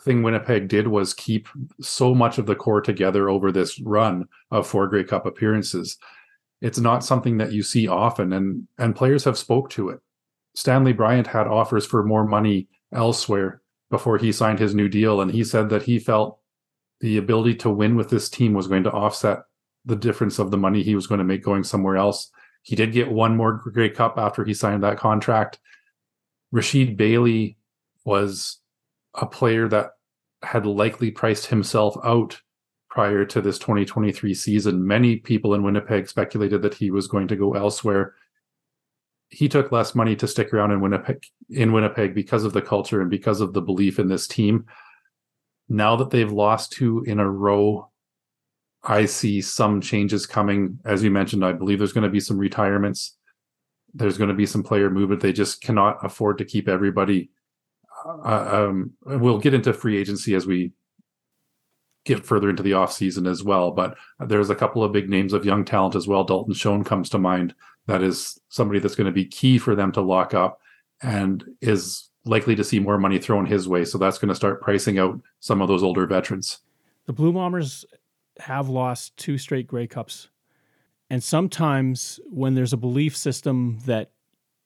thing 0.07 0.23
Winnipeg 0.23 0.67
did 0.67 0.87
was 0.87 1.13
keep 1.13 1.47
so 1.79 2.15
much 2.15 2.39
of 2.39 2.47
the 2.47 2.55
core 2.55 2.81
together 2.81 3.29
over 3.29 3.51
this 3.51 3.79
run 3.79 4.27
of 4.49 4.65
four 4.65 4.87
Grey 4.87 5.03
Cup 5.03 5.27
appearances. 5.27 5.97
It's 6.61 6.79
not 6.79 7.03
something 7.03 7.37
that 7.37 7.51
you 7.51 7.61
see 7.61 7.87
often, 7.87 8.33
and 8.33 8.67
and 8.79 8.95
players 8.95 9.23
have 9.25 9.37
spoke 9.37 9.69
to 9.71 9.89
it. 9.89 9.99
Stanley 10.55 10.93
Bryant 10.93 11.27
had 11.27 11.47
offers 11.47 11.85
for 11.85 12.03
more 12.03 12.25
money 12.25 12.67
elsewhere 12.91 13.61
before 13.91 14.17
he 14.17 14.31
signed 14.31 14.57
his 14.57 14.73
new 14.73 14.89
deal, 14.89 15.21
and 15.21 15.31
he 15.31 15.43
said 15.43 15.69
that 15.69 15.83
he 15.83 15.99
felt 15.99 16.39
the 16.99 17.17
ability 17.17 17.53
to 17.53 17.69
win 17.69 17.95
with 17.95 18.09
this 18.09 18.27
team 18.27 18.53
was 18.53 18.67
going 18.67 18.83
to 18.83 18.91
offset 18.91 19.43
the 19.85 19.95
difference 19.95 20.39
of 20.39 20.49
the 20.49 20.57
money 20.57 20.81
he 20.81 20.95
was 20.95 21.05
going 21.05 21.19
to 21.19 21.23
make 21.25 21.43
going 21.43 21.63
somewhere 21.63 21.95
else. 21.95 22.31
He 22.63 22.75
did 22.75 22.91
get 22.91 23.11
one 23.11 23.37
more 23.37 23.53
Grey 23.53 23.89
Cup 23.89 24.17
after 24.17 24.43
he 24.43 24.53
signed 24.53 24.83
that 24.83 24.97
contract. 24.97 25.59
Rasheed 26.53 26.97
Bailey 26.97 27.57
was 28.03 28.59
a 29.13 29.25
player 29.25 29.67
that 29.67 29.91
had 30.43 30.65
likely 30.65 31.11
priced 31.11 31.47
himself 31.47 31.97
out 32.03 32.39
prior 32.89 33.25
to 33.25 33.41
this 33.41 33.59
2023 33.59 34.33
season. 34.33 34.85
Many 34.85 35.17
people 35.17 35.53
in 35.53 35.63
Winnipeg 35.63 36.07
speculated 36.07 36.61
that 36.61 36.73
he 36.73 36.91
was 36.91 37.07
going 37.07 37.27
to 37.27 37.35
go 37.35 37.53
elsewhere. 37.53 38.15
He 39.29 39.49
took 39.49 39.71
less 39.71 39.93
money 39.93 40.15
to 40.15 40.27
stick 40.27 40.53
around 40.53 40.71
in 40.71 40.81
Winnipeg 40.81 41.23
in 41.49 41.73
Winnipeg 41.73 42.13
because 42.15 42.43
of 42.43 42.53
the 42.53 42.61
culture 42.61 43.01
and 43.01 43.09
because 43.09 43.41
of 43.41 43.53
the 43.53 43.61
belief 43.61 43.99
in 43.99 44.07
this 44.07 44.27
team. 44.27 44.65
Now 45.69 45.97
that 45.97 46.11
they've 46.11 46.31
lost 46.31 46.71
two 46.71 47.03
in 47.03 47.19
a 47.19 47.29
row, 47.29 47.91
I 48.83 49.05
see 49.05 49.41
some 49.41 49.81
changes 49.81 50.25
coming. 50.25 50.79
As 50.85 51.03
you 51.03 51.11
mentioned, 51.11 51.43
I 51.43 51.51
believe 51.51 51.77
there's 51.77 51.93
going 51.93 52.05
to 52.05 52.09
be 52.09 52.21
some 52.21 52.37
retirements. 52.37 53.17
There's 53.93 54.17
going 54.17 54.29
to 54.29 54.33
be 54.33 54.45
some 54.45 54.63
player 54.63 54.89
movement. 54.89 55.21
They 55.21 55.33
just 55.33 55.61
cannot 55.61 56.05
afford 56.05 56.37
to 56.37 56.45
keep 56.45 56.69
everybody 56.69 57.31
uh, 58.05 58.67
um, 58.67 58.93
we'll 59.05 59.39
get 59.39 59.53
into 59.53 59.73
free 59.73 59.97
agency 59.97 60.35
as 60.35 60.45
we 60.45 60.71
get 62.05 62.25
further 62.25 62.49
into 62.49 62.63
the 62.63 62.71
offseason 62.71 63.29
as 63.29 63.43
well. 63.43 63.71
But 63.71 63.97
there's 64.19 64.49
a 64.49 64.55
couple 64.55 64.83
of 64.83 64.91
big 64.91 65.09
names 65.09 65.33
of 65.33 65.45
young 65.45 65.65
talent 65.65 65.95
as 65.95 66.07
well. 66.07 66.23
Dalton 66.23 66.53
Schoen 66.53 66.83
comes 66.83 67.09
to 67.09 67.17
mind. 67.17 67.53
That 67.85 68.01
is 68.01 68.39
somebody 68.49 68.79
that's 68.79 68.95
going 68.95 69.05
to 69.05 69.11
be 69.11 69.25
key 69.25 69.57
for 69.57 69.75
them 69.75 69.91
to 69.93 70.01
lock 70.01 70.33
up 70.33 70.59
and 71.01 71.43
is 71.61 72.09
likely 72.25 72.55
to 72.55 72.63
see 72.63 72.79
more 72.79 72.97
money 72.97 73.19
thrown 73.19 73.45
his 73.45 73.67
way. 73.67 73.85
So 73.85 73.97
that's 73.97 74.17
going 74.17 74.29
to 74.29 74.35
start 74.35 74.61
pricing 74.61 74.99
out 74.99 75.19
some 75.39 75.61
of 75.61 75.67
those 75.67 75.83
older 75.83 76.05
veterans. 76.05 76.59
The 77.05 77.13
Blue 77.13 77.31
Bombers 77.31 77.85
have 78.39 78.69
lost 78.69 79.15
two 79.17 79.37
straight 79.37 79.67
Grey 79.67 79.87
Cups. 79.87 80.29
And 81.09 81.23
sometimes 81.23 82.19
when 82.25 82.53
there's 82.53 82.73
a 82.73 82.77
belief 82.77 83.15
system 83.15 83.79
that 83.85 84.11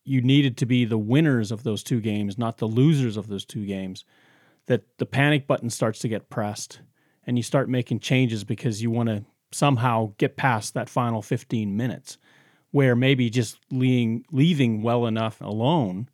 you 0.03 0.21
needed 0.21 0.57
to 0.57 0.65
be 0.65 0.85
the 0.85 0.97
winners 0.97 1.51
of 1.51 1.63
those 1.63 1.83
two 1.83 2.01
games, 2.01 2.37
not 2.37 2.57
the 2.57 2.67
losers 2.67 3.17
of 3.17 3.27
those 3.27 3.45
two 3.45 3.65
games, 3.65 4.03
that 4.65 4.83
the 4.97 5.05
panic 5.05 5.47
button 5.47 5.69
starts 5.69 5.99
to 5.99 6.07
get 6.07 6.29
pressed 6.29 6.81
and 7.25 7.37
you 7.37 7.43
start 7.43 7.69
making 7.69 7.99
changes 7.99 8.43
because 8.43 8.81
you 8.81 8.89
want 8.89 9.09
to 9.09 9.23
somehow 9.51 10.13
get 10.17 10.37
past 10.37 10.73
that 10.73 10.89
final 10.89 11.21
15 11.21 11.75
minutes 11.75 12.17
where 12.71 12.95
maybe 12.95 13.29
just 13.29 13.59
leaving, 13.69 14.25
leaving 14.31 14.81
well 14.81 15.05
enough 15.05 15.41
alone 15.41 16.09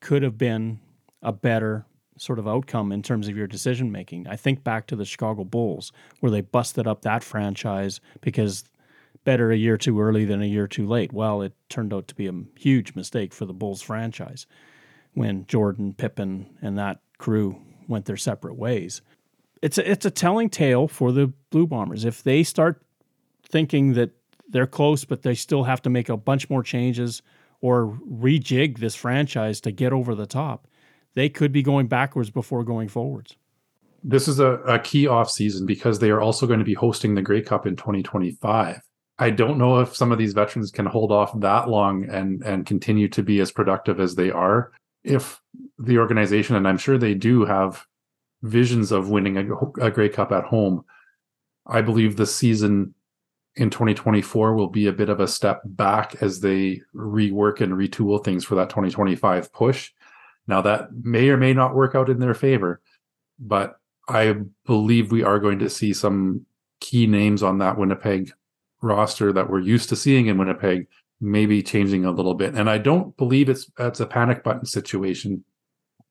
could 0.00 0.22
have 0.22 0.36
been 0.36 0.80
a 1.22 1.32
better 1.32 1.86
sort 2.18 2.38
of 2.38 2.46
outcome 2.46 2.92
in 2.92 3.02
terms 3.02 3.28
of 3.28 3.36
your 3.36 3.46
decision 3.46 3.90
making. 3.90 4.26
I 4.26 4.36
think 4.36 4.62
back 4.62 4.86
to 4.88 4.96
the 4.96 5.04
Chicago 5.04 5.44
Bulls 5.44 5.92
where 6.20 6.30
they 6.30 6.40
busted 6.40 6.86
up 6.86 7.02
that 7.02 7.24
franchise 7.24 8.00
because 8.20 8.64
better 9.24 9.50
a 9.50 9.56
year 9.56 9.76
too 9.76 10.00
early 10.00 10.24
than 10.24 10.42
a 10.42 10.46
year 10.46 10.66
too 10.66 10.86
late. 10.86 11.12
Well, 11.12 11.42
it 11.42 11.52
turned 11.68 11.94
out 11.94 12.08
to 12.08 12.14
be 12.14 12.26
a 12.26 12.44
huge 12.56 12.94
mistake 12.94 13.32
for 13.32 13.44
the 13.44 13.52
Bulls 13.52 13.82
franchise 13.82 14.46
when 15.14 15.46
Jordan, 15.46 15.94
Pippen, 15.94 16.46
and 16.60 16.78
that 16.78 17.00
crew 17.18 17.60
went 17.88 18.06
their 18.06 18.16
separate 18.16 18.56
ways. 18.56 19.02
It's 19.60 19.78
a, 19.78 19.88
it's 19.88 20.06
a 20.06 20.10
telling 20.10 20.50
tale 20.50 20.88
for 20.88 21.12
the 21.12 21.32
Blue 21.50 21.66
Bombers. 21.66 22.04
If 22.04 22.22
they 22.22 22.42
start 22.42 22.82
thinking 23.48 23.94
that 23.94 24.10
they're 24.48 24.66
close, 24.66 25.04
but 25.04 25.22
they 25.22 25.34
still 25.34 25.64
have 25.64 25.82
to 25.82 25.90
make 25.90 26.08
a 26.08 26.16
bunch 26.16 26.50
more 26.50 26.62
changes 26.62 27.22
or 27.60 27.98
rejig 28.10 28.78
this 28.78 28.94
franchise 28.94 29.60
to 29.60 29.70
get 29.70 29.92
over 29.92 30.14
the 30.14 30.26
top, 30.26 30.66
they 31.14 31.28
could 31.28 31.52
be 31.52 31.62
going 31.62 31.86
backwards 31.86 32.30
before 32.30 32.64
going 32.64 32.88
forwards. 32.88 33.36
This 34.02 34.26
is 34.26 34.40
a, 34.40 34.54
a 34.66 34.78
key 34.80 35.06
off 35.06 35.30
season 35.30 35.64
because 35.64 36.00
they 36.00 36.10
are 36.10 36.20
also 36.20 36.46
going 36.46 36.58
to 36.58 36.64
be 36.64 36.74
hosting 36.74 37.14
the 37.14 37.22
Grey 37.22 37.40
Cup 37.40 37.66
in 37.66 37.76
2025. 37.76 38.80
I 39.18 39.30
don't 39.30 39.58
know 39.58 39.80
if 39.80 39.94
some 39.94 40.10
of 40.10 40.18
these 40.18 40.32
veterans 40.32 40.70
can 40.70 40.86
hold 40.86 41.12
off 41.12 41.38
that 41.40 41.68
long 41.68 42.08
and 42.08 42.42
and 42.42 42.66
continue 42.66 43.08
to 43.08 43.22
be 43.22 43.40
as 43.40 43.52
productive 43.52 44.00
as 44.00 44.14
they 44.14 44.30
are. 44.30 44.72
If 45.04 45.40
the 45.78 45.98
organization, 45.98 46.56
and 46.56 46.66
I'm 46.66 46.78
sure 46.78 46.98
they 46.98 47.14
do 47.14 47.44
have 47.44 47.86
visions 48.42 48.90
of 48.92 49.10
winning 49.10 49.36
a, 49.36 49.86
a 49.86 49.90
Grey 49.90 50.08
Cup 50.08 50.32
at 50.32 50.44
home, 50.44 50.84
I 51.66 51.82
believe 51.82 52.16
the 52.16 52.26
season 52.26 52.94
in 53.56 53.68
2024 53.70 54.54
will 54.54 54.68
be 54.68 54.86
a 54.86 54.92
bit 54.92 55.08
of 55.08 55.20
a 55.20 55.28
step 55.28 55.60
back 55.64 56.22
as 56.22 56.40
they 56.40 56.80
rework 56.94 57.60
and 57.60 57.74
retool 57.74 58.24
things 58.24 58.44
for 58.44 58.54
that 58.54 58.70
2025 58.70 59.52
push. 59.52 59.92
Now 60.46 60.62
that 60.62 60.92
may 60.94 61.28
or 61.28 61.36
may 61.36 61.52
not 61.52 61.74
work 61.74 61.94
out 61.94 62.08
in 62.08 62.18
their 62.18 62.34
favor, 62.34 62.80
but 63.38 63.78
I 64.08 64.36
believe 64.66 65.12
we 65.12 65.22
are 65.22 65.38
going 65.38 65.58
to 65.60 65.70
see 65.70 65.92
some 65.92 66.46
key 66.80 67.06
names 67.06 67.42
on 67.42 67.58
that 67.58 67.78
Winnipeg 67.78 68.32
roster 68.82 69.32
that 69.32 69.48
we're 69.48 69.60
used 69.60 69.88
to 69.88 69.96
seeing 69.96 70.26
in 70.26 70.38
Winnipeg 70.38 70.86
maybe 71.20 71.62
changing 71.62 72.04
a 72.04 72.10
little 72.10 72.34
bit. 72.34 72.54
And 72.54 72.68
I 72.68 72.78
don't 72.78 73.16
believe 73.16 73.48
it's 73.48 73.70
it's 73.78 74.00
a 74.00 74.06
panic 74.06 74.42
button 74.42 74.66
situation. 74.66 75.44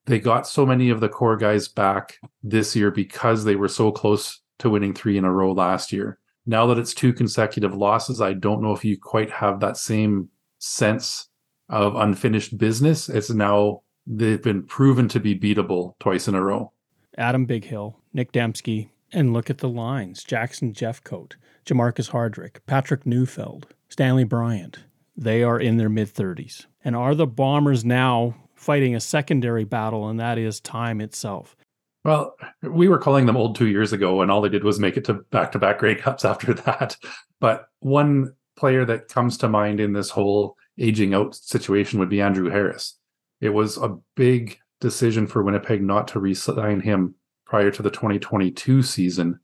They 0.06 0.18
got 0.18 0.48
so 0.48 0.66
many 0.66 0.90
of 0.90 1.00
the 1.00 1.08
core 1.08 1.36
guys 1.36 1.68
back 1.68 2.18
this 2.42 2.74
year 2.74 2.90
because 2.90 3.44
they 3.44 3.54
were 3.54 3.68
so 3.68 3.92
close 3.92 4.40
to 4.58 4.70
winning 4.70 4.94
three 4.94 5.16
in 5.16 5.24
a 5.24 5.32
row 5.32 5.52
last 5.52 5.92
year. 5.92 6.18
Now 6.44 6.66
that 6.66 6.78
it's 6.78 6.94
two 6.94 7.12
consecutive 7.12 7.74
losses, 7.74 8.20
I 8.20 8.32
don't 8.32 8.62
know 8.62 8.72
if 8.72 8.84
you 8.84 8.98
quite 8.98 9.30
have 9.30 9.60
that 9.60 9.76
same 9.76 10.28
sense 10.58 11.28
of 11.68 11.94
unfinished 11.94 12.58
business. 12.58 13.08
It's 13.08 13.30
now 13.30 13.82
they've 14.06 14.42
been 14.42 14.64
proven 14.64 15.06
to 15.08 15.20
be 15.20 15.38
beatable 15.38 15.94
twice 16.00 16.26
in 16.26 16.34
a 16.34 16.42
row. 16.42 16.72
Adam 17.16 17.46
Bighill, 17.46 17.94
Nick 18.12 18.32
Demski, 18.32 18.88
and 19.12 19.32
look 19.32 19.50
at 19.50 19.58
the 19.58 19.68
lines. 19.68 20.24
Jackson 20.24 20.72
Jeffcoat, 20.72 21.34
Jermarcus 21.66 22.10
Hardrick, 22.10 22.58
Patrick 22.66 23.06
Neufeld, 23.06 23.66
Stanley 23.88 24.24
Bryant. 24.24 24.78
They 25.16 25.42
are 25.42 25.60
in 25.60 25.76
their 25.76 25.88
mid 25.88 26.08
30s. 26.08 26.66
And 26.84 26.96
are 26.96 27.14
the 27.14 27.26
Bombers 27.26 27.84
now 27.84 28.34
fighting 28.54 28.94
a 28.94 29.00
secondary 29.00 29.64
battle, 29.64 30.08
and 30.08 30.18
that 30.18 30.38
is 30.38 30.60
time 30.60 31.00
itself? 31.00 31.56
Well, 32.04 32.34
we 32.62 32.88
were 32.88 32.98
calling 32.98 33.26
them 33.26 33.36
old 33.36 33.54
two 33.54 33.68
years 33.68 33.92
ago, 33.92 34.22
and 34.22 34.30
all 34.30 34.40
they 34.40 34.48
did 34.48 34.64
was 34.64 34.80
make 34.80 34.96
it 34.96 35.04
to 35.04 35.14
back 35.30 35.52
to 35.52 35.58
back 35.58 35.78
Grey 35.78 35.94
Cups 35.94 36.24
after 36.24 36.54
that. 36.54 36.96
But 37.40 37.66
one 37.80 38.34
player 38.56 38.84
that 38.84 39.08
comes 39.08 39.38
to 39.38 39.48
mind 39.48 39.80
in 39.80 39.92
this 39.92 40.10
whole 40.10 40.56
aging 40.78 41.14
out 41.14 41.34
situation 41.34 41.98
would 41.98 42.08
be 42.08 42.20
Andrew 42.20 42.50
Harris. 42.50 42.98
It 43.40 43.50
was 43.50 43.76
a 43.76 43.96
big 44.16 44.58
decision 44.80 45.26
for 45.26 45.42
Winnipeg 45.42 45.82
not 45.82 46.08
to 46.08 46.20
re 46.20 46.34
sign 46.34 46.80
him 46.80 47.14
prior 47.52 47.70
to 47.70 47.82
the 47.82 47.90
2022 47.90 48.82
season 48.82 49.38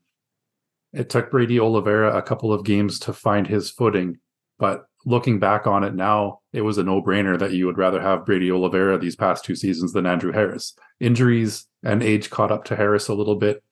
it 0.93 1.11
took 1.11 1.29
Brady 1.29 1.59
Oliveira 1.59 2.17
a 2.17 2.23
couple 2.23 2.51
of 2.51 2.65
games 2.65 2.97
to 3.01 3.13
find 3.13 3.45
his 3.45 3.69
footing, 3.69 4.17
but 4.57 4.85
looking 5.05 5.37
back 5.37 5.67
on 5.67 5.83
it 5.83 5.93
now, 5.93 6.39
it 6.51 6.61
was 6.61 6.79
a 6.79 6.83
no-brainer 6.83 7.37
that 7.37 7.51
you 7.51 7.67
would 7.67 7.77
rather 7.77 8.01
have 8.01 8.25
Brady 8.25 8.51
Oliveira 8.51 8.97
these 8.97 9.15
past 9.15 9.45
two 9.45 9.55
seasons 9.55 9.93
than 9.93 10.07
Andrew 10.07 10.31
Harris. 10.31 10.75
Injuries 10.99 11.67
and 11.83 12.01
age 12.01 12.31
caught 12.31 12.51
up 12.51 12.65
to 12.65 12.75
Harris 12.75 13.07
a 13.07 13.13
little 13.13 13.35
bit. 13.35 13.63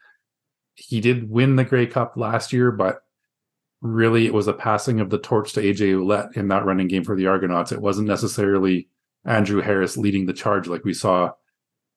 He 0.75 1.01
did 1.01 1.27
win 1.27 1.55
the 1.55 1.65
Grey 1.65 1.87
Cup 1.87 2.13
last 2.15 2.53
year, 2.53 2.71
but 2.71 2.99
really 3.81 4.27
it 4.27 4.33
was 4.35 4.47
a 4.47 4.53
passing 4.53 4.99
of 4.99 5.09
the 5.09 5.17
torch 5.17 5.53
to 5.53 5.61
AJ 5.61 5.95
Ouellette 5.95 6.37
in 6.37 6.49
that 6.49 6.65
running 6.65 6.87
game 6.87 7.03
for 7.03 7.15
the 7.15 7.25
Argonauts. 7.25 7.71
It 7.71 7.81
wasn't 7.81 8.07
necessarily 8.07 8.89
Andrew 9.25 9.61
Harris 9.61 9.97
leading 9.97 10.27
the 10.27 10.33
charge 10.33 10.67
like 10.67 10.85
we 10.85 10.93
saw 10.93 11.31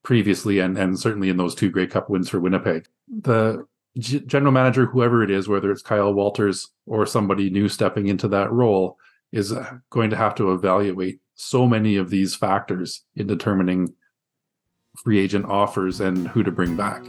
previously 0.03 0.59
and, 0.59 0.79
and 0.79 0.99
certainly 0.99 1.29
in 1.29 1.37
those 1.37 1.55
two 1.55 1.71
Grey 1.71 1.87
Cup 1.87 2.09
wins 2.09 2.29
for 2.29 2.41
Winnipeg. 2.41 2.87
The 3.09 3.67
G- 3.99 4.21
general 4.21 4.53
manager, 4.53 4.87
whoever 4.87 5.23
it 5.23 5.31
is, 5.31 5.49
whether 5.49 5.71
it's 5.71 5.83
Kyle 5.83 6.13
Walters 6.15 6.69
or 6.87 7.07
somebody 7.07 7.51
new 7.51 7.69
stepping 7.69 8.07
into 8.07 8.29
that 8.29 8.53
role, 8.53 8.97
is 9.33 9.53
uh, 9.53 9.79
going 9.91 10.11
to 10.11 10.17
have 10.17 10.35
to 10.37 10.53
evaluate 10.53 11.21
so 11.35 11.67
many 11.67 11.97
of 11.97 12.11
these 12.11 12.35
factors 12.35 13.05
in 13.17 13.27
determining 13.27 13.93
free 15.03 15.19
agent 15.19 15.47
offers 15.47 16.01
and 16.01 16.29
who 16.29 16.43
to 16.43 16.51
bring 16.51 16.77
back. 16.77 17.03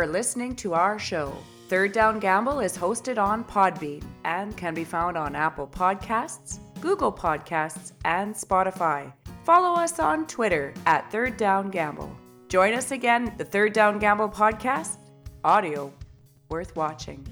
for 0.00 0.06
listening 0.06 0.56
to 0.56 0.72
our 0.72 0.98
show. 0.98 1.30
Third 1.68 1.92
Down 1.92 2.20
Gamble 2.20 2.60
is 2.60 2.74
hosted 2.74 3.22
on 3.22 3.44
Podbean 3.44 4.02
and 4.24 4.56
can 4.56 4.72
be 4.72 4.82
found 4.82 5.18
on 5.18 5.36
Apple 5.36 5.66
Podcasts, 5.66 6.58
Google 6.80 7.12
Podcasts, 7.12 7.92
and 8.06 8.34
Spotify. 8.34 9.12
Follow 9.44 9.78
us 9.78 9.98
on 9.98 10.26
Twitter 10.26 10.72
at 10.86 11.12
Third 11.12 11.36
Down 11.36 11.68
Gamble. 11.68 12.10
Join 12.48 12.72
us 12.72 12.92
again, 12.92 13.34
the 13.36 13.44
Third 13.44 13.74
Down 13.74 13.98
Gamble 13.98 14.30
podcast, 14.30 14.96
audio 15.44 15.92
worth 16.48 16.74
watching. 16.74 17.26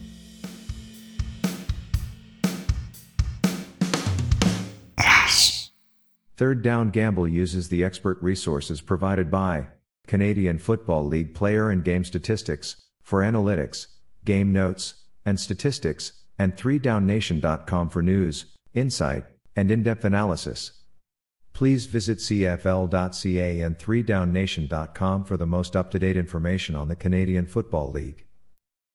Third 6.37 6.61
Down 6.61 6.91
Gamble 6.91 7.27
uses 7.27 7.71
the 7.71 7.83
expert 7.83 8.19
resources 8.21 8.83
provided 8.83 9.31
by 9.31 9.69
Canadian 10.09 10.59
Football 10.59 11.07
League 11.07 11.35
player 11.35 11.71
and 11.71 11.85
game 11.85 12.03
statistics 12.03 12.77
for 13.03 13.21
analytics, 13.21 13.87
game 14.25 14.53
notes, 14.53 14.95
and 15.25 15.39
statistics, 15.39 16.13
and 16.39 16.57
3downnation.com 16.57 17.91
for 17.91 18.03
news, 18.03 18.47
insight, 18.75 19.25
and 19.55 19.71
in-depth 19.71 20.05
analysis. 20.05 20.73
Please 21.53 21.87
visit 21.87 22.19
cfl.ca 22.19 23.61
and 23.61 23.79
3downnation.com 23.79 25.25
for 25.25 25.37
the 25.37 25.47
most 25.47 25.77
up-to-date 25.77 26.17
information 26.17 26.75
on 26.75 26.89
the 26.89 26.97
Canadian 26.97 27.47
Football 27.47 27.91
League. 27.91 28.28